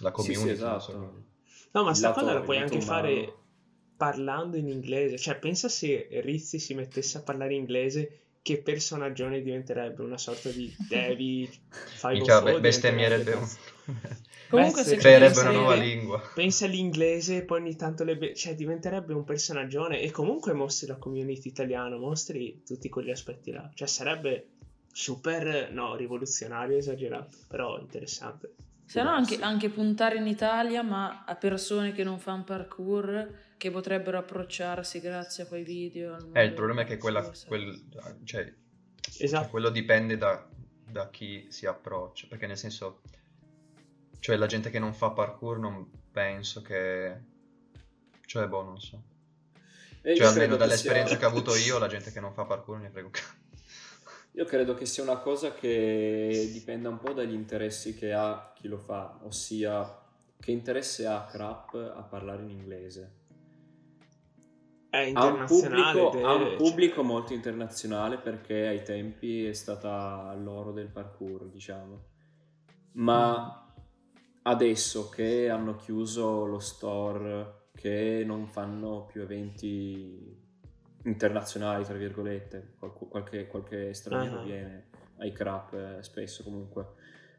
la 0.00 0.10
Sì, 0.12 0.22
sì, 0.22 0.32
community. 0.32 0.48
non 0.48 0.52
esatto. 0.52 0.92
so. 0.92 1.24
No, 1.72 1.84
ma 1.84 1.90
Il 1.90 1.96
sta 1.96 2.12
cosa 2.12 2.32
la 2.34 2.40
puoi 2.40 2.58
anche 2.58 2.76
umano. 2.76 2.84
fare 2.86 3.34
parlando 3.96 4.56
in 4.56 4.68
inglese. 4.68 5.18
Cioè, 5.18 5.36
pensa 5.38 5.68
se 5.68 6.08
Rizzi 6.22 6.58
si 6.58 6.74
mettesse 6.74 7.18
a 7.18 7.22
parlare 7.22 7.54
inglese, 7.54 8.25
che 8.46 8.58
personaggione 8.58 9.42
diventerebbe 9.42 10.04
una 10.04 10.18
sorta 10.18 10.50
di 10.50 10.72
Devi 10.88 11.38
Minchia, 11.38 11.58
504 11.98 12.52
be- 12.52 12.60
bestemmierebbe 12.60 13.32
un... 13.32 13.48
Comunque, 14.48 14.84
se 14.84 14.94
creerebbe 14.94 15.40
una 15.40 15.50
nuova 15.50 15.74
lingua. 15.74 16.22
Pensa 16.32 16.66
all'inglese, 16.66 17.42
poi 17.42 17.62
ogni 17.62 17.74
tanto 17.74 18.04
le... 18.04 18.16
be- 18.16 18.34
Cioè, 18.36 18.54
diventerebbe 18.54 19.12
un 19.12 19.24
personaggione 19.24 20.00
e 20.00 20.12
comunque 20.12 20.52
mostri 20.52 20.86
la 20.86 20.94
community 20.94 21.48
italiana, 21.48 21.96
mostri 21.96 22.62
tutti 22.64 22.88
quegli 22.88 23.10
aspetti 23.10 23.50
là. 23.50 23.68
Cioè, 23.74 23.88
sarebbe 23.88 24.50
super, 24.92 25.72
no, 25.72 25.96
rivoluzionario, 25.96 26.76
esagerato, 26.76 27.38
però 27.48 27.80
interessante. 27.80 28.54
Se 28.86 29.02
no 29.02 29.10
anche, 29.10 29.40
anche 29.40 29.68
puntare 29.68 30.16
in 30.16 30.26
Italia, 30.28 30.82
ma 30.82 31.24
a 31.24 31.34
persone 31.34 31.92
che 31.92 32.04
non 32.04 32.20
fanno 32.20 32.44
parkour, 32.44 33.54
che 33.56 33.70
potrebbero 33.72 34.18
approcciarsi 34.18 35.00
grazie 35.00 35.42
a 35.42 35.46
quei 35.46 35.64
video. 35.64 36.16
Eh, 36.32 36.44
il 36.44 36.52
problema 36.52 36.82
è 36.82 36.84
che 36.84 36.96
quella, 36.96 37.28
quel- 37.46 37.84
cioè, 38.24 38.52
Esatto. 39.18 39.42
cioè, 39.42 39.50
quello 39.50 39.70
dipende 39.70 40.16
da, 40.16 40.46
da 40.88 41.10
chi 41.10 41.46
si 41.50 41.66
approccia, 41.66 42.26
perché 42.28 42.46
nel 42.46 42.56
senso, 42.56 43.00
cioè 44.20 44.36
la 44.36 44.46
gente 44.46 44.70
che 44.70 44.78
non 44.78 44.94
fa 44.94 45.10
parkour 45.10 45.58
non 45.58 45.90
penso 46.12 46.62
che, 46.62 47.16
cioè 48.24 48.46
boh, 48.46 48.62
non 48.62 48.80
so. 48.80 49.02
E 50.02 50.10
io 50.12 50.16
Cioè 50.18 50.26
almeno 50.28 50.52
che 50.52 50.58
dall'esperienza 50.58 51.08
sia- 51.10 51.18
che 51.18 51.24
ho 51.24 51.28
avuto 51.28 51.56
io, 51.56 51.78
la 51.80 51.88
gente 51.88 52.12
che 52.12 52.20
non 52.20 52.32
fa 52.32 52.44
parkour 52.44 52.78
ne 52.78 52.90
frega 52.90 53.06
un 53.06 53.12
cazzo. 53.12 53.35
Io 54.36 54.44
credo 54.44 54.74
che 54.74 54.84
sia 54.84 55.02
una 55.02 55.16
cosa 55.16 55.54
che 55.54 56.50
dipenda 56.52 56.90
un 56.90 56.98
po' 56.98 57.14
dagli 57.14 57.32
interessi 57.32 57.94
che 57.94 58.12
ha 58.12 58.52
chi 58.54 58.68
lo 58.68 58.76
fa, 58.76 59.18
ossia 59.22 59.98
che 60.38 60.50
interesse 60.50 61.06
ha 61.06 61.24
Crap 61.24 61.74
a 61.74 62.02
parlare 62.02 62.42
in 62.42 62.50
inglese. 62.50 63.14
È 64.90 65.10
Ha 65.14 65.24
un 65.24 65.40
internazionale. 65.40 66.00
pubblico, 66.00 66.26
ha 66.26 66.34
un 66.34 66.56
pubblico 66.58 67.02
molto 67.02 67.32
internazionale 67.32 68.18
perché 68.18 68.66
ai 68.66 68.82
tempi 68.82 69.46
è 69.46 69.54
stata 69.54 70.34
l'oro 70.34 70.70
del 70.72 70.88
parkour, 70.88 71.48
diciamo. 71.48 72.04
Ma 72.92 73.74
adesso 74.42 75.08
che 75.08 75.48
hanno 75.48 75.76
chiuso 75.76 76.44
lo 76.44 76.58
store, 76.58 77.68
che 77.72 78.22
non 78.26 78.46
fanno 78.48 79.06
più 79.06 79.22
eventi 79.22 80.44
internazionali, 81.06 81.84
tra 81.84 81.96
virgolette, 81.96 82.74
qualcu- 82.78 83.08
qualche, 83.08 83.46
qualche 83.46 83.94
straniero 83.94 84.40
Ah. 84.40 84.44
viene 84.44 84.88
ai 85.18 85.32
crap 85.32 85.72
eh, 85.72 86.02
spesso 86.02 86.42
comunque, 86.42 86.86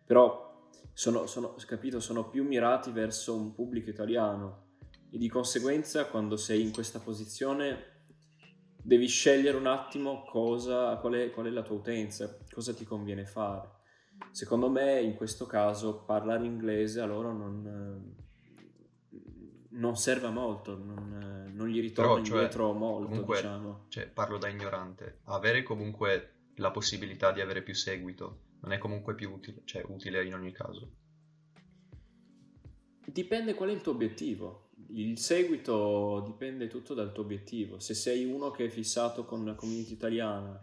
però 0.05 0.67
sono, 0.93 1.27
sono, 1.27 1.55
capito, 1.67 1.99
sono 1.99 2.27
più 2.27 2.43
mirati 2.43 2.91
verso 2.91 3.35
un 3.35 3.53
pubblico 3.53 3.89
italiano 3.89 4.65
e 5.11 5.17
di 5.17 5.27
conseguenza 5.29 6.05
quando 6.05 6.37
sei 6.37 6.61
in 6.61 6.71
questa 6.71 6.99
posizione 6.99 7.95
devi 8.81 9.07
scegliere 9.07 9.57
un 9.57 9.67
attimo 9.67 10.23
cosa, 10.23 10.95
qual, 10.97 11.13
è, 11.13 11.29
qual 11.31 11.47
è 11.47 11.49
la 11.49 11.61
tua 11.61 11.75
utenza, 11.75 12.37
cosa 12.49 12.73
ti 12.73 12.85
conviene 12.85 13.25
fare. 13.25 13.75
Secondo 14.31 14.69
me 14.69 15.01
in 15.01 15.13
questo 15.15 15.45
caso 15.45 16.03
parlare 16.03 16.45
inglese 16.45 17.01
a 17.01 17.05
loro 17.05 17.31
non, 17.31 18.15
non 19.77 19.95
serve 19.95 20.27
a 20.27 20.31
molto, 20.31 20.77
non, 20.77 21.45
eh, 21.47 21.51
non 21.51 21.67
gli 21.67 21.79
ritorna 21.79 22.13
Però, 22.13 22.23
cioè, 22.23 22.35
indietro 22.35 22.73
molto, 22.73 23.07
comunque- 23.07 23.35
diciamo. 23.35 23.85
Cioè, 23.87 24.07
parlo 24.07 24.37
da 24.37 24.47
ignorante. 24.47 25.19
Avere 25.25 25.63
comunque 25.63 26.33
la 26.55 26.71
possibilità 26.71 27.31
di 27.31 27.41
avere 27.41 27.61
più 27.61 27.73
seguito 27.73 28.45
non 28.61 28.73
è 28.73 28.77
comunque 28.77 29.15
più 29.15 29.31
utile, 29.31 29.61
cioè 29.65 29.83
utile 29.87 30.25
in 30.25 30.33
ogni 30.33 30.51
caso. 30.51 30.91
Dipende 33.05 33.53
qual 33.53 33.69
è 33.69 33.73
il 33.73 33.81
tuo 33.81 33.93
obiettivo. 33.93 34.69
Il 34.89 35.17
seguito 35.17 36.21
dipende 36.25 36.67
tutto 36.67 36.93
dal 36.93 37.11
tuo 37.11 37.23
obiettivo. 37.23 37.79
Se 37.79 37.93
sei 37.93 38.25
uno 38.25 38.51
che 38.51 38.65
è 38.65 38.69
fissato 38.69 39.25
con 39.25 39.45
la 39.45 39.53
community 39.53 39.93
italiana 39.93 40.61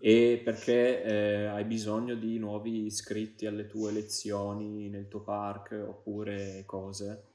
e 0.00 0.40
perché 0.44 1.02
eh, 1.02 1.44
hai 1.46 1.64
bisogno 1.64 2.14
di 2.14 2.38
nuovi 2.38 2.84
iscritti 2.84 3.46
alle 3.46 3.66
tue 3.66 3.90
lezioni 3.90 4.88
nel 4.88 5.08
tuo 5.08 5.22
park 5.22 5.72
oppure 5.88 6.62
cose, 6.66 7.27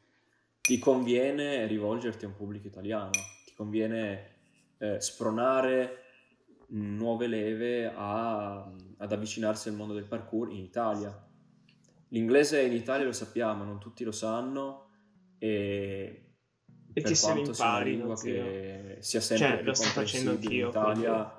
ti 0.65 0.79
conviene 0.79 1.67
rivolgerti 1.67 2.23
a 2.23 2.29
un 2.29 2.35
pubblico 2.35 2.67
italiano, 2.67 3.11
ti 3.45 3.53
conviene 3.53 4.31
eh, 4.77 4.99
spronare 5.01 5.97
nuove 6.67 7.27
leve 7.27 7.91
a- 7.93 8.63
ad 8.97 9.11
avvicinarsi 9.11 9.67
al 9.67 9.75
mondo 9.75 9.93
del 9.93 10.05
parkour 10.05 10.49
in 10.51 10.63
Italia. 10.63 11.13
L'inglese 12.09 12.61
in 12.61 12.71
Italia 12.71 13.05
lo 13.05 13.11
sappiamo, 13.11 13.63
non 13.65 13.77
tutti 13.79 14.03
lo 14.05 14.11
sanno 14.13 14.89
e, 15.37 16.29
E 16.93 17.01
per 17.01 17.19
quanto 17.19 17.53
sia 17.53 17.65
una 17.69 17.79
lingua 17.81 18.15
zio. 18.15 18.33
che 18.33 18.97
sia 18.99 19.19
sempre 19.19 19.63
Cioè, 19.65 19.75
sto 19.75 19.83
facendo 19.89 20.31
comprensibile 20.31 20.61
in 20.61 20.67
Italia, 20.69 21.35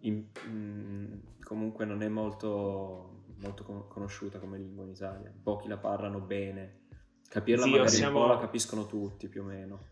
in- 0.00 0.26
mm, 0.48 1.12
comunque 1.44 1.84
non 1.84 2.02
è 2.02 2.08
molto, 2.08 3.22
molto 3.36 3.62
con- 3.62 3.86
conosciuta 3.86 4.38
come 4.40 4.58
lingua 4.58 4.82
in 4.84 4.90
Italia. 4.90 5.32
Pochi 5.42 5.68
la 5.68 5.76
parlano 5.78 6.18
bene. 6.20 6.77
Capirla 7.28 7.64
Zio, 7.64 7.70
magari 7.72 7.90
siamo- 7.90 8.20
un 8.20 8.26
po' 8.26 8.32
la 8.32 8.40
capiscono 8.40 8.86
tutti 8.86 9.28
più 9.28 9.42
o 9.42 9.44
meno. 9.44 9.86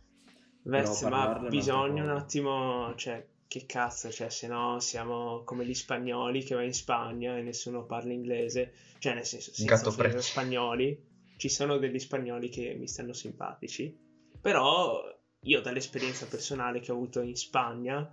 Vez, 0.63 1.03
ma 1.03 1.39
bisogna 1.49 2.03
un 2.03 2.11
attimo, 2.11 2.93
cioè, 2.97 3.25
che 3.47 3.67
cazzo, 3.67 4.11
cioè, 4.11 4.31
se 4.31 4.49
no 4.49 4.81
siamo 4.81 5.43
come 5.45 5.65
gli 5.65 5.75
spagnoli 5.75 6.43
che 6.43 6.57
va 6.57 6.63
in 6.63 6.75
Spagna 6.75 7.37
e 7.37 7.43
nessuno 7.43 7.85
parla 7.85 8.13
inglese, 8.13 8.73
cioè, 8.99 9.15
nel 9.15 9.25
senso, 9.25 9.53
senza 9.55 9.93
prezzo. 9.93 10.21
spagnoli, 10.21 11.01
ci 11.37 11.49
sono 11.49 11.79
degli 11.79 11.99
spagnoli 12.01 12.49
che 12.49 12.75
mi 12.77 12.89
stanno 12.89 13.13
simpatici, 13.13 13.97
però 14.41 15.01
io 15.43 15.61
dall'esperienza 15.61 16.27
personale 16.27 16.81
che 16.81 16.91
ho 16.91 16.97
avuto 16.97 17.21
in 17.21 17.37
Spagna, 17.37 18.13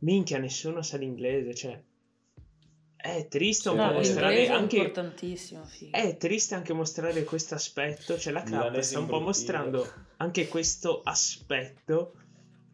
minchia, 0.00 0.38
nessuno 0.38 0.82
sa 0.82 0.96
l'inglese, 0.98 1.54
cioè, 1.54 1.82
è 3.02 3.26
triste 3.28 3.68
un 3.68 3.76
Sì, 3.76 3.80
po' 3.82 3.88
No, 3.88 3.92
mostrare 3.94 4.46
è 4.46 4.48
anche... 4.48 4.76
importantissimo, 4.76 5.64
figa. 5.66 5.98
È 5.98 6.16
triste 6.16 6.54
anche 6.54 6.72
mostrare 6.72 7.24
questo 7.24 7.54
aspetto, 7.54 8.16
cioè 8.18 8.32
la 8.32 8.42
Milanese 8.44 8.82
sta 8.82 8.98
un 9.00 9.06
po' 9.06 9.20
mostrando 9.20 9.86
anche 10.18 10.46
questo 10.48 11.00
aspetto 11.02 12.14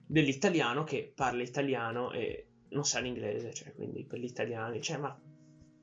dell'italiano 0.07 0.85
che 0.85 1.11
parla 1.14 1.43
italiano 1.43 2.12
e 2.12 2.47
non 2.71 2.85
sa 2.85 3.01
l'inglese, 3.01 3.53
cioè 3.55 3.75
quindi 3.75 4.05
per 4.05 4.19
gli 4.19 4.25
italiani, 4.25 4.83
cioè 4.83 4.99
ma 4.99 5.19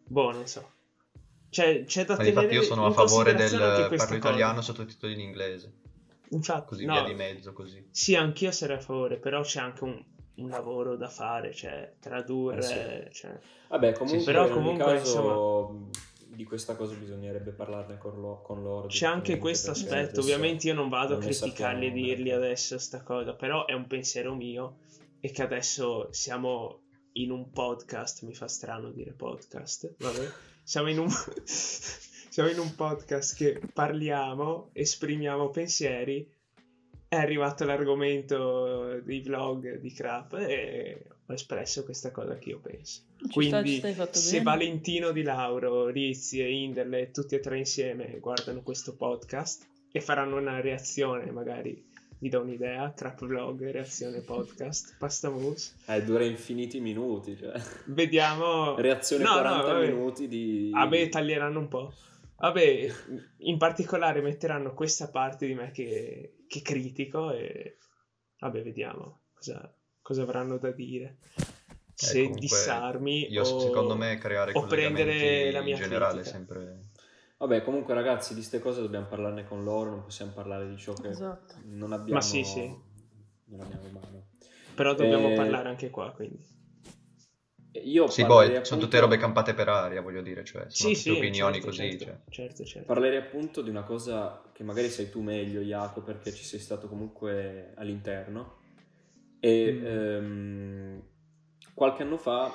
boh, 0.08 0.31
non 0.31 0.47
so. 0.47 0.73
Cioè, 1.49 1.84
c'è 1.86 2.05
da 2.05 2.15
Ma 2.15 2.23
infatti 2.23 2.47
tenere 2.47 2.53
io 2.53 2.62
sono 2.63 2.86
a 2.86 2.91
favore 2.91 3.34
del 3.34 3.49
parlo 3.51 3.95
cosa. 3.95 4.15
italiano 4.15 4.62
sottotitoli 4.62 5.13
in 5.13 5.19
inglese, 5.21 5.73
Infatti, 6.29 6.65
così 6.67 6.86
no, 6.86 6.93
via 6.93 7.03
di 7.03 7.13
mezzo, 7.13 7.53
così. 7.53 7.88
sì, 7.91 8.15
anch'io 8.15 8.51
sarei 8.51 8.77
a 8.77 8.81
favore, 8.81 9.17
però 9.17 9.41
c'è 9.41 9.60
anche 9.62 9.84
un, 9.84 10.03
un 10.35 10.49
lavoro 10.49 10.95
da 10.95 11.07
fare, 11.09 11.53
cioè 11.53 11.93
tradurre, 11.99 13.07
Eh 13.07 13.13
cioè, 13.13 13.39
Vabbè, 13.69 13.93
comunque, 13.93 14.23
Però 14.23 14.45
in 14.45 14.51
ogni 14.51 14.61
comunque, 14.61 14.86
caso, 14.97 15.69
mh, 15.69 15.89
di 16.36 16.43
questa 16.43 16.75
cosa 16.75 16.93
bisognerebbe 16.95 17.51
parlarne 17.51 17.97
con, 17.97 18.19
lo- 18.19 18.41
con 18.41 18.61
loro. 18.61 18.88
C'è 18.88 19.05
anche 19.05 19.38
questo 19.38 19.71
aspetto, 19.71 20.19
ovviamente 20.19 20.67
io 20.67 20.73
non 20.73 20.89
vado 20.89 21.13
a 21.15 21.17
non 21.17 21.25
ne 21.25 21.31
criticarli 21.31 21.88
e 21.88 21.91
dirgli 21.91 22.23
niente. 22.23 22.33
adesso 22.45 22.77
sta 22.77 23.01
cosa, 23.03 23.33
però 23.33 23.65
è 23.65 23.73
un 23.73 23.88
pensiero 23.88 24.36
mio 24.36 24.77
e 25.19 25.31
che 25.31 25.41
adesso 25.41 26.09
siamo 26.11 26.81
in 27.13 27.31
un 27.31 27.49
podcast, 27.51 28.23
mi 28.23 28.33
fa 28.33 28.47
strano 28.47 28.91
dire 28.91 29.11
podcast, 29.13 29.95
vabbè, 29.97 30.27
siamo 30.63 30.89
in 30.89 30.99
un, 30.99 31.07
siamo 31.45 32.49
in 32.49 32.59
un 32.59 32.75
podcast 32.75 33.36
che 33.36 33.61
parliamo, 33.73 34.69
esprimiamo 34.73 35.49
pensieri, 35.49 36.29
è 37.08 37.16
arrivato 37.16 37.66
l'argomento 37.66 38.99
dei 39.03 39.22
vlog 39.22 39.80
di 39.80 39.91
Crap 39.91 40.34
e 40.34 41.06
ho 41.26 41.34
espresso 41.34 41.84
questa 41.84 42.12
cosa 42.12 42.38
che 42.38 42.49
io 42.49 42.60
penso. 42.60 43.01
Ci 43.30 43.47
sta, 43.47 43.62
Quindi 43.62 43.93
fatto 43.93 44.18
se 44.18 44.38
bene. 44.38 44.43
Valentino 44.43 45.12
Di 45.12 45.24
Lauro, 45.24 45.88
Rizzi 45.88 46.39
e 46.39 46.51
Inderle 46.51 47.12
tutti 47.12 47.36
e 47.36 47.39
tre 47.39 47.58
insieme 47.58 48.18
guardano 48.20 48.62
questo 48.62 48.95
podcast 48.95 49.68
e 49.91 50.01
faranno 50.01 50.38
una 50.38 50.60
reazione 50.60 51.32
magari 51.32 51.93
vi 52.18 52.30
do 52.30 52.41
un'idea, 52.41 52.89
trap 52.91 53.26
vlog, 53.26 53.70
reazione 53.70 54.22
podcast, 54.22 54.95
pasta 54.97 55.30
mousse. 55.30 55.74
Eh, 55.86 56.01
dura 56.03 56.24
infiniti 56.24 56.80
minuti, 56.80 57.38
cioè. 57.38 57.62
Vediamo... 57.86 58.76
Reazione 58.76 59.24
No, 59.24 59.36
no, 59.36 59.41
40 59.41 59.68
vabbè. 59.74 59.88
minuti 59.88 60.28
di... 60.28 60.70
Vabbè, 60.72 61.10
taglieranno 61.10 61.60
un 61.60 61.68
po'. 61.68 61.93
Vabbè, 62.38 62.88
in 63.38 63.57
particolare 63.57 64.21
metteranno 64.21 64.73
questa 64.73 65.09
parte 65.09 65.47
di 65.47 65.53
me 65.53 65.71
che, 65.71 66.43
che 66.47 66.61
critico 66.61 67.31
e 67.31 67.77
vabbè, 68.39 68.61
vediamo 68.61 69.21
cosa, 69.33 69.73
cosa 70.01 70.21
avranno 70.23 70.57
da 70.57 70.71
dire. 70.71 71.17
Se 71.93 72.17
Eh, 72.17 72.21
comunque, 72.23 72.39
dissarmi 72.41 73.31
Io, 73.31 73.41
o, 73.43 73.59
secondo 73.59 73.95
me, 73.95 74.17
creare 74.17 74.51
o 74.53 74.65
prendere 74.65 75.49
la 75.51 75.61
mia 75.61 75.75
in 75.75 75.81
generale 75.81 76.21
critica. 76.21 76.36
sempre... 76.36 76.83
Vabbè, 77.38 77.63
comunque 77.63 77.93
ragazzi, 77.93 78.29
di 78.33 78.39
queste 78.39 78.59
cose 78.59 78.81
dobbiamo 78.81 79.07
parlarne 79.07 79.45
con 79.45 79.63
loro, 79.63 79.91
non 79.91 80.03
possiamo 80.03 80.31
parlare 80.31 80.67
di 80.69 80.77
ciò 80.77 80.93
che 80.93 81.09
Esatto. 81.09 81.55
non 81.63 81.93
abbiamo... 81.93 82.13
Ma 82.15 82.21
sì, 82.21 82.43
sì. 82.43 82.61
Non 83.47 83.59
abbiamo 83.61 83.89
mano. 83.99 84.27
Però 84.73 84.93
dobbiamo 84.93 85.29
Eh, 85.29 85.36
parlare 85.36 85.69
anche 85.69 85.89
qua, 85.89 86.11
quindi. 86.11 86.43
Io 87.84 88.07
Sì, 88.07 88.21
parlerei 88.21 88.28
poi 88.28 88.45
sono 88.47 88.57
appunto- 88.57 88.86
tutte 88.86 88.99
robe 88.99 89.17
campate 89.17 89.53
per 89.53 89.67
aria, 89.69 90.01
voglio 90.01 90.21
dire, 90.21 90.43
cioè, 90.43 90.69
sono 90.69 90.89
Sì, 90.89 90.95
sì, 90.95 91.11
opinioni 91.11 91.53
certo, 91.59 91.67
così, 91.67 91.89
certo, 91.97 92.05
cioè. 92.05 92.17
certo, 92.30 92.65
certo. 92.65 92.88
Parlerei 92.88 93.17
appunto 93.17 93.61
di 93.61 93.69
una 93.69 93.84
cosa 93.84 94.41
che 94.53 94.63
magari 94.63 94.89
sai 94.89 95.09
tu 95.09 95.21
meglio, 95.21 95.61
Jaco, 95.61 96.01
perché 96.01 96.32
ci 96.34 96.43
sei 96.43 96.59
stato 96.59 96.88
comunque 96.88 97.73
all'interno. 97.76 98.63
E 99.39 99.71
Mm. 99.71 99.86
ehm, 99.86 101.01
qualche 101.73 102.03
anno 102.03 102.17
fa 102.17 102.51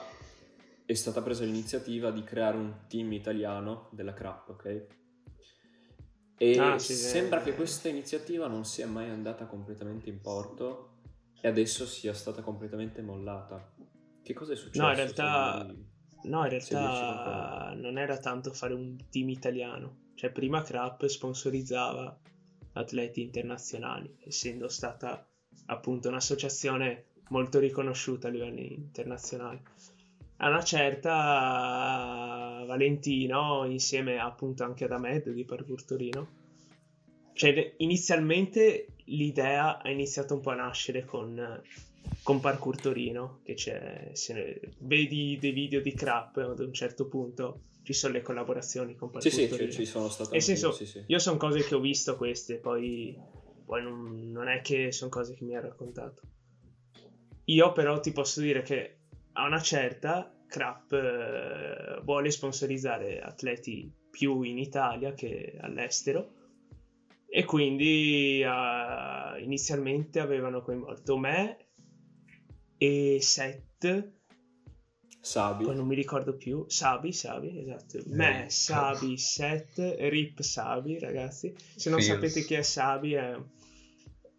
è 0.86 0.94
stata 0.94 1.22
presa 1.22 1.44
l'iniziativa 1.44 2.10
di 2.10 2.24
creare 2.24 2.56
un 2.56 2.86
team 2.88 3.12
italiano 3.12 3.88
della 3.92 4.12
CRAP, 4.14 4.48
ok? 4.48 4.86
E 6.38 6.58
Ah, 6.58 6.78
sì, 6.78 6.94
sembra 6.94 7.40
eh. 7.40 7.44
che 7.44 7.54
questa 7.54 7.88
iniziativa 7.88 8.46
non 8.46 8.64
sia 8.64 8.86
mai 8.86 9.10
andata 9.10 9.44
completamente 9.46 10.08
in 10.08 10.20
porto 10.20 10.94
e 11.40 11.46
adesso 11.48 11.86
sia 11.86 12.14
stata 12.14 12.40
completamente 12.42 13.02
mollata. 13.02 13.72
Che 14.30 14.36
cosa 14.36 14.52
è 14.52 14.56
successo? 14.56 14.80
No, 14.80 14.90
in 14.90 14.94
realtà- 14.94 15.66
No, 16.22 16.42
in 16.44 16.50
realtà 16.50 17.72
non 17.74 17.98
era 17.98 18.16
tanto 18.18 18.52
fare 18.52 18.74
un 18.74 18.96
team 19.10 19.28
italiano. 19.30 20.10
Cioè, 20.14 20.30
prima 20.30 20.62
Crap 20.62 21.04
sponsorizzava 21.06 22.16
atleti 22.74 23.22
internazionali, 23.22 24.14
essendo 24.24 24.68
stata 24.68 25.26
appunto 25.66 26.08
un'associazione 26.08 27.06
molto 27.30 27.58
riconosciuta 27.58 28.28
a 28.28 28.30
livello 28.30 28.60
internazionale. 28.60 29.62
A 30.36 30.48
una 30.48 30.62
certa 30.62 32.62
Valentino, 32.66 33.64
insieme 33.66 34.18
appunto 34.20 34.62
anche 34.62 34.84
ad 34.84 34.92
Ahmed 34.92 35.30
di 35.30 35.44
Parkour 35.44 35.84
Torino, 35.84 36.28
cioè 37.32 37.74
inizialmente 37.78 38.86
l'idea 39.06 39.80
ha 39.82 39.90
iniziato 39.90 40.34
un 40.34 40.40
po' 40.40 40.50
a 40.50 40.54
nascere 40.56 41.04
con, 41.04 41.60
con 42.22 42.40
Parkour 42.40 42.80
Torino, 42.80 43.40
che 43.42 43.54
c'è, 43.54 44.12
ne- 44.28 44.60
vedi 44.80 45.38
dei 45.40 45.52
video 45.52 45.80
di 45.80 45.92
Crap 45.94 46.36
ad 46.36 46.60
un 46.60 46.72
certo 46.72 47.06
punto 47.08 47.62
ci 47.82 47.92
sono 47.92 48.12
le 48.12 48.22
collaborazioni 48.22 48.94
con 48.94 49.08
Sì, 49.08 49.28
Parkour 49.30 49.32
sì, 49.32 49.48
Torino. 49.48 49.70
ci, 49.70 49.76
ci 49.78 49.86
sono 49.86 50.08
state 50.08 50.30
Nel 50.32 50.42
senso, 50.42 50.72
sì, 50.72 50.86
sì. 50.86 51.02
io 51.06 51.18
sono 51.18 51.36
cose 51.38 51.64
che 51.64 51.74
ho 51.74 51.80
visto 51.80 52.16
queste, 52.16 52.56
poi, 52.56 53.16
poi 53.64 53.82
non, 53.82 54.30
non 54.30 54.48
è 54.48 54.60
che 54.60 54.92
sono 54.92 55.10
cose 55.10 55.34
che 55.34 55.44
mi 55.44 55.56
ha 55.56 55.60
raccontato. 55.60 56.22
Io 57.46 57.72
però 57.72 57.98
ti 58.00 58.12
posso 58.12 58.40
dire 58.40 58.62
che 58.62 58.98
a 59.32 59.46
una 59.46 59.60
certa 59.60 60.32
Crap 60.46 60.92
eh, 60.92 62.00
vuole 62.02 62.30
sponsorizzare 62.30 63.20
atleti 63.20 63.90
più 64.10 64.42
in 64.42 64.58
Italia 64.58 65.14
che 65.14 65.56
all'estero 65.60 66.34
e 67.26 67.44
quindi 67.44 68.42
eh, 68.42 69.42
inizialmente 69.42 70.20
avevano 70.20 70.62
coinvolto 70.62 71.16
me 71.16 71.69
e 72.82 73.18
Seth 73.20 74.08
Sabi. 75.20 75.64
poi 75.64 75.76
non 75.76 75.86
mi 75.86 75.94
ricordo 75.94 76.34
più. 76.34 76.64
Sabi, 76.68 77.12
Sabi, 77.12 77.58
esatto. 77.60 77.98
Me, 78.06 78.46
Eh, 78.46 78.50
Sabi, 78.50 79.18
Set, 79.18 79.96
Rip 79.98 80.40
Sabi, 80.40 80.98
ragazzi. 80.98 81.54
Se 81.76 81.90
non 81.90 82.00
Feels. 82.00 82.14
sapete 82.14 82.42
chi 82.46 82.54
è 82.54 82.62
Sabi, 82.62 83.12
è 83.12 83.36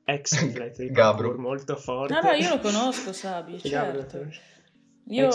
ex 0.05 0.31
atleta 0.41 0.81
di 0.81 0.91
parkour 0.91 1.37
molto 1.37 1.75
forte. 1.75 2.13
No, 2.13 2.21
no, 2.21 2.31
io 2.31 2.49
lo 2.49 2.59
conosco 2.59 3.13
Sabi, 3.13 3.59
certo. 3.59 4.27
Io 5.09 5.29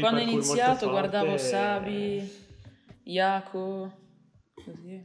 quando 0.00 0.20
ho 0.20 0.22
iniziato 0.22 0.88
guardavo 0.88 1.34
eh, 1.34 1.38
Sabi, 1.38 2.32
Iaco, 3.02 3.92
così. 4.54 5.04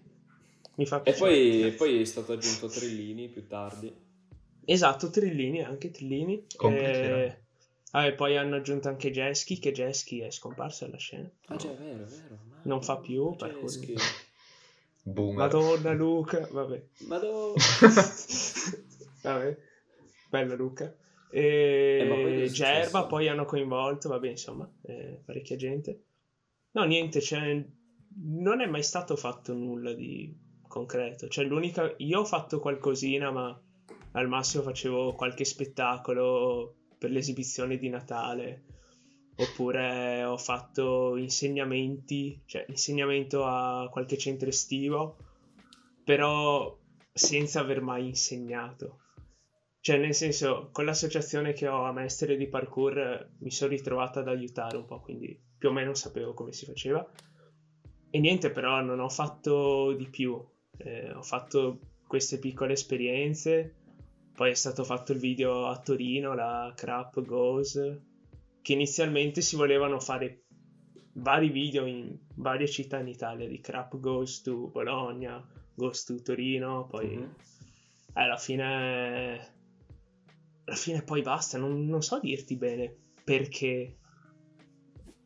Mi 0.76 0.86
fa 0.86 0.99
E 0.99 1.02
piacere. 1.02 1.26
poi, 1.30 1.64
e 1.68 1.72
poi 1.74 1.99
è 2.02 2.06
stato 2.06 2.32
aggiunto 2.32 2.68
Trillini 2.68 3.28
più 3.28 3.45
tardi. 3.45 3.93
Esatto, 4.64 5.10
Trillini, 5.10 5.62
anche 5.64 5.91
Trillini. 5.91 6.45
Complimenti, 7.92 8.14
E... 8.14 8.14
poi 8.16 8.38
hanno 8.38 8.56
aggiunto 8.56 8.88
anche 8.88 9.12
Jesky, 9.12 9.60
che 9.60 9.72
Jesky 9.72 10.20
è 10.20 10.32
scomparso 10.32 10.86
dalla 10.86 10.98
scena. 10.98 11.30
Ah, 11.48 11.56
già, 11.56 11.72
è 11.72 11.76
vero, 11.76 12.04
è 12.04 12.08
vero. 12.08 12.39
Ma- 12.50 12.60
Non 12.64 12.82
fa 12.82 12.98
più, 12.98 13.36
Cioè, 13.38 13.50
parkour. 13.50 13.70
schi- 13.70 13.96
Boomer. 15.04 15.36
Madonna 15.38 15.92
Luca, 15.94 16.48
vabbè. 16.52 16.84
Madonna. 17.08 17.54
Vabbè, 19.24 19.58
bello 20.30 20.56
Luca. 20.56 20.96
E 21.30 22.44
Eh, 22.44 22.50
Gerba 22.52 23.06
poi 23.06 23.28
hanno 23.28 23.46
coinvolto, 23.46 24.10
vabbè, 24.10 24.30
insomma, 24.30 24.70
eh, 24.84 25.22
parecchia 25.26 25.56
gente. 25.56 26.04
No, 26.72 26.84
niente, 26.86 27.22
cioè, 27.22 27.64
non 28.24 28.62
è 28.62 28.66
mai 28.66 28.84
stato 28.84 29.16
fatto 29.16 29.54
nulla 29.54 29.94
di 29.94 30.36
concreto. 30.68 31.28
Cioè, 31.28 31.46
l'unica... 31.46 31.94
Io 31.98 32.20
ho 32.22 32.26
fatto 32.26 32.60
qualcosina, 32.60 33.32
ma 33.32 33.60
al 34.14 34.28
massimo 34.28 34.64
facevo 34.64 35.14
qualche 35.14 35.46
spettacolo 35.46 36.76
per 37.02 37.10
l'esibizione 37.10 37.78
di 37.78 37.89
Natale. 37.89 38.66
Oppure 39.38 40.24
ho 40.24 40.38
fatto 40.38 41.18
insegnamenti, 41.18 42.43
cioè 42.45 42.64
insegnamento 42.68 43.43
a 43.43 43.89
qualche 43.89 44.20
centro 44.20 44.49
estivo, 44.49 45.18
però 46.04 46.78
senza 47.12 47.60
aver 47.60 47.82
mai 47.82 48.10
insegnato. 48.10 48.99
Cioè, 49.80 49.97
nel 49.97 50.14
senso, 50.14 50.70
con 50.72 50.86
l'associazione 50.86 51.54
che 51.54 51.68
ho 51.68 51.86
a 51.86 51.91
Mestre 51.91 52.38
di 52.38 52.45
Parkour 52.45 52.99
eh, 52.99 53.30
mi 53.39 53.49
sono 53.49 53.72
ritrovato 53.72 54.20
ad 54.20 54.28
aiutare 54.28 54.78
un 54.78 54.86
po', 54.86 54.99
quindi 54.99 55.36
più 55.58 55.70
o 55.70 55.72
meno 55.72 55.95
sapevo 55.95 56.36
come 56.36 56.52
si 56.52 56.66
faceva. 56.66 57.04
E 58.12 58.20
niente, 58.20 58.52
però 58.52 58.80
non 58.82 58.99
ho 58.99 59.10
fatto 59.10 59.93
di 59.93 60.08
più. 60.08 60.39
Eh, 60.78 61.12
ho 61.12 61.24
fatto 61.24 61.80
queste 62.06 62.38
piccole 62.38 62.74
esperienze. 62.74 63.81
Poi 64.42 64.50
è 64.50 64.56
stato 64.56 64.84
fatto 64.84 65.12
il 65.12 65.20
video 65.20 65.68
a 65.68 65.78
Torino, 65.78 66.34
la 66.34 66.74
Crap 66.76 67.22
Goes, 67.22 67.80
che 68.64 68.74
inizialmente 68.74 69.39
si 69.39 69.56
volevano 69.56 70.00
fare 70.00 70.46
vari 71.14 71.50
video 71.50 71.86
in 71.86 72.18
varie 72.38 72.68
città 72.68 72.98
in 72.98 73.08
Italia, 73.08 73.48
di 73.48 73.60
Crap 73.60 74.00
Goes 74.00 74.42
to 74.42 74.70
Bologna, 74.70 75.48
Goes 75.76 76.06
to 76.06 76.20
Torino, 76.24 76.88
poi 76.88 77.18
Mhm. 77.18 77.22
eh, 77.22 77.30
alla 78.14 78.38
fine 78.38 79.54
alla 80.64 80.76
fine 80.76 81.04
poi 81.04 81.22
basta, 81.22 81.60
non, 81.60 81.86
non 81.86 82.02
so 82.02 82.20
dirti 82.20 82.56
bene 82.56 82.92
perché 83.24 83.98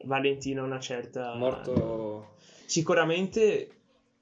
Valentino 0.03 0.63
ha 0.63 0.65
una 0.65 0.81
certa 0.81 1.35
Morto... 1.35 2.35
sicuramente 2.65 3.74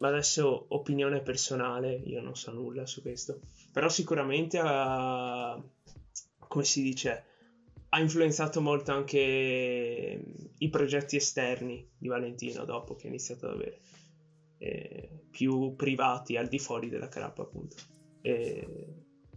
ma 0.04 0.10
adesso 0.10 0.66
opinione 0.70 1.22
personale 1.22 1.94
io 1.94 2.22
non 2.22 2.36
so 2.36 2.52
nulla 2.52 2.86
su 2.86 3.02
questo. 3.02 3.40
Però 3.72 3.88
sicuramente 3.88 4.60
ha 4.62 5.58
come 6.40 6.66
si 6.66 6.82
dice 6.82 7.24
ha 7.88 8.00
influenzato 8.02 8.60
molto 8.60 8.92
anche 8.92 10.22
i 10.58 10.70
progetti 10.70 11.16
esterni 11.16 11.90
di 11.98 12.10
Valentino 12.10 12.66
dopo 12.66 12.96
che 12.96 13.06
ha 13.06 13.10
iniziato 13.10 13.48
ad 13.48 13.54
avere 13.54 13.80
eh, 14.58 15.10
più 15.32 15.74
privati 15.78 16.36
al 16.36 16.48
di 16.50 16.60
fuori 16.60 16.90
della 16.90 17.08
crappa 17.08 17.44
appunto. 17.44 17.78
E 18.22 18.68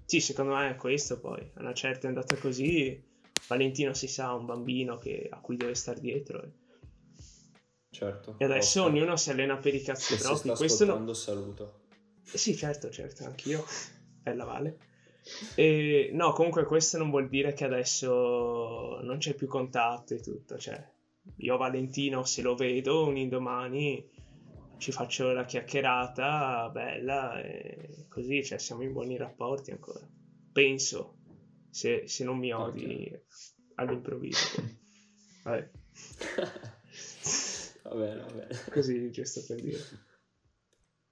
sì 0.04 0.18
secondo 0.18 0.54
me 0.54 0.70
è 0.70 0.74
questo 0.74 1.20
poi. 1.20 1.48
A 1.54 1.60
una 1.60 1.74
certa 1.74 2.06
è 2.06 2.08
andata 2.08 2.34
così 2.36 3.00
Valentino 3.46 3.94
si 3.94 4.08
sa 4.08 4.32
un 4.32 4.46
bambino 4.46 4.96
che- 4.96 5.28
a 5.30 5.38
cui 5.38 5.56
deve 5.56 5.76
stare 5.76 6.00
dietro 6.00 6.42
e, 6.42 6.50
Certo. 7.90 8.34
e 8.38 8.44
adesso 8.44 8.82
Oscar, 8.82 8.94
ognuno 8.94 9.16
si 9.16 9.30
allena 9.30 9.56
per 9.56 9.74
i 9.74 9.82
cazzi 9.82 10.16
propri 10.16 10.50
questo 10.50 10.84
no- 10.84 10.92
ascoltando, 10.92 11.14
saluto. 11.14 11.80
Sì, 12.22 12.56
certo, 12.56 12.90
certo, 12.90 13.24
anch'io. 13.24 13.64
Bella 14.22 14.44
Vale. 14.44 14.78
E, 15.54 16.10
no, 16.12 16.32
comunque 16.32 16.64
questo 16.64 16.98
non 16.98 17.10
vuol 17.10 17.28
dire 17.28 17.52
che 17.52 17.64
adesso 17.64 19.00
non 19.02 19.18
c'è 19.18 19.34
più 19.34 19.46
contatto 19.46 20.14
e 20.14 20.20
tutto. 20.20 20.58
Cioè, 20.58 20.92
io 21.36 21.56
Valentino, 21.56 22.24
se 22.24 22.42
lo 22.42 22.54
vedo 22.54 23.06
un 23.06 23.16
indomani, 23.16 24.08
ci 24.78 24.92
faccio 24.92 25.32
la 25.32 25.44
chiacchierata 25.44 26.68
bella 26.70 27.40
e 27.40 28.06
così, 28.08 28.44
cioè, 28.44 28.58
siamo 28.58 28.82
in 28.82 28.92
buoni 28.92 29.16
rapporti 29.16 29.70
ancora. 29.70 30.06
Penso, 30.52 31.16
se, 31.70 32.06
se 32.06 32.24
non 32.24 32.38
mi 32.38 32.52
odi 32.52 33.10
all'improvviso. 33.76 34.62
Vabbè, 35.44 35.70
va 37.88 37.94
bene, 37.94 38.20
va 38.20 38.32
bene. 38.32 38.48
così, 38.70 39.10
giusto 39.10 39.42
per 39.46 39.60
dire. 39.60 39.80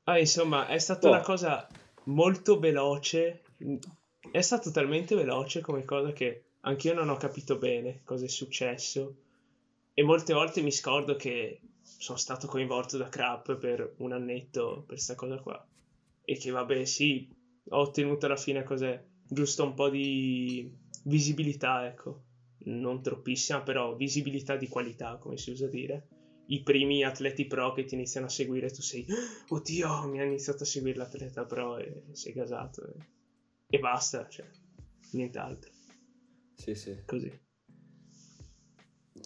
Ah, 0.05 0.19
insomma, 0.19 0.67
è 0.67 0.79
stata 0.79 1.09
Boh. 1.09 1.15
una 1.15 1.23
cosa 1.23 1.69
molto 2.05 2.59
veloce. 2.59 3.43
è 4.31 4.41
stato 4.41 4.71
talmente 4.71 5.15
veloce 5.15 5.61
come 5.61 5.85
cosa 5.85 6.13
che 6.13 6.45
anch'io 6.61 6.95
non 6.95 7.09
ho 7.09 7.17
capito 7.17 7.57
bene 7.57 8.01
cosa 8.05 8.25
è 8.25 8.29
successo 8.29 9.17
e 9.93 10.03
molte 10.03 10.33
volte 10.33 10.63
mi 10.63 10.73
scordo 10.73 11.17
che 11.17 11.61
sono 11.83 12.19
stato 12.19 12.47
coinvolto 12.47 12.97
da 12.97 13.09
Crap 13.09 13.57
per 13.57 13.95
un 13.99 14.13
annetto 14.13 14.77
per 14.79 14.97
questa 14.97 15.15
cosa 15.15 15.39
qua 15.39 15.65
e 16.25 16.37
che 16.39 16.51
vabbè 16.51 16.85
sì 16.85 17.29
ho 17.69 17.79
ottenuto 17.79 18.27
alla 18.27 18.37
fine 18.37 18.63
cos'è 18.63 19.03
giusto 19.27 19.63
un 19.63 19.75
po' 19.75 19.89
di 19.89 20.71
visibilità 21.05 21.87
ecco 21.87 22.23
non 22.67 23.03
troppissima 23.03 23.61
però 23.61 23.95
visibilità 23.95 24.57
di 24.57 24.69
qualità 24.69 25.17
come 25.17 25.37
si 25.37 25.51
usa 25.51 25.67
dire 25.67 26.09
i 26.47 26.63
primi 26.63 27.03
atleti 27.05 27.47
pro 27.47 27.73
che 27.73 27.85
ti 27.85 27.95
iniziano 27.95 28.27
a 28.27 28.31
seguire 28.31 28.71
tu 28.71 28.83
sei 28.83 29.07
oddio 29.49 30.07
mi 30.09 30.21
ha 30.21 30.25
iniziato 30.25 30.63
a 30.63 30.67
seguire 30.67 30.99
l'atleta 30.99 31.45
pro 31.45 31.79
e 31.79 32.03
sei 32.13 32.33
gasato 32.33 32.87
e, 32.87 32.93
e 33.69 33.79
basta 33.79 34.29
cioè 34.29 34.47
nient'altro 35.13 35.71
Sì, 36.55 36.75
sì. 36.75 37.03
così 37.07 37.33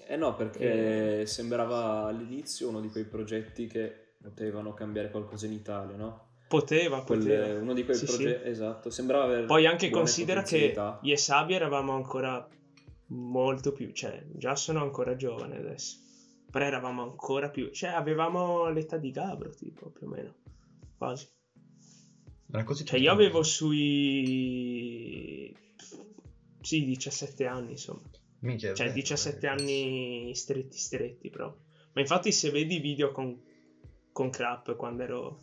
Eh 0.06 0.16
no, 0.16 0.34
perché 0.34 1.26
sembrava 1.26 2.04
all'inizio 2.06 2.68
uno 2.68 2.80
di 2.80 2.88
quei 2.88 3.04
progetti 3.04 3.66
che 3.66 4.14
potevano 4.22 4.72
cambiare 4.72 5.10
qualcosa 5.10 5.46
in 5.46 5.52
Italia, 5.52 5.96
no? 5.96 6.26
poteva 6.48 7.02
Quelle- 7.02 7.36
poteva 7.36 7.58
uno 7.60 7.74
di 7.74 7.84
quei 7.84 7.96
Sì, 7.96 8.06
sì. 8.06 8.12
progetti, 8.16 8.48
esatto, 8.48 8.90
sembrava 8.90 9.24
avere 9.24 9.44
Poi 9.46 9.66
anche 9.66 9.90
considera 9.90 10.42
che 10.42 10.74
io 11.02 11.12
e 11.12 11.16
Sabi 11.18 11.54
eravamo 11.54 11.92
ancora 11.92 12.46
molto 13.08 13.72
più, 13.72 13.90
cioè 13.92 14.22
già 14.32 14.56
sono 14.56 14.80
ancora 14.82 15.14
giovane 15.16 15.58
adesso, 15.58 15.98
però 16.50 16.64
eravamo 16.64 17.02
ancora 17.02 17.50
più, 17.50 17.70
cioè 17.70 17.90
avevamo 17.90 18.68
l'età 18.68 18.96
di 18.96 19.10
Gabro 19.10 19.50
tipo 19.50 19.90
più 19.90 20.06
o 20.06 20.10
meno, 20.10 20.34
quasi. 20.96 21.28
Era 22.50 22.64
così 22.64 22.84
Cioè 22.84 22.98
io 22.98 23.12
avevo 23.12 23.42
sui... 23.42 25.54
sì 26.62 26.84
17 26.84 27.46
anni 27.46 27.72
insomma, 27.72 28.00
Minchia, 28.40 28.72
cioè 28.72 28.86
vero, 28.86 29.00
17 29.00 29.46
eh, 29.46 29.48
anni 29.48 30.34
stretti 30.34 30.78
stretti 30.78 31.28
proprio. 31.28 31.64
Ma 31.92 32.00
infatti 32.00 32.32
se 32.32 32.50
vedi 32.50 32.76
i 32.76 32.80
video 32.80 33.10
con, 33.10 33.38
con 34.12 34.30
Crap 34.30 34.76
quando 34.76 35.02
ero 35.02 35.40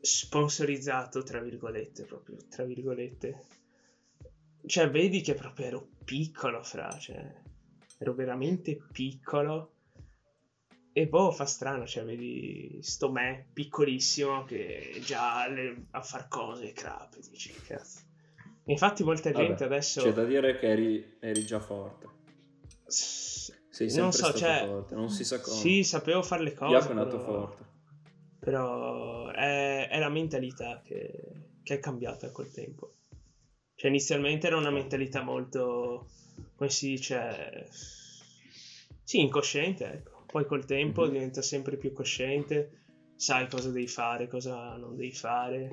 sponsorizzato, 0.00 1.22
tra 1.22 1.40
virgolette, 1.40 2.04
proprio, 2.04 2.36
tra 2.48 2.64
virgolette, 2.64 3.44
cioè 4.66 4.90
vedi 4.90 5.20
che 5.20 5.34
proprio 5.34 5.66
ero 5.66 5.88
piccolo, 6.04 6.62
fra, 6.62 6.90
cioè, 6.98 7.34
ero 7.98 8.14
veramente 8.14 8.76
piccolo. 8.92 9.72
E 10.98 11.06
boh, 11.06 11.30
fa 11.30 11.44
strano, 11.44 11.86
cioè, 11.86 12.04
vedi 12.04 12.80
sto 12.82 13.12
me 13.12 13.46
piccolissimo 13.52 14.44
che 14.44 15.00
già 15.04 15.46
le- 15.46 15.86
a 15.92 16.02
far 16.02 16.26
cose, 16.26 16.72
crap, 16.72 17.16
dici, 17.30 17.52
cazzo. 17.52 18.00
Infatti 18.64 19.04
molta 19.04 19.30
Vabbè, 19.30 19.46
gente 19.46 19.62
adesso... 19.62 20.02
C'è 20.02 20.12
da 20.12 20.24
dire 20.24 20.58
che 20.58 20.66
eri, 20.66 21.16
eri 21.20 21.46
già 21.46 21.60
forte. 21.60 22.08
Sei 22.88 23.88
sempre 23.88 24.00
non 24.00 24.12
so, 24.12 24.32
cioè, 24.34 24.64
forte, 24.66 24.94
non 24.96 25.08
si 25.08 25.22
sa 25.22 25.40
come. 25.40 25.56
Sì, 25.56 25.84
sapevo 25.84 26.20
fare 26.20 26.42
le 26.42 26.52
cose. 26.52 26.72
Jacopo 26.72 26.90
è 26.90 26.96
nato 26.96 27.20
forte. 27.20 27.64
Però 28.40 29.28
è, 29.30 29.88
è 29.88 29.98
la 30.00 30.08
mentalità 30.08 30.82
che, 30.84 31.12
che 31.62 31.74
è 31.74 31.78
cambiata 31.78 32.32
col 32.32 32.50
tempo. 32.50 32.94
Cioè, 33.76 33.88
inizialmente 33.88 34.48
era 34.48 34.56
una 34.56 34.70
mentalità 34.70 35.22
molto, 35.22 36.08
come 36.56 36.70
si 36.70 36.88
dice, 36.88 37.68
sì, 39.04 39.20
incosciente, 39.20 39.92
ecco. 39.92 40.16
Poi 40.30 40.44
col 40.46 40.64
tempo 40.64 41.04
Mhm. 41.04 41.10
diventa 41.10 41.42
sempre 41.42 41.76
più 41.76 41.92
cosciente, 41.92 42.70
sai 43.16 43.48
cosa 43.48 43.70
devi 43.70 43.86
fare, 43.88 44.28
cosa 44.28 44.76
non 44.76 44.94
devi 44.96 45.12
fare. 45.12 45.70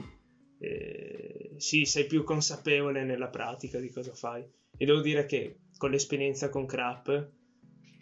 E 0.58 1.56
sì, 1.58 1.86
sei 1.86 2.06
più 2.06 2.24
consapevole 2.24 3.03
nella 3.03 3.28
pratica 3.28 3.80
di 3.80 3.89
cosa 3.89 4.14
fai. 4.14 4.43
E 4.78 4.86
devo 4.86 5.01
dire 5.01 5.26
che 5.26 5.60
con 5.78 5.91
l'esperienza 5.91 6.49
con 6.49 6.66
Crap, 6.66 7.30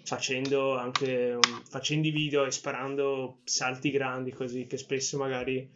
facendo 0.04 0.76
anche 0.78 1.34
un- 1.34 1.64
facendo 1.70 2.08
i 2.08 2.12
video 2.12 2.46
e 2.46 2.52
sparando 2.52 3.40
salti 3.46 3.90
grandi 3.90 4.32
così 4.32 4.68
che 4.68 4.78
spesso 4.78 5.18
magari 5.18 5.70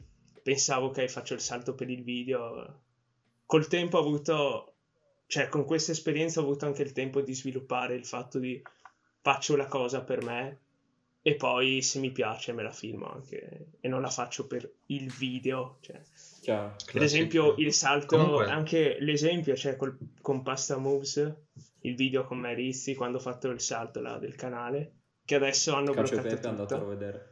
pensavo 0.43 0.87
ok 0.87 1.05
faccio 1.05 1.33
il 1.33 1.39
salto 1.39 1.73
per 1.75 1.89
il 1.89 2.03
video 2.03 2.81
col 3.45 3.67
tempo 3.67 3.97
ho 3.97 4.01
avuto 4.01 4.73
cioè 5.27 5.47
con 5.47 5.63
questa 5.63 5.93
esperienza 5.93 6.41
ho 6.41 6.43
avuto 6.43 6.65
anche 6.65 6.81
il 6.83 6.91
tempo 6.91 7.21
di 7.21 7.33
sviluppare 7.33 7.95
il 7.95 8.05
fatto 8.05 8.37
di 8.37 8.61
faccio 9.21 9.55
la 9.55 9.67
cosa 9.67 10.03
per 10.03 10.21
me 10.23 10.59
e 11.27 11.35
poi 11.35 11.81
se 11.81 11.99
mi 11.99 12.11
piace 12.11 12.53
me 12.53 12.63
la 12.63 12.71
filmo 12.71 13.07
anche 13.11 13.71
e 13.81 13.87
non 13.89 13.99
la 14.01 14.09
faccio 14.09 14.47
per 14.47 14.71
il 14.85 15.11
video 15.11 15.77
cioè, 15.81 15.99
Chiaro. 16.41 16.75
per 16.93 17.03
esempio 17.03 17.55
il 17.57 17.73
salto 17.73 18.15
Comunque- 18.17 18.45
anche 18.45 18.95
l'esempio 19.01 19.53
cioè 19.57 19.75
col- 19.75 19.97
con 20.21 20.41
Pasta 20.41 20.77
Moves 20.77 21.35
il 21.81 21.95
video 21.95 22.23
con 22.23 22.37
Marizzi 22.39 22.95
quando 22.95 23.17
ho 23.17 23.19
fatto 23.19 23.49
il 23.49 23.59
salto 23.59 23.99
là 23.99 24.17
del 24.17 24.35
canale 24.35 24.93
che 25.25 25.35
adesso 25.35 25.73
hanno 25.73 25.91
Cacio 25.91 26.13
e 26.13 26.21
bloccato 26.21 26.35
Pepe 26.35 26.47
andatelo 26.47 26.79
a 26.79 26.83
tutto 26.83 26.97
vedere. 26.97 27.31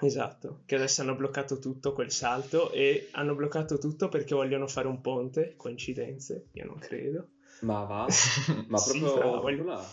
esatto 0.00 0.62
che 0.66 0.74
adesso 0.74 1.00
hanno 1.00 1.14
bloccato 1.14 1.58
tutto 1.58 1.94
quel 1.94 2.10
salto 2.10 2.70
e 2.72 3.08
hanno 3.12 3.34
bloccato 3.34 3.78
tutto 3.78 4.08
perché 4.08 4.34
vogliono 4.34 4.66
fare 4.66 4.86
un 4.86 5.00
ponte 5.00 5.54
coincidenze 5.56 6.48
io 6.52 6.66
non 6.66 6.78
credo 6.78 7.28
Ma 7.62 7.84
va? 7.84 8.06
Ma 8.68 8.76
Sì, 8.78 8.98
proprio, 8.98 9.08
fra, 9.16 9.20
proprio 9.20 9.40
voglio- 9.40 9.64
là? 9.64 9.88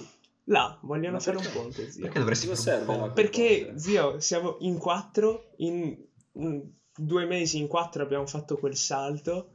Là 0.46 0.80
vogliono 0.84 1.20
fare 1.20 1.38
un 1.38 1.50
ponte 1.52 1.90
zio 1.90 2.04
Perché 2.04 2.20
dovresti 2.20 2.48
Cosa 2.48 2.72
fare 2.72 2.92
un 2.92 2.96
serve 2.96 3.12
perché 3.14 3.74
zio 3.78 4.20
siamo 4.20 4.58
in 4.60 4.78
quattro 4.78 5.52
in 5.58 5.98
due 6.98 7.26
mesi 7.26 7.58
in 7.58 7.68
quattro 7.68 8.04
abbiamo 8.04 8.28
fatto 8.28 8.58
quel 8.58 8.76
salto 8.76 9.52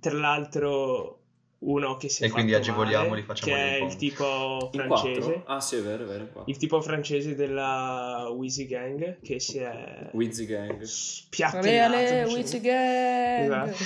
tra 0.00 0.16
l'altro 0.16 1.18
uno 1.60 1.96
che 1.96 2.08
si 2.08 2.22
è 2.22 2.26
E 2.26 2.30
quindi 2.30 2.54
agevoliamoli, 2.54 3.10
male, 3.10 3.22
facciamogli 3.22 3.60
che 3.60 3.78
un 3.80 3.88
è 3.88 3.90
il 3.90 3.96
tipo 3.96 4.70
francese? 4.72 5.42
Ah 5.46 5.60
sì, 5.60 5.76
è 5.76 5.82
vero, 5.82 6.04
è 6.04 6.06
vero, 6.06 6.44
il 6.46 6.56
tipo 6.56 6.80
francese 6.80 7.34
della 7.34 8.28
Wheezy 8.32 8.66
Gang 8.66 9.20
che 9.20 9.40
si 9.40 9.58
è 9.58 10.10
Wizzy 10.12 10.46
Gang. 10.46 10.70
Ale, 10.70 10.86
spiattellato 10.86 11.96
ale. 11.96 12.24
Wizzy 12.26 12.60
Gang! 12.60 13.42
Esatto. 13.42 13.84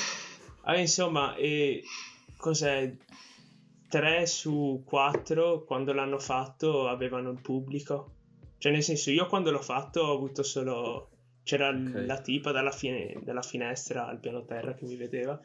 Ah, 0.64 0.76
insomma, 0.76 1.34
e 1.36 1.82
cos'è? 2.36 2.94
3 3.92 4.24
su 4.24 4.82
4 4.86 5.64
quando 5.64 5.92
l'hanno 5.92 6.18
fatto 6.18 6.88
avevano 6.88 7.28
il 7.30 7.42
pubblico. 7.42 8.12
Cioè, 8.56 8.72
nel 8.72 8.82
senso, 8.82 9.10
io 9.10 9.26
quando 9.26 9.50
l'ho 9.50 9.60
fatto 9.60 10.00
ho 10.00 10.14
avuto 10.14 10.42
solo. 10.42 11.08
C'era 11.44 11.68
Ok. 11.68 12.04
la 12.06 12.18
tipa 12.20 12.52
dalla, 12.52 12.70
fine- 12.70 13.18
dalla 13.22 13.42
finestra 13.42 14.06
al 14.06 14.18
piano 14.18 14.44
terra 14.46 14.72
che 14.74 14.86
mi 14.86 14.96
vedeva. 14.96 15.38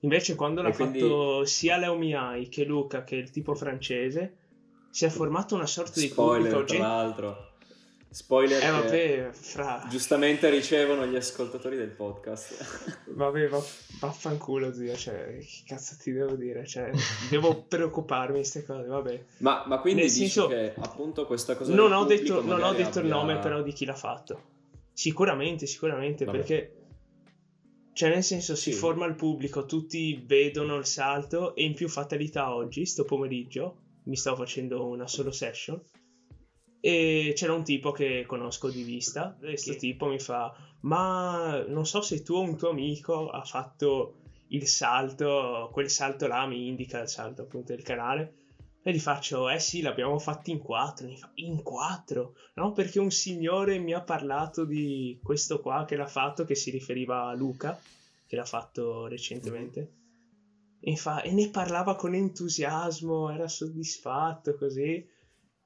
Invece, 0.00 0.34
quando 0.34 0.62
l'ha 0.62 0.70
E 0.70 0.74
quindi- 0.74 0.98
fatto 1.00 1.44
sia 1.44 1.76
Leo 1.76 1.94
Miai 1.96 2.48
che 2.48 2.64
Luca, 2.64 3.04
che 3.04 3.14
il 3.16 3.30
tipo 3.30 3.54
francese, 3.54 4.36
si 4.90 5.04
è 5.04 5.08
formato 5.10 5.54
una 5.54 5.66
sorta 5.66 6.00
di 6.00 6.08
Spoiler, 6.08 6.38
pubblico. 6.50 6.64
tra 6.64 6.66
gente- 6.66 6.82
l'altro. 6.82 7.49
Spoiler 8.12 8.60
Eh, 8.62 8.70
vabbè, 8.70 9.28
fra. 9.32 9.86
giustamente 9.88 10.50
ricevono 10.50 11.06
gli 11.06 11.14
ascoltatori 11.14 11.76
del 11.76 11.90
podcast. 11.90 12.98
Vabbè, 13.14 13.46
va- 13.48 13.62
vaffanculo, 14.00 14.72
zio. 14.72 14.96
Cioè, 14.96 15.38
che 15.38 15.46
cazzo 15.64 15.94
ti 16.00 16.10
devo 16.10 16.34
dire? 16.34 16.66
Cioè, 16.66 16.90
devo 17.30 17.62
preoccuparmi 17.68 18.32
di 18.32 18.38
queste 18.40 18.64
cose, 18.64 18.88
vabbè. 18.88 19.24
ma, 19.38 19.62
ma 19.66 19.78
quindi 19.78 20.00
Nel 20.02 20.10
dici 20.10 20.22
senso, 20.28 20.48
che 20.48 20.74
appunto 20.76 21.24
questa 21.26 21.54
cosa 21.54 21.72
Non 21.72 21.92
ho, 21.92 22.04
detto, 22.04 22.42
non 22.42 22.60
ho 22.64 22.72
detto 22.72 22.98
il 22.98 23.04
abbia- 23.04 23.14
nome 23.14 23.38
però 23.38 23.62
di 23.62 23.72
chi 23.72 23.84
l'ha 23.84 23.94
fatto. 23.94 24.42
Sicuramente, 24.92 25.66
sicuramente, 25.66 26.24
Vabbè. 26.24 26.36
perché... 26.38 26.74
Cioè, 27.92 28.08
nel 28.08 28.24
senso, 28.24 28.56
si 28.56 28.72
Sì. 28.72 28.76
forma 28.78 29.06
il 29.06 29.14
pubblico, 29.14 29.66
tutti 29.66 30.20
vedono 30.26 30.76
il 30.76 30.86
salto 30.86 31.54
e 31.54 31.62
in 31.64 31.74
più 31.74 31.88
fatalità 31.88 32.52
oggi, 32.54 32.86
sto 32.86 33.04
pomeriggio, 33.04 33.76
mi 34.04 34.16
stavo 34.16 34.36
facendo 34.36 34.86
una 34.86 35.06
solo 35.06 35.30
session 35.30 35.80
e 36.80 37.32
c'era 37.36 37.52
un 37.52 37.62
tipo 37.62 37.92
che 37.92 38.24
conosco 38.26 38.70
di 38.70 38.82
vista 38.82 39.36
e 39.40 39.48
questo 39.48 39.76
tipo 39.76 40.06
mi 40.06 40.18
fa 40.18 40.54
ma 40.80 41.62
non 41.68 41.86
so 41.86 42.00
se 42.00 42.22
tu 42.22 42.34
o 42.34 42.40
un 42.40 42.56
tuo 42.56 42.70
amico 42.70 43.28
ha 43.28 43.44
fatto 43.44 44.14
il 44.48 44.66
salto 44.66 45.68
quel 45.72 45.90
salto 45.90 46.26
là 46.26 46.46
mi 46.46 46.68
indica 46.68 47.00
il 47.00 47.08
salto 47.08 47.42
appunto 47.42 47.74
del 47.74 47.82
canale 47.82 48.34
e 48.82 48.94
gli 48.94 48.98
faccio 48.98 49.50
eh 49.50 49.58
sì 49.58 49.82
l'abbiamo 49.82 50.18
fatto 50.18 50.48
in 50.48 50.58
quattro 50.58 51.06
mi 51.06 51.18
fa 51.18 51.30
in 51.34 51.62
quattro? 51.62 52.34
No 52.54 52.72
perché 52.72 52.98
un 52.98 53.10
signore 53.10 53.78
mi 53.78 53.92
ha 53.92 54.00
parlato 54.00 54.64
di 54.64 55.20
questo 55.22 55.60
qua 55.60 55.84
che 55.84 55.96
l'ha 55.96 56.06
fatto 56.06 56.44
che 56.44 56.54
si 56.54 56.70
riferiva 56.70 57.26
a 57.26 57.34
Luca 57.34 57.78
che 58.26 58.36
l'ha 58.36 58.46
fatto 58.46 59.06
recentemente 59.06 59.92
e, 60.80 60.96
fa, 60.96 61.20
e 61.20 61.30
ne 61.30 61.50
parlava 61.50 61.94
con 61.94 62.14
entusiasmo 62.14 63.30
era 63.30 63.48
soddisfatto 63.48 64.56
così 64.56 64.82
e 64.82 65.06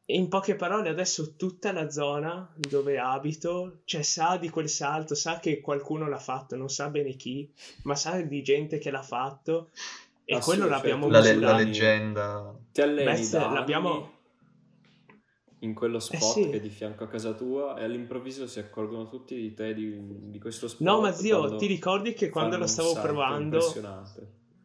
in 0.06 0.28
poche 0.28 0.54
parole, 0.54 0.90
adesso 0.90 1.34
tutta 1.34 1.72
la 1.72 1.88
zona 1.90 2.52
dove 2.56 2.98
abito, 2.98 3.80
cioè 3.84 4.02
sa 4.02 4.36
di 4.36 4.50
quel 4.50 4.68
salto, 4.68 5.14
sa 5.14 5.38
che 5.38 5.60
qualcuno 5.60 6.08
l'ha 6.08 6.18
fatto, 6.18 6.56
non 6.56 6.68
sa 6.68 6.88
bene 6.90 7.14
chi, 7.14 7.50
ma 7.84 7.94
sa 7.94 8.20
di 8.20 8.42
gente 8.42 8.78
che 8.78 8.90
l'ha 8.90 9.02
fatto 9.02 9.70
e 10.26 10.34
Ah, 10.34 10.40
sì, 10.40 10.44
quello 10.48 10.62
cioè, 10.64 10.70
l'abbiamo 10.70 11.08
La, 11.08 11.20
le- 11.20 11.34
la 11.36 11.56
leggenda. 11.56 12.54
Ti 12.72 12.80
alleni 12.82 13.20
Beh, 13.22 13.28
da 13.30 13.48
l'abbiamo- 13.50 14.12
in 15.60 15.72
quello 15.72 15.98
spot 15.98 16.20
Eh 16.20 16.42
sì. 16.42 16.50
che 16.50 16.56
è 16.58 16.60
di 16.60 16.68
fianco 16.68 17.04
a 17.04 17.08
casa 17.08 17.32
tua 17.32 17.78
e 17.78 17.84
all'improvviso 17.84 18.46
si 18.46 18.58
accorgono 18.58 19.08
tutti 19.08 19.34
di 19.34 19.54
te 19.54 19.72
di, 19.72 20.28
di 20.30 20.38
questo 20.38 20.68
spot. 20.68 20.86
No, 20.86 21.00
ma 21.00 21.10
zio, 21.12 21.56
ti 21.56 21.66
ricordi 21.66 22.12
che 22.12 22.28
quando 22.28 22.58
lo 22.58 22.66
stavo 22.66 22.92
provando. 23.00 23.58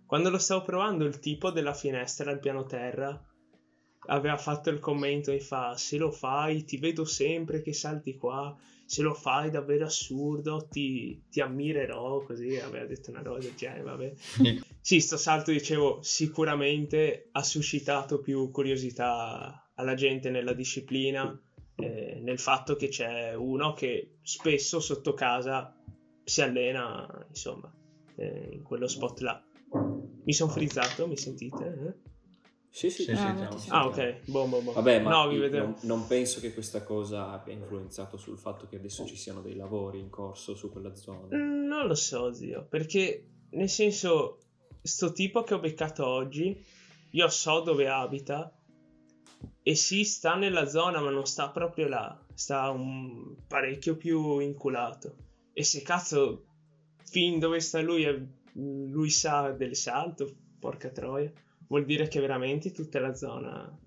Quando 0.05 0.29
lo 0.29 0.37
stavo 0.39 0.63
provando, 0.63 1.05
il 1.05 1.19
tipo 1.19 1.51
della 1.51 1.73
finestra 1.73 2.31
al 2.31 2.39
piano 2.39 2.65
terra 2.65 3.17
aveva 4.09 4.37
fatto 4.37 4.69
il 4.69 4.79
commento 4.79 5.31
e 5.31 5.39
fa 5.39 5.77
se 5.77 5.97
lo 5.97 6.11
fai 6.11 6.63
ti 6.63 6.77
vedo 6.77 7.05
sempre 7.05 7.61
che 7.61 7.73
salti 7.73 8.17
qua 8.17 8.55
se 8.85 9.03
lo 9.03 9.13
fai 9.13 9.51
davvero 9.51 9.85
assurdo 9.85 10.67
ti, 10.67 11.25
ti 11.29 11.41
ammirerò 11.41 12.23
così 12.23 12.57
aveva 12.57 12.85
detto 12.85 13.11
una 13.11 13.21
cosa 13.21 13.39
del 13.39 13.55
genere 13.55 13.83
vabbè 13.83 14.13
sì 14.81 14.99
sto 14.99 15.17
salto 15.17 15.51
dicevo 15.51 15.99
sicuramente 16.01 17.29
ha 17.31 17.43
suscitato 17.43 18.19
più 18.19 18.49
curiosità 18.49 19.69
alla 19.75 19.93
gente 19.93 20.29
nella 20.31 20.53
disciplina 20.53 21.39
eh, 21.75 22.19
nel 22.21 22.39
fatto 22.39 22.75
che 22.75 22.87
c'è 22.87 23.35
uno 23.35 23.73
che 23.73 24.17
spesso 24.23 24.79
sotto 24.79 25.13
casa 25.13 25.75
si 26.23 26.41
allena 26.41 27.25
insomma 27.27 27.71
eh, 28.15 28.49
in 28.53 28.63
quello 28.63 28.87
spot 28.87 29.19
là 29.19 29.43
mi 30.23 30.33
sono 30.33 30.51
frizzato 30.51 31.07
mi 31.07 31.15
sentite? 31.15 31.63
Eh? 31.65 32.08
Sì, 32.71 32.89
sì, 32.89 33.03
Sì, 33.03 33.15
sì, 33.15 33.17
sì, 33.17 33.35
stiamo- 33.35 33.57
sì. 33.57 33.69
Ah, 33.71 33.85
ok. 33.87 34.19
Boh, 34.25 34.47
boh, 34.47 34.61
boh. 34.61 34.73
Vabbè, 34.73 34.99
ma 35.01 35.09
no, 35.09 35.31
non, 35.51 35.75
non 35.81 36.07
penso 36.07 36.39
che 36.39 36.53
questa 36.53 36.83
cosa 36.83 37.31
abbia 37.31 37.53
influenzato 37.53 38.15
sul 38.17 38.37
fatto 38.37 38.67
che 38.67 38.75
adesso 38.77 39.05
ci 39.05 39.15
siano 39.15 39.41
dei 39.41 39.55
lavori 39.55 39.99
in 39.99 40.09
corso 40.09 40.55
su 40.55 40.71
quella 40.71 40.93
zona. 40.95 41.35
Mm, 41.35 41.65
Non 41.67 41.87
lo 41.87 41.95
so, 41.95 42.31
zio, 42.33 42.65
perché 42.67 43.25
nel 43.51 43.69
senso, 43.69 44.37
sto 44.81 45.11
tipo 45.11 45.43
che 45.43 45.55
ho 45.55 45.59
beccato 45.59 46.05
oggi, 46.05 46.63
io 47.11 47.27
so 47.29 47.61
dove 47.61 47.87
abita 47.89 48.53
e 49.63 49.75
sì, 49.75 50.03
sta 50.03 50.35
nella 50.35 50.65
zona, 50.67 50.99
ma 51.01 51.09
non 51.09 51.25
sta 51.25 51.49
proprio 51.49 51.87
là, 51.87 52.25
sta 52.33 52.69
un 52.69 53.35
parecchio 53.47 53.95
più 53.95 54.39
inculato. 54.39 55.15
E 55.53 55.63
se 55.63 55.81
cazzo, 55.81 56.45
fin 57.03 57.39
dove 57.39 57.59
sta 57.59 57.81
lui, 57.81 58.05
lui 58.53 59.09
sa 59.09 59.51
del 59.51 59.75
salto, 59.75 60.31
porca 60.59 60.89
troia, 60.89 61.31
vuol 61.69 61.85
dire 61.85 62.07
che 62.07 62.19
veramente 62.19 62.71
tutta 62.71 62.99
la 62.99 63.15
zona... 63.15 63.79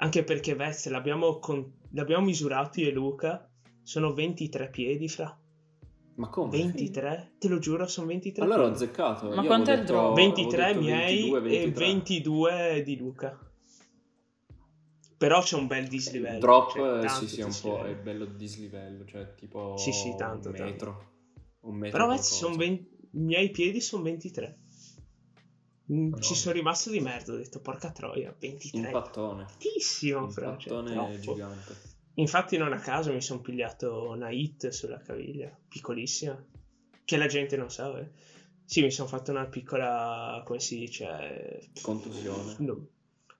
Anche 0.00 0.22
perché 0.22 0.54
Vez 0.54 0.86
l'abbiamo, 0.88 1.40
con- 1.40 1.72
l'abbiamo 1.90 2.24
misurato 2.24 2.80
io 2.80 2.88
e 2.88 2.92
Luca, 2.92 3.50
sono 3.82 4.14
23 4.14 4.70
piedi 4.70 5.08
fra. 5.08 5.36
Ma 6.14 6.28
come? 6.28 6.50
23? 6.50 7.32
Te 7.36 7.48
lo 7.48 7.58
giuro, 7.58 7.84
sono 7.88 8.06
23 8.06 8.44
Allora 8.44 8.62
ho 8.62 8.70
azzeccato. 8.70 9.30
Ma 9.30 9.42
io 9.42 9.46
quanto 9.48 9.72
è 9.72 9.74
il 9.74 9.84
drop? 9.84 10.12
avevo 10.12 10.14
23 10.14 10.66
detto 10.66 10.80
miei 10.80 11.30
22, 11.30 11.38
e 11.38 11.40
23. 11.40 11.86
22 11.86 12.82
di 12.84 12.96
Luca. 12.96 13.52
Però 15.16 15.40
c'è 15.40 15.56
un 15.56 15.66
bel 15.66 15.88
dislivello. 15.88 16.34
Il 16.34 16.40
drop 16.40 16.70
cioè, 16.70 16.98
eh, 16.98 17.06
tanto 17.06 17.26
sì, 17.26 17.26
sì, 17.26 17.40
è 17.40 17.44
un 17.44 17.58
po' 17.60 17.84
è 17.84 17.96
bello 17.96 18.24
dislivello, 18.24 19.04
cioè 19.04 19.34
tipo 19.34 19.76
Sì, 19.76 19.90
sì, 19.92 20.14
tanto, 20.16 20.50
un 20.50 20.54
tanto. 20.54 20.70
metro. 20.70 21.10
Un 21.62 21.74
metro 21.74 22.06
Però 22.06 22.16
sono 22.18 22.54
20 22.54 22.96
i 23.12 23.18
miei 23.18 23.50
piedi 23.50 23.80
sono 23.80 24.04
23. 24.04 24.58
Mm, 25.92 26.04
Madonna. 26.04 26.22
Ci 26.22 26.34
sono 26.34 26.54
rimasto 26.54 26.90
di 26.90 27.00
merda, 27.00 27.32
ho 27.32 27.36
detto 27.36 27.60
porca 27.60 27.90
troia, 27.92 28.34
23. 28.38 28.78
Impattone. 28.80 29.44
Tantissimo, 29.46 30.30
cioè, 30.30 30.44
Impattone 30.44 30.92
troppo. 30.92 31.32
gigante. 31.32 31.76
Infatti 32.14 32.56
non 32.56 32.72
a 32.72 32.78
caso 32.78 33.12
mi 33.12 33.22
sono 33.22 33.40
pigliato 33.40 34.08
una 34.10 34.28
hit 34.30 34.68
sulla 34.68 34.98
caviglia, 34.98 35.56
piccolissima, 35.68 36.44
che 37.04 37.16
la 37.16 37.26
gente 37.26 37.56
non 37.56 37.70
sa. 37.70 37.98
eh. 38.00 38.10
Sì, 38.64 38.82
mi 38.82 38.90
sono 38.90 39.08
fatto 39.08 39.30
una 39.30 39.46
piccola, 39.46 40.42
come 40.44 40.58
si 40.60 40.78
dice? 40.78 41.70
Contusione. 41.80 42.54
No, 42.58 42.86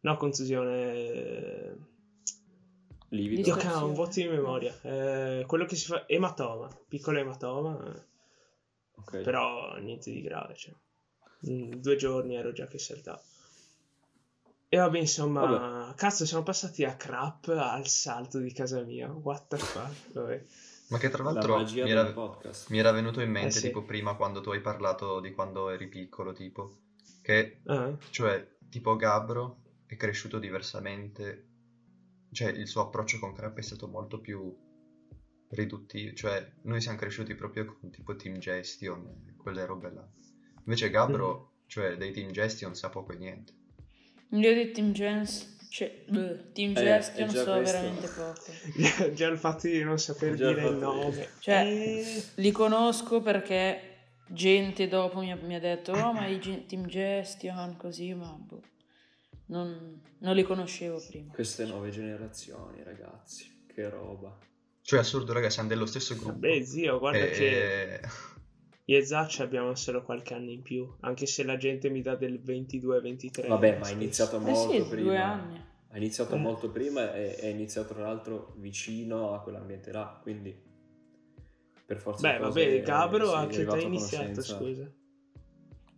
no 0.01 0.16
contusione. 0.16 1.76
Livido. 3.11 3.42
Dio 3.42 3.55
Distorsione. 3.55 3.62
cavolo, 3.74 3.86
un 3.88 3.94
vuoto 3.94 4.20
di 4.20 4.28
memoria. 4.28 4.80
Eh, 4.82 5.44
quello 5.46 5.64
che 5.64 5.76
si 5.76 5.86
fa, 5.86 6.07
ematoma, 6.07 6.68
piccolo 6.88 7.18
ematoma, 7.18 7.94
eh, 7.94 8.03
Ok. 8.96 9.20
però 9.22 9.76
niente 9.78 10.11
di 10.12 10.20
grave. 10.22 10.55
Cioè. 10.55 10.74
In 11.43 11.80
due 11.80 11.97
giorni 11.97 12.36
ero 12.36 12.53
già 12.53 12.66
che 12.66 12.78
saltavo. 12.78 13.22
E 14.70 14.76
vabbè, 14.76 14.99
insomma, 14.99 15.95
cazzo, 15.97 16.26
siamo 16.26 16.43
passati 16.43 16.84
a 16.84 16.95
crap 16.95 17.49
al 17.49 17.86
salto 17.86 18.39
di 18.39 18.53
casa 18.53 18.82
mia. 18.82 19.09
What 19.11 19.47
the 19.49 19.57
fuck? 19.57 20.12
Vabbè. 20.12 20.45
Ma 20.89 20.99
che 20.99 21.09
tra 21.11 21.22
La 21.22 21.32
l'altro 21.32 21.57
magia 21.57 21.84
mi 21.84 21.91
era, 21.91 22.14
mi 22.68 22.78
era 22.78 22.93
venuto 22.93 23.20
in 23.20 23.30
mente 23.30 23.49
Eh 23.49 23.61
sì. 23.61 23.66
tipo 23.66 23.82
prima 23.82 24.14
quando 24.14 24.41
tu 24.41 24.51
hai 24.51 24.61
parlato 24.61 25.20
di 25.20 25.32
quando 25.32 25.70
eri 25.70 25.86
piccolo, 25.89 26.32
tipo, 26.32 26.78
che 27.22 27.61
Ah, 27.66 27.97
cioè 28.11 28.57
tipo 28.68 28.97
Gabro 28.97 29.59
è 29.86 29.97
cresciuto 29.97 30.39
diversamente, 30.39 31.47
cioè 32.32 32.49
il 32.51 32.66
suo 32.66 32.82
approccio 32.82 33.18
con 33.18 33.32
Crap 33.34 33.57
è 33.59 33.62
stato 33.62 33.86
molto 33.86 34.18
più 34.20 34.55
riduttivo, 35.51 36.14
cioè 36.14 36.53
noi 36.62 36.80
siamo 36.80 36.99
cresciuti 36.99 37.34
proprio 37.34 37.64
con 37.78 37.91
tipo 37.91 38.16
team 38.16 38.39
gestion, 38.39 39.24
e 39.28 39.36
quelle 39.36 39.64
robe 39.64 39.91
là. 39.91 40.09
Invece 40.69 40.91
Gabro, 40.91 41.53
cioè 41.66 41.97
dei 41.97 42.12
team 42.12 42.31
gestion 42.31 42.75
sa 42.75 42.91
poco 42.91 43.12
e 43.12 43.16
niente. 43.16 43.53
Io 44.33 44.53
di 44.53 44.71
Team 44.73 44.93
Gens, 44.93 45.57
cioè, 45.71 46.05
bleh, 46.07 46.53
Team 46.53 46.73
Eh, 46.77 46.83
Gestion 46.83 47.31
so 47.31 47.45
questo. 47.57 47.62
veramente 47.79 48.09
poco. 48.09 49.12
già 49.14 49.29
il 49.29 49.39
fatto 49.39 49.66
di 49.66 49.83
non 49.83 49.99
saper 49.99 50.35
Già 50.35 50.49
dire 50.53 50.69
il 50.69 50.75
nome. 50.77 51.29
Cioè, 51.39 51.64
Eh, 51.66 52.23
Li 52.35 52.51
conosco 52.53 53.23
perché 53.23 53.81
gente 54.27 54.87
dopo 54.89 55.21
mi 55.21 55.33
ha, 55.33 55.37
mi 55.37 55.55
ha 55.55 55.59
detto, 55.59 55.93
oh 55.93 56.12
ma 56.12 56.27
i 56.27 56.39
Ge- 56.39 56.66
Team 56.66 56.85
Gestion, 56.87 57.79
così, 57.79 58.12
ma 58.12 58.31
boh, 58.39 58.61
non, 59.47 60.03
non 60.19 60.35
li 60.35 60.43
conoscevo 60.43 61.03
prima. 61.09 61.33
Queste 61.33 61.64
nuove 61.64 61.89
generazioni, 61.89 62.83
ragazzi. 62.83 63.64
Che 63.73 63.89
roba. 63.89 64.37
Cioè 64.83 64.99
assurdo, 64.99 65.33
raga, 65.33 65.49
siamo 65.49 65.69
dello 65.71 65.87
stesso 65.87 66.14
gruppo. 66.16 66.33
Vabbè, 66.33 66.62
zio, 66.62 66.99
guarda 66.99 67.19
E- 67.25 67.31
che 67.31 68.01
io 68.91 68.97
e 68.97 69.05
Zaccia 69.05 69.43
abbiamo 69.43 69.74
solo 69.74 70.03
qualche 70.03 70.32
anno 70.32 70.51
in 70.51 70.62
più, 70.62 70.91
anche 71.01 71.26
se 71.26 71.45
la 71.45 71.59
gente 71.59 71.91
mi 71.91 72.01
dà 72.01 72.14
del 72.16 72.41
22-23. 72.41 73.47
Vabbè, 73.49 73.78
ma 73.78 73.86
ha 73.86 73.91
iniziato 73.91 74.36
Eh 74.36 74.41
molto 74.41 74.70
sì, 74.84 74.89
prima. 74.89 75.03
due 75.03 75.18
anni. 75.18 75.64
Ha 75.91 75.97
iniziato 75.99 76.34
Eh. 76.34 76.39
molto 76.39 76.70
prima 76.70 77.12
e 77.14 77.36
è 77.36 77.47
iniziato 77.49 77.93
tra 77.93 78.05
l'altro 78.05 78.55
vicino 78.57 79.34
a 79.34 79.41
quell'ambiente 79.43 79.93
là, 79.93 80.18
quindi 80.22 80.59
per 81.84 81.99
forza 81.99 82.30
Beh, 82.30 82.39
vabbè, 82.39 82.80
Gabro 82.82 83.26
sei 83.26 83.34
a 83.36 83.47
che 83.47 83.61
età 83.62 83.72
hai 83.72 83.82
iniziato, 83.84 84.24
conoscenza. 84.24 84.57
scusa? 84.57 84.91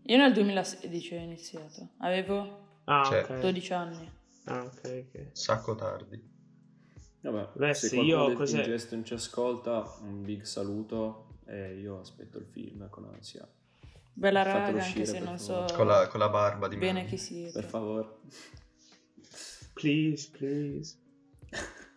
Io 0.03 0.17
nel 0.17 0.33
2016 0.33 1.15
ho 1.15 1.19
iniziato, 1.19 1.89
avevo 1.99 2.69
Ah, 2.85 3.05
Cioè, 3.05 3.23
ok. 3.23 3.39
12 3.41 3.73
anni. 3.73 4.11
Ah, 4.47 4.65
ok, 4.65 5.05
ok. 5.15 5.29
Sacco 5.31 5.77
tardi. 5.77 6.21
Vabbè, 7.21 7.51
Beh, 7.55 7.75
se 7.75 7.87
sì, 7.87 7.95
qualcuno 7.95 8.29
io 8.31 8.33
cos'è- 8.35 8.63
Team 8.63 8.65
Gestion 8.73 9.05
ci 9.05 9.15
ascolta, 9.15 9.97
un 10.01 10.25
big 10.25 10.43
saluto 10.43 11.30
e 11.51 11.75
io 11.79 12.01
aspetto 12.01 12.39
il 12.39 12.47
film 12.47 12.89
con 12.89 13.05
ansia. 13.07 13.49
Bella 14.13 14.45
Fatelo 14.45 14.79
raga, 14.79 14.85
anche 14.85 15.05
se 15.07 15.19
non 15.19 15.39
so 15.39 15.53
favore. 15.53 15.75
Con 15.75 15.87
la, 15.87 16.07
con 16.09 16.21
la 16.21 16.29
barba 16.29 16.69
di 16.69 16.77
bene 16.77 16.93
Meloni. 17.03 17.09
chi 17.09 17.17
siete. 17.19 17.53
Per 17.61 17.65
favore. 17.69 18.09
Please, 19.75 20.31
please. 20.31 20.97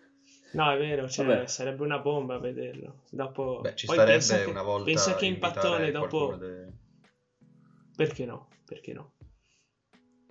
No, 0.53 0.71
è 0.71 0.77
vero, 0.77 1.09
cioè, 1.09 1.25
Vabbè. 1.25 1.47
sarebbe 1.47 1.81
una 1.81 1.97
bomba 1.97 2.37
vederlo. 2.37 3.01
Dopo... 3.09 3.59
Beh, 3.61 3.73
ci 3.75 3.87
Poi 3.87 3.95
starebbe 3.95 4.19
pensa 4.19 4.37
che, 4.37 4.49
una 4.51 4.61
volta 4.61 4.83
pensa 4.85 5.15
che 5.15 5.25
impattone 5.25 5.89
dopo... 5.89 6.35
de- 6.35 6.71
Perché 7.95 8.25
no? 8.25 8.49
Perché 8.63 8.93
no? 8.93 9.13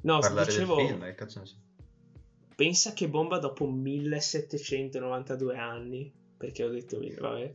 No, 0.02 0.20
parlare 0.20 0.46
dicevo, 0.46 0.76
del 0.76 0.86
film, 0.86 1.00
che 1.02 1.14
cazzo 1.16 1.40
ne 1.40 1.46
so. 1.46 1.56
pensa 2.54 2.92
che 2.92 3.08
bomba 3.08 3.38
dopo 3.38 3.66
1792 3.68 5.56
anni, 5.56 6.12
perché 6.36 6.62
ho 6.62 6.70
detto, 6.70 7.00
vabbè, 7.18 7.54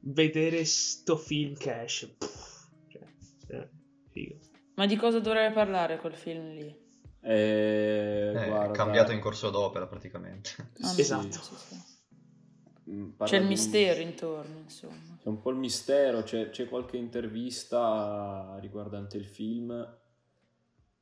vedere 0.00 0.64
sto 0.64 1.16
film 1.16 1.54
che 1.56 1.82
esce, 1.82 2.08
pff, 2.16 2.68
cioè, 2.88 3.02
cioè, 3.46 3.68
figo. 4.10 4.38
Ma 4.74 4.86
di 4.86 4.96
cosa 4.96 5.20
dovrebbe 5.20 5.52
parlare 5.54 5.98
quel 5.98 6.14
film 6.14 6.54
lì? 6.54 6.88
Eh, 7.22 8.30
Eh, 8.34 8.46
guarda, 8.46 8.72
è 8.72 8.76
cambiato 8.76 9.12
in 9.12 9.20
corso 9.20 9.50
d'opera 9.50 9.86
praticamente. 9.86 10.50
Ah, 10.80 10.86
Sì. 10.88 11.00
Esatto. 11.02 11.42
sì, 11.42 11.54
sì. 11.56 12.90
mm, 12.90 13.10
C'è 13.22 13.36
il 13.36 13.42
di- 13.42 13.48
mistero 13.48 14.00
intorno, 14.00 14.58
insomma. 14.58 15.18
C'è 15.22 15.28
un 15.28 15.40
po' 15.42 15.50
il 15.50 15.56
mistero, 15.56 16.22
c'è, 16.22 16.48
c'è 16.48 16.66
qualche 16.68 16.96
intervista 16.96 18.56
riguardante 18.60 19.18
il 19.18 19.26
film, 19.26 19.98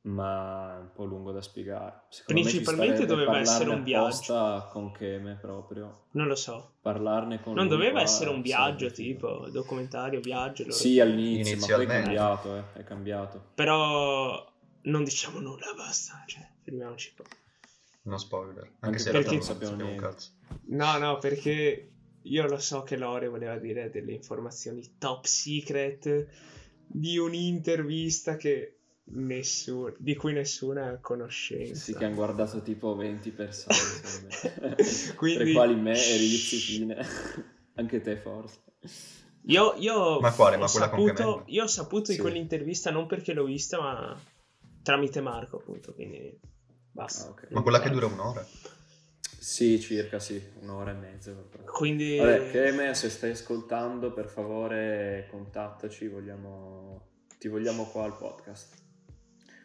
ma 0.01 0.75
è 0.77 0.79
un 0.79 0.91
po' 0.93 1.03
lungo 1.03 1.31
da 1.31 1.41
spiegare. 1.41 2.03
Secondo 2.09 2.41
me 2.41 2.47
ci 2.49 2.55
Principalmente 2.61 3.05
doveva 3.05 3.39
essere 3.39 3.69
un 3.69 3.83
viaggio. 3.83 4.67
con 4.71 4.91
Keme 4.91 5.37
proprio. 5.39 6.05
Non 6.11 6.27
lo 6.27 6.35
so. 6.35 6.75
Parlarne 6.81 7.41
con 7.41 7.53
Non 7.53 7.65
lui 7.67 7.75
doveva 7.75 8.01
essere 8.01 8.29
un 8.29 8.41
viaggio, 8.41 8.91
tipo, 8.91 9.49
documentario, 9.49 10.19
viaggio. 10.21 10.63
loro- 10.63 10.75
Sì, 10.75 10.99
all'inizio, 10.99 11.57
ma 11.57 11.75
poi 11.75 11.85
è 11.85 11.87
cambiato, 11.87 12.55
eh, 12.55 12.63
è 12.73 12.83
cambiato. 12.83 13.43
Però 13.55 14.51
non 14.83 15.03
diciamo 15.03 15.39
nulla, 15.39 15.73
basta, 15.75 16.23
cioè, 16.27 16.47
fermiamoci 16.63 17.13
qua. 17.15 17.25
No 18.03 18.17
spoiler. 18.17 18.63
Anche, 18.63 18.77
Anche 18.79 18.99
se 18.99 19.11
perché 19.11 19.31
non 19.35 19.41
sappiamo 19.43 19.71
sappiamo 19.73 19.91
un 19.91 19.97
niente. 19.97 20.15
cazzo. 20.17 20.29
No, 20.67 20.97
no, 20.97 21.17
perché 21.19 21.91
io 22.21 22.47
lo 22.47 22.57
so 22.57 22.83
che 22.83 22.95
Lore 22.97 23.27
voleva 23.27 23.57
dire 23.57 23.89
delle 23.89 24.13
informazioni 24.13 24.95
top 24.97 25.25
secret 25.25 26.27
di 26.87 27.17
un'intervista 27.17 28.35
che 28.37 28.78
nessuno, 29.11 29.93
di 29.97 30.15
cui 30.15 30.33
nessuno 30.33 30.79
è 30.81 30.87
a 30.87 30.97
conoscenza. 30.99 31.75
Sì, 31.75 31.93
che 31.95 32.05
hanno 32.05 32.15
guardato 32.15 32.61
tipo 32.61 32.95
20 32.95 33.31
persone. 33.31 33.77
Quindi- 35.15 35.37
tra 35.39 35.49
i 35.49 35.53
quali 35.53 35.75
me 35.75 35.91
e 35.93 36.17
Rizzi 36.17 36.57
Fine. 36.57 37.05
Anche 37.75 38.01
te 38.01 38.17
forse. 38.17 38.59
Io, 39.43 39.73
io 39.77 40.19
Ma 40.19 40.33
quale? 40.33 40.57
ho 40.57 40.59
Ma 40.59 40.67
quella 40.67 40.89
con 40.89 41.07
saputo, 41.07 41.43
io 41.47 41.63
ho 41.63 41.67
saputo 41.67 42.05
Sì. 42.05 42.13
di 42.15 42.17
quell'intervista 42.19 42.91
non 42.91 43.07
perché 43.07 43.33
l'ho 43.33 43.45
vista, 43.45 43.79
ma 43.79 44.19
tramite 44.83 45.21
Marco, 45.21 45.57
appunto, 45.57 45.93
quindi 45.93 46.37
basta. 46.91 47.27
Ah, 47.27 47.31
ok. 47.31 47.47
Ma 47.51 47.61
quella 47.61 47.79
che 47.79 47.89
dura 47.89 48.05
un'ora? 48.07 48.45
Sì, 49.39 49.79
circa 49.79 50.19
sì, 50.19 50.41
un'ora 50.61 50.91
e 50.91 50.95
mezza. 50.95 51.33
Quindi 51.65 52.17
Vabbè, 52.17 52.51
Keme, 52.51 52.93
se 52.93 53.09
stai 53.09 53.31
ascoltando, 53.31 54.11
per 54.11 54.27
favore 54.27 55.27
contattaci, 55.31 56.07
vogliamo... 56.07 57.07
ti 57.39 57.47
vogliamo 57.47 57.85
qua 57.85 58.03
al 58.03 58.17
podcast. 58.17 58.75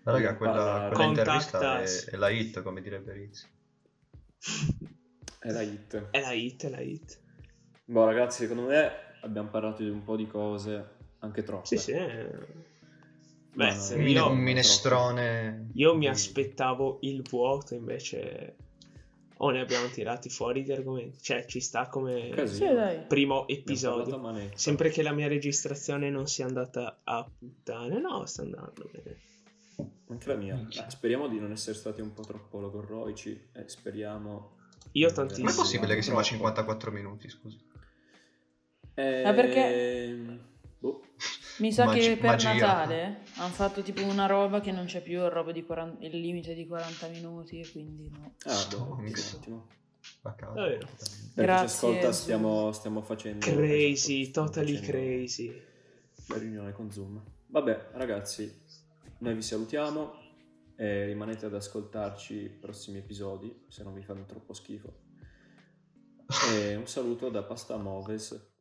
Ma 0.05 0.13
raga, 0.13 0.37
quella, 0.37 0.53
parlare. 0.53 0.95
quella 0.95 1.09
intervista 1.09 1.83
è, 1.83 2.05
è 2.11 2.17
la 2.17 2.29
hit, 2.29 2.63
come 2.63 2.81
direbbe 2.83 3.13
Rizzi. 3.13 3.47
È 5.39 5.51
la 5.51 5.63
hit. 5.63 6.09
è 6.11 6.21
la 6.21 6.33
hit, 6.33 6.67
è 6.67 6.69
la 6.69 6.81
hit. 6.81 7.21
Boh, 7.87 8.05
ragazzi, 8.05 8.43
secondo 8.43 8.69
me 8.69 8.91
abbiamo 9.21 9.49
parlato 9.49 9.83
di 9.83 9.89
un 9.89 10.05
po' 10.05 10.17
di 10.17 10.27
cose, 10.27 10.89
anche 11.21 11.43
troppe. 11.43 11.67
Sì, 11.67 11.79
sì. 11.79 11.93
eh. 11.93 12.29
Beh, 13.55 13.73
no, 13.73 13.81
se 13.81 13.95
Un, 13.95 14.01
mine- 14.03 14.19
io, 14.19 14.31
un 14.31 14.39
minestrone. 14.39 15.69
io 15.75 15.95
mi 15.97 16.09
aspettavo 16.09 16.99
il 17.03 17.23
vuoto, 17.23 17.75
invece 17.75 18.57
o 19.39 19.51
ne 19.51 19.61
abbiamo 19.61 19.89
tirati 19.89 20.29
fuori 20.29 20.63
di 20.63 20.73
argomenti. 20.73 21.19
Cioè, 21.21 21.45
ci 21.47 21.61
sta 21.61 21.89
come 21.89 22.31
Casino. 22.31 22.69
Sì, 22.69 22.75
dai. 22.75 22.99
primo 23.07 23.47
episodio. 23.49 24.51
Sempre 24.55 24.91
che 24.91 25.03
la 25.03 25.13
mia 25.13 25.29
registrazione 25.29 26.11
non 26.11 26.27
sia 26.27 26.47
andata 26.47 27.01
a 27.05 27.27
puttane. 27.39 28.01
No, 28.01 28.27
sta 28.27 28.43
andando 28.43 28.89
bene. 28.91 29.17
Anche 30.09 30.29
la 30.29 30.37
mia. 30.37 30.55
Beh, 30.57 30.85
speriamo 30.89 31.29
di 31.29 31.39
non 31.41 31.51
essere 31.53 31.75
stati 31.77 32.01
un 32.01 32.13
po' 32.13 32.23
troppo 32.23 32.61
logorroici 32.61 33.49
e 33.53 33.69
speriamo... 33.69 34.57
Io 34.93 35.11
tantissimo. 35.13 35.47
Com'è 35.47 35.57
possibile 35.57 35.95
che 35.95 36.03
siamo 36.03 36.19
a 36.19 36.23
Troppo. 36.23 36.37
54 36.37 36.91
minuti, 36.93 37.29
scusa? 37.29 37.57
Eh, 38.95 39.23
Ma 39.25 39.33
perché- 39.33 40.39
Boh. 40.79 41.03
Mi 41.59 41.73
sa 41.73 41.87
Magi- 41.87 42.01
che 42.01 42.17
per 42.17 42.31
magia. 42.31 42.53
Natale 42.55 43.21
hanno 43.37 43.53
fatto 43.53 43.83
tipo 43.83 44.05
una 44.05 44.27
roba 44.27 44.61
che 44.61 44.71
non 44.73 44.85
c'è 44.87 45.01
più 45.03 45.21
il, 45.23 45.31
roba 45.31 45.51
di 45.53 45.65
40 45.65 46.05
il 46.05 46.19
limite 46.21 46.55
di 46.55 46.67
40 46.67 47.09
minuti 47.09 47.61
e 47.61 47.71
quindi 47.71 48.11
no. 48.11 48.35
Ah, 48.45 48.67
boh, 48.71 48.77
Oh, 48.91 48.97
mica. 48.97 49.21
ottimo. 49.35 49.67
Davvero? 50.21 50.87
Per 51.35 51.45
chi 51.45 51.51
ascolta 51.51 52.13
stiamo, 52.13 52.71
stiamo 52.73 53.01
facendo... 53.03 53.45
Crazy, 53.47 54.31
totally 54.31 54.75
facendo 54.77 54.91
crazy. 54.99 55.63
La 56.29 56.37
riunione 56.39 56.73
con 56.73 56.91
Zoom. 56.93 57.21
Vabbè, 57.47 57.89
ragazzi, 57.93 58.63
noi 59.19 59.35
vi 59.35 59.43
salutiamo 59.43 60.23
e 60.77 61.05
rimanete 61.07 61.47
ad 61.47 61.55
ascoltarci 61.55 62.35
i 62.35 62.49
prossimi 62.49 62.99
episodi, 62.99 63.65
se 63.69 63.83
non 63.83 63.95
vi 63.95 64.03
fanno 64.03 64.25
troppo 64.25 64.53
schifo. 64.53 65.03
E 66.53 66.75
un 66.75 66.87
saluto 66.87 67.29
da 67.29 67.43
Pasta 67.43 67.77
Moves. 67.77 68.54